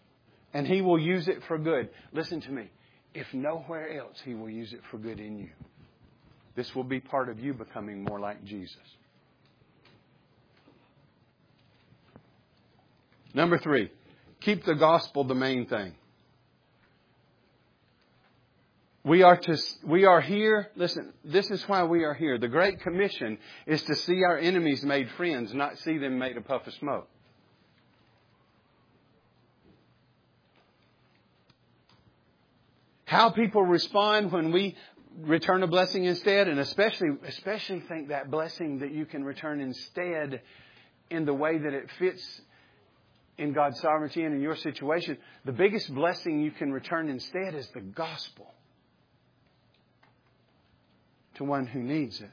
and 0.52 0.66
He 0.66 0.82
will 0.82 0.98
use 0.98 1.26
it 1.26 1.38
for 1.48 1.56
good. 1.56 1.88
Listen 2.12 2.42
to 2.42 2.50
me. 2.50 2.68
If 3.14 3.32
nowhere 3.32 3.98
else, 3.98 4.18
He 4.26 4.34
will 4.34 4.50
use 4.50 4.74
it 4.74 4.80
for 4.90 4.98
good 4.98 5.18
in 5.18 5.38
you. 5.38 5.48
This 6.54 6.74
will 6.74 6.84
be 6.84 7.00
part 7.00 7.30
of 7.30 7.40
you 7.40 7.54
becoming 7.54 8.04
more 8.04 8.20
like 8.20 8.44
Jesus. 8.44 8.76
Number 13.32 13.56
three, 13.56 13.90
Keep 14.44 14.66
the 14.66 14.74
gospel 14.74 15.24
the 15.24 15.34
main 15.34 15.66
thing. 15.66 15.94
We 19.02 19.22
are 19.22 19.36
to, 19.36 19.58
we 19.86 20.04
are 20.04 20.20
here, 20.20 20.70
listen, 20.76 21.12
this 21.24 21.50
is 21.50 21.62
why 21.66 21.84
we 21.84 22.04
are 22.04 22.14
here. 22.14 22.38
The 22.38 22.48
Great 22.48 22.80
Commission 22.80 23.38
is 23.66 23.82
to 23.84 23.94
see 23.94 24.22
our 24.22 24.38
enemies 24.38 24.82
made 24.82 25.10
friends, 25.12 25.54
not 25.54 25.78
see 25.78 25.96
them 25.96 26.18
made 26.18 26.36
a 26.36 26.42
puff 26.42 26.66
of 26.66 26.74
smoke. 26.74 27.08
How 33.06 33.30
people 33.30 33.62
respond 33.62 34.32
when 34.32 34.52
we 34.52 34.76
return 35.20 35.62
a 35.62 35.66
blessing 35.66 36.04
instead, 36.04 36.48
and 36.48 36.58
especially, 36.58 37.10
especially 37.26 37.80
think 37.80 38.08
that 38.08 38.30
blessing 38.30 38.80
that 38.80 38.90
you 38.90 39.06
can 39.06 39.24
return 39.24 39.60
instead 39.60 40.42
in 41.10 41.24
the 41.24 41.34
way 41.34 41.56
that 41.58 41.72
it 41.72 41.90
fits 41.98 42.40
in 43.38 43.52
God's 43.52 43.80
sovereignty 43.80 44.22
and 44.22 44.34
in 44.34 44.40
your 44.40 44.56
situation, 44.56 45.18
the 45.44 45.52
biggest 45.52 45.92
blessing 45.92 46.40
you 46.40 46.50
can 46.50 46.72
return 46.72 47.08
instead 47.08 47.54
is 47.54 47.68
the 47.74 47.80
gospel 47.80 48.52
to 51.36 51.44
one 51.44 51.66
who 51.66 51.80
needs 51.80 52.20
it. 52.20 52.30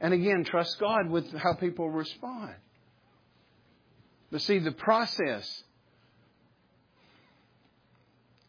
And 0.00 0.14
again, 0.14 0.44
trust 0.44 0.78
God 0.80 1.08
with 1.10 1.32
how 1.34 1.54
people 1.54 1.88
respond. 1.88 2.54
But 4.32 4.42
see, 4.42 4.58
the 4.58 4.72
process 4.72 5.62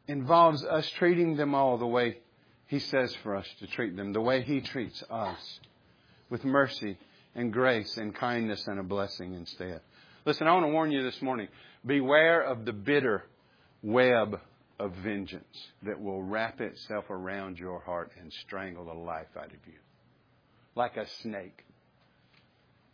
involves 0.07 0.63
us 0.63 0.89
treating 0.91 1.35
them 1.35 1.53
all 1.53 1.77
the 1.77 1.87
way 1.87 2.17
He 2.67 2.79
says 2.79 3.13
for 3.23 3.35
us 3.35 3.47
to 3.59 3.67
treat 3.67 3.95
them, 3.95 4.13
the 4.13 4.21
way 4.21 4.41
He 4.41 4.61
treats 4.61 5.03
us, 5.09 5.59
with 6.29 6.43
mercy 6.45 6.97
and 7.35 7.51
grace 7.51 7.97
and 7.97 8.15
kindness 8.15 8.67
and 8.67 8.79
a 8.79 8.83
blessing 8.83 9.33
instead. 9.33 9.81
Listen, 10.23 10.47
I 10.47 10.53
want 10.53 10.65
to 10.65 10.71
warn 10.71 10.91
you 10.91 11.01
this 11.01 11.19
morning 11.21 11.47
beware 11.83 12.41
of 12.41 12.63
the 12.63 12.73
bitter 12.73 13.23
web 13.81 14.39
of 14.79 14.93
vengeance 15.03 15.67
that 15.81 15.99
will 15.99 16.21
wrap 16.21 16.61
itself 16.61 17.05
around 17.09 17.57
your 17.57 17.79
heart 17.79 18.11
and 18.19 18.31
strangle 18.45 18.85
the 18.85 18.93
life 18.93 19.35
out 19.35 19.47
of 19.47 19.65
you. 19.65 19.79
Like 20.75 20.95
a 20.95 21.07
snake, 21.23 21.65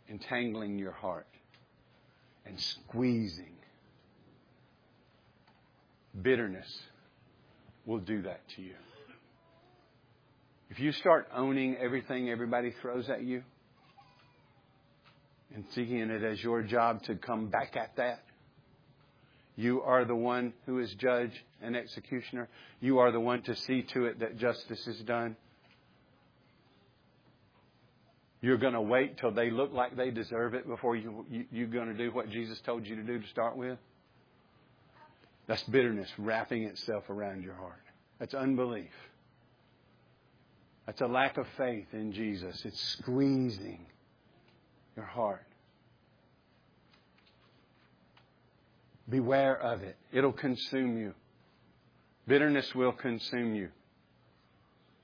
entangling 0.08 0.78
your 0.78 0.92
heart 0.92 1.26
and 2.46 2.58
squeezing. 2.58 3.56
Bitterness 6.20 6.78
will 7.84 7.98
do 7.98 8.22
that 8.22 8.40
to 8.56 8.62
you. 8.62 8.74
If 10.70 10.80
you 10.80 10.92
start 10.92 11.28
owning 11.34 11.76
everything 11.76 12.30
everybody 12.30 12.74
throws 12.80 13.10
at 13.10 13.22
you, 13.22 13.42
and 15.54 15.64
seeking 15.74 15.98
it 15.98 16.22
as 16.22 16.42
your 16.42 16.62
job 16.62 17.02
to 17.04 17.14
come 17.14 17.48
back 17.48 17.76
at 17.76 17.96
that. 17.96 18.22
You 19.56 19.82
are 19.82 20.04
the 20.04 20.14
one 20.14 20.52
who 20.66 20.78
is 20.78 20.92
judge 20.94 21.32
and 21.60 21.76
executioner. 21.76 22.48
You 22.80 22.98
are 22.98 23.10
the 23.10 23.20
one 23.20 23.42
to 23.42 23.56
see 23.56 23.82
to 23.94 24.06
it 24.06 24.20
that 24.20 24.38
justice 24.38 24.86
is 24.86 25.00
done. 25.00 25.36
You're 28.40 28.58
going 28.58 28.74
to 28.74 28.80
wait 28.80 29.18
till 29.18 29.32
they 29.32 29.50
look 29.50 29.72
like 29.72 29.96
they 29.96 30.12
deserve 30.12 30.54
it 30.54 30.68
before 30.68 30.94
you, 30.94 31.26
you, 31.28 31.44
you're 31.50 31.66
going 31.66 31.88
to 31.88 31.94
do 31.94 32.12
what 32.12 32.30
Jesus 32.30 32.60
told 32.60 32.86
you 32.86 32.94
to 32.94 33.02
do 33.02 33.18
to 33.18 33.26
start 33.28 33.56
with. 33.56 33.78
That's 35.48 35.62
bitterness 35.64 36.08
wrapping 36.18 36.62
itself 36.64 37.10
around 37.10 37.42
your 37.42 37.54
heart. 37.54 37.82
That's 38.20 38.34
unbelief. 38.34 38.92
That's 40.86 41.00
a 41.00 41.06
lack 41.06 41.36
of 41.36 41.46
faith 41.56 41.86
in 41.92 42.12
Jesus. 42.12 42.64
It's 42.64 42.80
squeezing 42.80 43.86
your 44.98 45.06
heart. 45.06 45.46
Beware 49.08 49.56
of 49.56 49.82
it. 49.82 49.96
It'll 50.12 50.32
consume 50.32 50.98
you. 50.98 51.14
Bitterness 52.26 52.74
will 52.74 52.90
consume 52.90 53.54
you. 53.54 53.68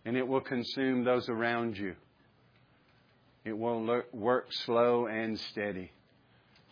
And 0.05 0.17
it 0.17 0.27
will 0.27 0.41
consume 0.41 1.05
those 1.05 1.29
around 1.29 1.79
you. 1.79 1.95
It 3.45 3.57
will 3.57 4.03
work 4.13 4.47
slow 4.65 5.07
and 5.07 5.39
steady. 5.53 5.93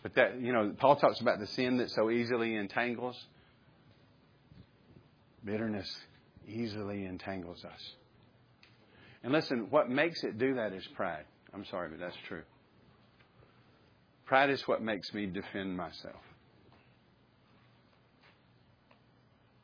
But 0.01 0.15
that, 0.15 0.41
you 0.41 0.51
know, 0.51 0.73
Paul 0.77 0.97
talks 0.97 1.21
about 1.21 1.39
the 1.39 1.47
sin 1.47 1.77
that 1.77 1.91
so 1.91 2.11
easily 2.11 2.55
entangles. 2.55 3.15
Bitterness 5.45 5.89
easily 6.45 7.05
entangles 7.05 7.63
us. 7.63 7.95
And 9.23 9.31
listen, 9.31 9.67
what 9.69 9.89
makes 9.89 10.21
it 10.25 10.37
do 10.37 10.55
that 10.55 10.73
is 10.73 10.85
pride. 10.97 11.23
I'm 11.53 11.63
sorry, 11.65 11.87
but 11.87 12.01
that's 12.01 12.17
true. 12.27 12.43
Pride 14.25 14.49
is 14.49 14.67
what 14.67 14.81
makes 14.81 15.13
me 15.13 15.25
defend 15.25 15.75
myself. 15.75 16.21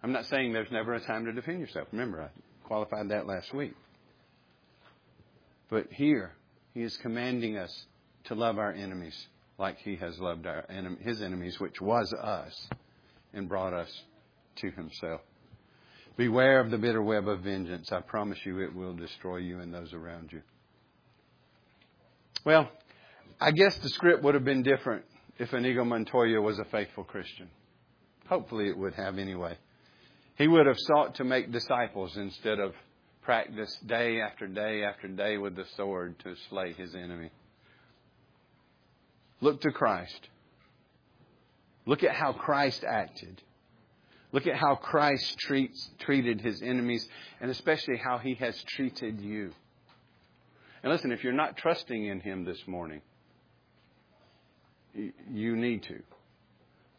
I'm 0.02 0.12
not 0.12 0.26
saying 0.26 0.54
there's 0.54 0.72
never 0.72 0.94
a 0.94 1.06
time 1.06 1.26
to 1.26 1.34
defend 1.34 1.60
yourself. 1.60 1.88
Remember, 1.92 2.22
I 2.22 2.68
qualified 2.68 3.10
that 3.10 3.28
last 3.28 3.54
week. 3.54 3.74
But 5.70 5.88
here, 5.92 6.34
he 6.74 6.82
is 6.82 6.98
commanding 7.02 7.58
us 7.58 7.86
to 8.26 8.36
love 8.36 8.58
our 8.58 8.72
enemies 8.72 9.16
like 9.58 9.78
he 9.80 9.98
has 9.98 10.18
loved 10.20 10.48
our, 10.48 10.66
his 11.02 11.22
enemies, 11.22 11.60
which 11.60 11.82
was 11.82 12.14
us, 12.14 12.70
and 13.34 13.50
brought 13.50 13.74
us 13.74 13.90
to 14.58 14.72
himself. 14.72 15.22
Beware 16.16 16.60
of 16.60 16.72
the 16.72 16.78
bitter 16.78 17.02
web 17.02 17.28
of 17.28 17.42
vengeance. 17.42 17.92
I 17.92 18.02
promise 18.02 18.40
you 18.46 18.60
it 18.60 18.74
will 18.74 18.94
destroy 18.94 19.38
you 19.38 19.60
and 19.60 19.74
those 19.74 19.94
around 19.94 20.32
you. 20.32 20.42
Well, 22.46 22.70
I 23.40 23.52
guess 23.52 23.78
the 23.78 23.90
script 23.90 24.24
would 24.24 24.36
have 24.36 24.46
been 24.46 24.64
different 24.64 25.06
if 25.38 25.54
Inigo 25.54 25.84
Montoya 25.84 26.42
was 26.42 26.60
a 26.60 26.66
faithful 26.66 27.04
Christian. 27.04 27.50
Hopefully 28.28 28.70
it 28.70 28.78
would 28.78 28.94
have 28.94 29.18
anyway. 29.18 29.58
He 30.38 30.48
would 30.48 30.68
have 30.68 30.78
sought 30.78 31.16
to 31.16 31.24
make 31.24 31.52
disciples 31.52 32.16
instead 32.16 32.60
of 32.60 32.74
practice 33.24 33.76
day 33.86 34.22
after 34.22 34.48
day 34.48 34.84
after 34.84 35.08
day 35.08 35.38
with 35.38 35.56
the 35.56 35.66
sword 35.76 36.18
to 36.20 36.36
slay 36.50 36.74
his 36.74 36.96
enemy. 36.96 37.30
Look 39.42 39.62
to 39.62 39.72
Christ. 39.72 40.28
Look 41.86 42.04
at 42.04 42.12
how 42.12 42.34
Christ 42.34 42.84
acted. 42.84 43.42
Look 44.32 44.46
at 44.48 44.56
how 44.56 44.76
Christ 44.76 45.38
treats, 45.40 45.90
treated 46.00 46.42
his 46.42 46.62
enemies, 46.62 47.08
and 47.42 47.50
especially 47.50 47.98
how 47.98 48.20
he 48.20 48.36
has 48.36 48.62
treated 48.64 49.22
you. 49.22 49.52
And 50.84 50.92
listen, 50.92 51.12
if 51.12 51.24
you're 51.24 51.34
not 51.34 51.58
trusting 51.58 52.06
in 52.06 52.20
him 52.20 52.46
this 52.46 52.62
morning, 52.68 53.02
you 54.94 55.56
need 55.56 55.84
to. 55.84 56.00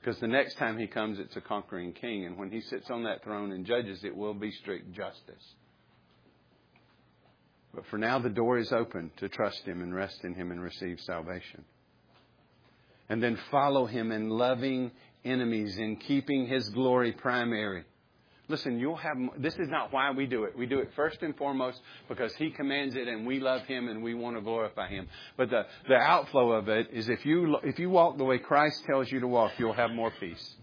Because 0.01 0.19
the 0.19 0.29
next 0.29 0.55
time 0.55 0.79
he 0.79 0.87
comes, 0.87 1.19
it's 1.19 1.37
a 1.37 1.41
conquering 1.41 1.93
king. 1.93 2.25
And 2.25 2.39
when 2.39 2.51
he 2.51 2.61
sits 2.63 2.91
on 2.91 3.05
that 3.05 3.23
throne 3.23 3.53
and 3.53 3.67
judges, 3.67 4.03
it 4.03 4.17
will 4.17 4.35
be 4.35 4.51
strict 4.51 4.93
justice. 4.93 5.55
But 7.75 7.85
for 7.87 7.99
now, 7.99 8.19
the 8.19 8.31
door 8.31 8.59
is 8.59 8.73
open 8.73 9.11
to 9.19 9.29
trust 9.29 9.63
him 9.65 9.83
and 9.83 9.95
rest 9.95 10.25
in 10.25 10.35
him 10.35 10.51
and 10.51 10.61
receive 10.61 10.99
salvation. 11.01 11.65
And 13.09 13.23
then 13.23 13.39
follow 13.51 13.87
him 13.87 14.11
in 14.11 14.29
loving 14.29 14.91
enemies, 15.25 15.77
in 15.79 15.97
keeping 15.97 16.47
his 16.47 16.69
glory 16.71 17.13
primary. 17.13 17.85
Listen, 18.51 18.81
you'll 18.81 18.97
have, 18.97 19.17
this 19.39 19.55
is 19.55 19.69
not 19.69 19.93
why 19.93 20.11
we 20.11 20.27
do 20.27 20.43
it. 20.43 20.59
We 20.59 20.67
do 20.67 20.81
it 20.81 20.91
first 20.97 21.23
and 21.23 21.37
foremost 21.37 21.81
because 22.09 22.35
He 22.35 22.51
commands 22.51 22.97
it 22.97 23.07
and 23.07 23.25
we 23.25 23.39
love 23.39 23.63
Him 23.63 23.87
and 23.87 24.03
we 24.03 24.13
want 24.13 24.37
to 24.37 24.43
glorify 24.43 24.89
Him. 24.89 25.07
But 25.37 25.51
the, 25.51 25.67
the 25.89 25.95
outflow 25.95 26.51
of 26.51 26.69
it 26.69 26.89
is 26.93 27.09
if 27.09 27.25
you, 27.25 27.59
if 27.63 27.79
you 27.79 27.91
walk 27.91 28.19
the 28.19 28.25
way 28.25 28.39
Christ 28.39 28.83
tells 28.87 29.11
you 29.11 29.21
to 29.21 29.29
walk, 29.29 29.53
you'll 29.57 29.73
have 29.73 29.93
more 29.93 30.13
peace. 30.19 30.57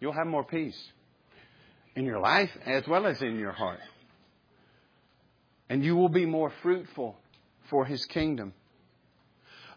You'll 0.00 0.12
have 0.12 0.26
more 0.26 0.44
peace 0.44 0.78
in 1.96 2.04
your 2.04 2.20
life 2.20 2.50
as 2.66 2.86
well 2.86 3.06
as 3.06 3.22
in 3.22 3.38
your 3.38 3.52
heart. 3.52 3.80
And 5.70 5.82
you 5.82 5.96
will 5.96 6.10
be 6.10 6.26
more 6.26 6.52
fruitful 6.62 7.16
for 7.70 7.86
His 7.86 8.04
kingdom. 8.04 8.52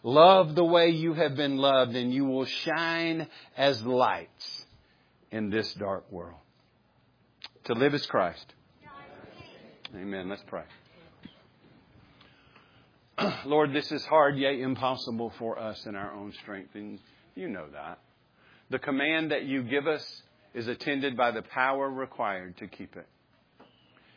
Love 0.04 0.54
the 0.54 0.66
way 0.66 0.90
you 0.90 1.14
have 1.14 1.38
been 1.38 1.56
loved 1.56 1.96
and 1.96 2.14
you 2.14 2.26
will 2.26 2.46
shine 2.46 3.28
as 3.56 3.82
lights 3.84 4.66
in 5.32 5.50
this 5.50 5.74
dark 5.76 6.12
world. 6.12 6.36
To 7.68 7.74
live 7.74 7.94
as 7.94 8.06
Christ. 8.06 8.54
Amen. 9.94 10.30
Let's 10.30 10.44
pray. 10.48 10.64
Lord, 13.46 13.74
this 13.74 13.92
is 13.92 14.06
hard, 14.06 14.38
yea, 14.38 14.62
impossible 14.62 15.34
for 15.38 15.60
us 15.60 15.86
in 15.86 15.94
our 15.94 16.14
own 16.14 16.32
strength, 16.42 16.76
and 16.76 16.98
you 17.36 17.50
know 17.50 17.66
that. 17.74 18.00
The 18.70 18.80
command 18.80 19.32
that 19.32 19.44
you 19.44 19.64
give 19.64 19.86
us 19.86 20.22
is 20.54 20.70
attended 20.70 21.18
by 21.18 21.32
the 21.32 21.42
power 21.42 21.90
required 21.90 22.56
to 22.60 22.68
keep 22.68 22.96
it. 22.96 23.08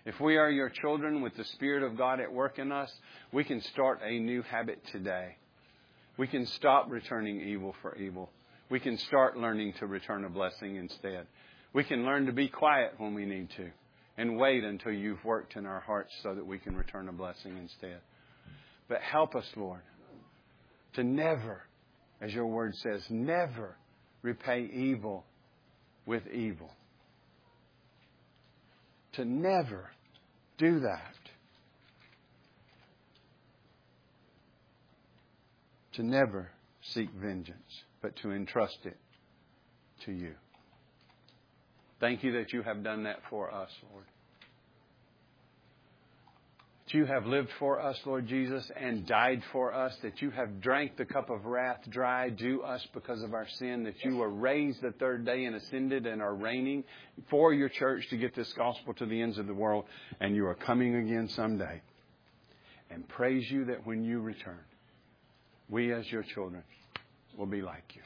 If 0.04 0.20
we 0.20 0.36
are 0.36 0.48
your 0.48 0.70
children 0.70 1.20
with 1.20 1.36
the 1.36 1.44
Spirit 1.44 1.82
of 1.82 1.98
God 1.98 2.20
at 2.20 2.32
work 2.32 2.60
in 2.60 2.70
us, 2.70 2.92
we 3.32 3.42
can 3.42 3.60
start 3.62 3.98
a 4.04 4.16
new 4.20 4.42
habit 4.42 4.80
today. 4.92 5.38
We 6.16 6.28
can 6.28 6.46
stop 6.46 6.86
returning 6.88 7.40
evil 7.40 7.74
for 7.82 7.96
evil. 7.96 8.30
We 8.70 8.78
can 8.78 8.96
start 8.96 9.36
learning 9.36 9.72
to 9.80 9.88
return 9.88 10.24
a 10.24 10.28
blessing 10.28 10.76
instead. 10.76 11.26
We 11.72 11.84
can 11.84 12.04
learn 12.04 12.26
to 12.26 12.32
be 12.32 12.48
quiet 12.48 12.94
when 12.98 13.14
we 13.14 13.24
need 13.24 13.50
to 13.56 13.70
and 14.16 14.36
wait 14.36 14.64
until 14.64 14.92
you've 14.92 15.24
worked 15.24 15.56
in 15.56 15.66
our 15.66 15.80
hearts 15.80 16.12
so 16.22 16.34
that 16.34 16.44
we 16.46 16.58
can 16.58 16.76
return 16.76 17.08
a 17.08 17.12
blessing 17.12 17.56
instead. 17.56 18.00
But 18.88 19.00
help 19.00 19.36
us, 19.36 19.46
Lord, 19.56 19.82
to 20.94 21.04
never, 21.04 21.62
as 22.20 22.32
your 22.34 22.46
word 22.46 22.74
says, 22.76 23.02
never 23.08 23.76
repay 24.22 24.68
evil 24.72 25.24
with 26.06 26.26
evil. 26.26 26.70
To 29.12 29.24
never 29.24 29.90
do 30.58 30.80
that. 30.80 31.14
To 35.94 36.02
never 36.02 36.50
seek 36.82 37.10
vengeance, 37.12 37.84
but 38.02 38.16
to 38.16 38.32
entrust 38.32 38.78
it 38.84 38.96
to 40.04 40.12
you. 40.12 40.34
Thank 42.00 42.24
you 42.24 42.32
that 42.32 42.52
you 42.52 42.62
have 42.62 42.82
done 42.82 43.04
that 43.04 43.20
for 43.28 43.52
us, 43.52 43.70
Lord. 43.92 44.04
That 46.86 46.94
you 46.94 47.04
have 47.04 47.26
lived 47.26 47.50
for 47.58 47.78
us, 47.78 47.98
Lord 48.06 48.26
Jesus, 48.26 48.68
and 48.74 49.06
died 49.06 49.42
for 49.52 49.74
us, 49.74 49.94
that 50.02 50.22
you 50.22 50.30
have 50.30 50.62
drank 50.62 50.96
the 50.96 51.04
cup 51.04 51.28
of 51.28 51.44
wrath 51.44 51.80
dry 51.90 52.30
due 52.30 52.62
us 52.62 52.84
because 52.94 53.22
of 53.22 53.34
our 53.34 53.46
sin, 53.58 53.84
that 53.84 54.02
you 54.02 54.16
were 54.16 54.30
raised 54.30 54.80
the 54.80 54.92
third 54.92 55.26
day 55.26 55.44
and 55.44 55.54
ascended 55.54 56.06
and 56.06 56.22
are 56.22 56.34
reigning 56.34 56.84
for 57.28 57.52
your 57.52 57.68
church 57.68 58.08
to 58.08 58.16
get 58.16 58.34
this 58.34 58.52
gospel 58.54 58.94
to 58.94 59.04
the 59.04 59.20
ends 59.20 59.36
of 59.36 59.46
the 59.46 59.54
world, 59.54 59.84
and 60.20 60.34
you 60.34 60.46
are 60.46 60.54
coming 60.54 60.96
again 60.96 61.28
someday. 61.28 61.82
And 62.90 63.06
praise 63.08 63.48
you 63.50 63.66
that 63.66 63.86
when 63.86 64.02
you 64.02 64.20
return, 64.20 64.58
we 65.68 65.92
as 65.92 66.10
your 66.10 66.24
children 66.24 66.64
will 67.36 67.46
be 67.46 67.62
like 67.62 67.92
you. 67.94 68.02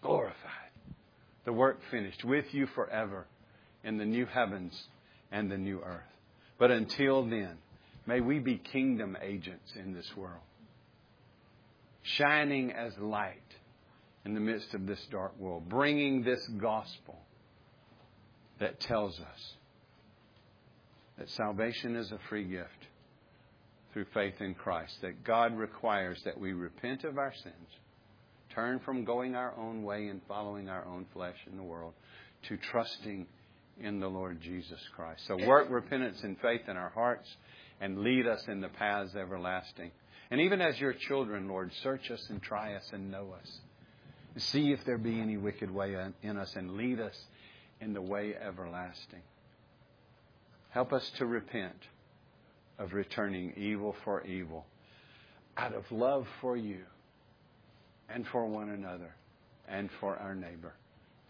Glorified 0.00 0.57
the 1.48 1.52
work 1.54 1.80
finished 1.90 2.26
with 2.26 2.44
you 2.52 2.66
forever 2.74 3.26
in 3.82 3.96
the 3.96 4.04
new 4.04 4.26
heavens 4.26 4.78
and 5.32 5.50
the 5.50 5.56
new 5.56 5.80
earth. 5.80 6.02
But 6.58 6.70
until 6.70 7.24
then, 7.24 7.56
may 8.06 8.20
we 8.20 8.38
be 8.38 8.58
kingdom 8.58 9.16
agents 9.22 9.72
in 9.74 9.94
this 9.94 10.06
world, 10.14 10.42
shining 12.02 12.70
as 12.72 12.92
light 12.98 13.40
in 14.26 14.34
the 14.34 14.40
midst 14.40 14.74
of 14.74 14.86
this 14.86 15.02
dark 15.10 15.38
world, 15.38 15.70
bringing 15.70 16.22
this 16.22 16.46
gospel 16.60 17.18
that 18.60 18.78
tells 18.80 19.18
us 19.18 19.54
that 21.16 21.30
salvation 21.30 21.96
is 21.96 22.12
a 22.12 22.18
free 22.28 22.44
gift 22.44 22.88
through 23.94 24.04
faith 24.12 24.34
in 24.40 24.54
Christ, 24.54 24.98
that 25.00 25.24
God 25.24 25.56
requires 25.56 26.20
that 26.26 26.38
we 26.38 26.52
repent 26.52 27.04
of 27.04 27.16
our 27.16 27.32
sins 27.42 27.70
turn 28.58 28.80
from 28.80 29.04
going 29.04 29.36
our 29.36 29.56
own 29.56 29.84
way 29.84 30.08
and 30.08 30.20
following 30.26 30.68
our 30.68 30.84
own 30.84 31.06
flesh 31.12 31.36
in 31.48 31.56
the 31.56 31.62
world 31.62 31.92
to 32.42 32.56
trusting 32.56 33.24
in 33.80 34.00
the 34.00 34.08
Lord 34.08 34.40
Jesus 34.40 34.80
Christ. 34.96 35.22
So 35.28 35.36
work 35.46 35.68
repentance 35.70 36.18
and 36.24 36.36
faith 36.40 36.62
in 36.66 36.76
our 36.76 36.88
hearts 36.88 37.28
and 37.80 38.00
lead 38.00 38.26
us 38.26 38.44
in 38.48 38.60
the 38.60 38.68
paths 38.68 39.14
everlasting. 39.14 39.92
And 40.32 40.40
even 40.40 40.60
as 40.60 40.80
your 40.80 40.92
children, 40.92 41.46
Lord, 41.46 41.70
search 41.84 42.10
us 42.10 42.26
and 42.30 42.42
try 42.42 42.74
us 42.74 42.82
and 42.92 43.12
know 43.12 43.32
us. 43.40 43.60
See 44.38 44.72
if 44.72 44.84
there 44.84 44.98
be 44.98 45.20
any 45.20 45.36
wicked 45.36 45.70
way 45.70 45.94
in 46.24 46.36
us 46.36 46.56
and 46.56 46.72
lead 46.72 46.98
us 46.98 47.16
in 47.80 47.92
the 47.92 48.02
way 48.02 48.34
everlasting. 48.34 49.22
Help 50.70 50.92
us 50.92 51.08
to 51.18 51.26
repent 51.26 51.78
of 52.76 52.92
returning 52.92 53.52
evil 53.56 53.94
for 54.02 54.26
evil 54.26 54.66
out 55.56 55.74
of 55.74 55.84
love 55.92 56.26
for 56.40 56.56
you 56.56 56.80
and 58.08 58.26
for 58.32 58.46
one 58.46 58.70
another 58.70 59.14
and 59.68 59.90
for 60.00 60.16
our 60.16 60.34
neighbor 60.34 60.74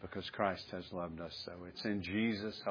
because 0.01 0.29
Christ 0.31 0.65
has 0.71 0.85
loved 0.93 1.21
us 1.21 1.33
so. 1.45 1.53
It's 1.69 1.85
in 1.85 2.03
Jesus' 2.03 2.61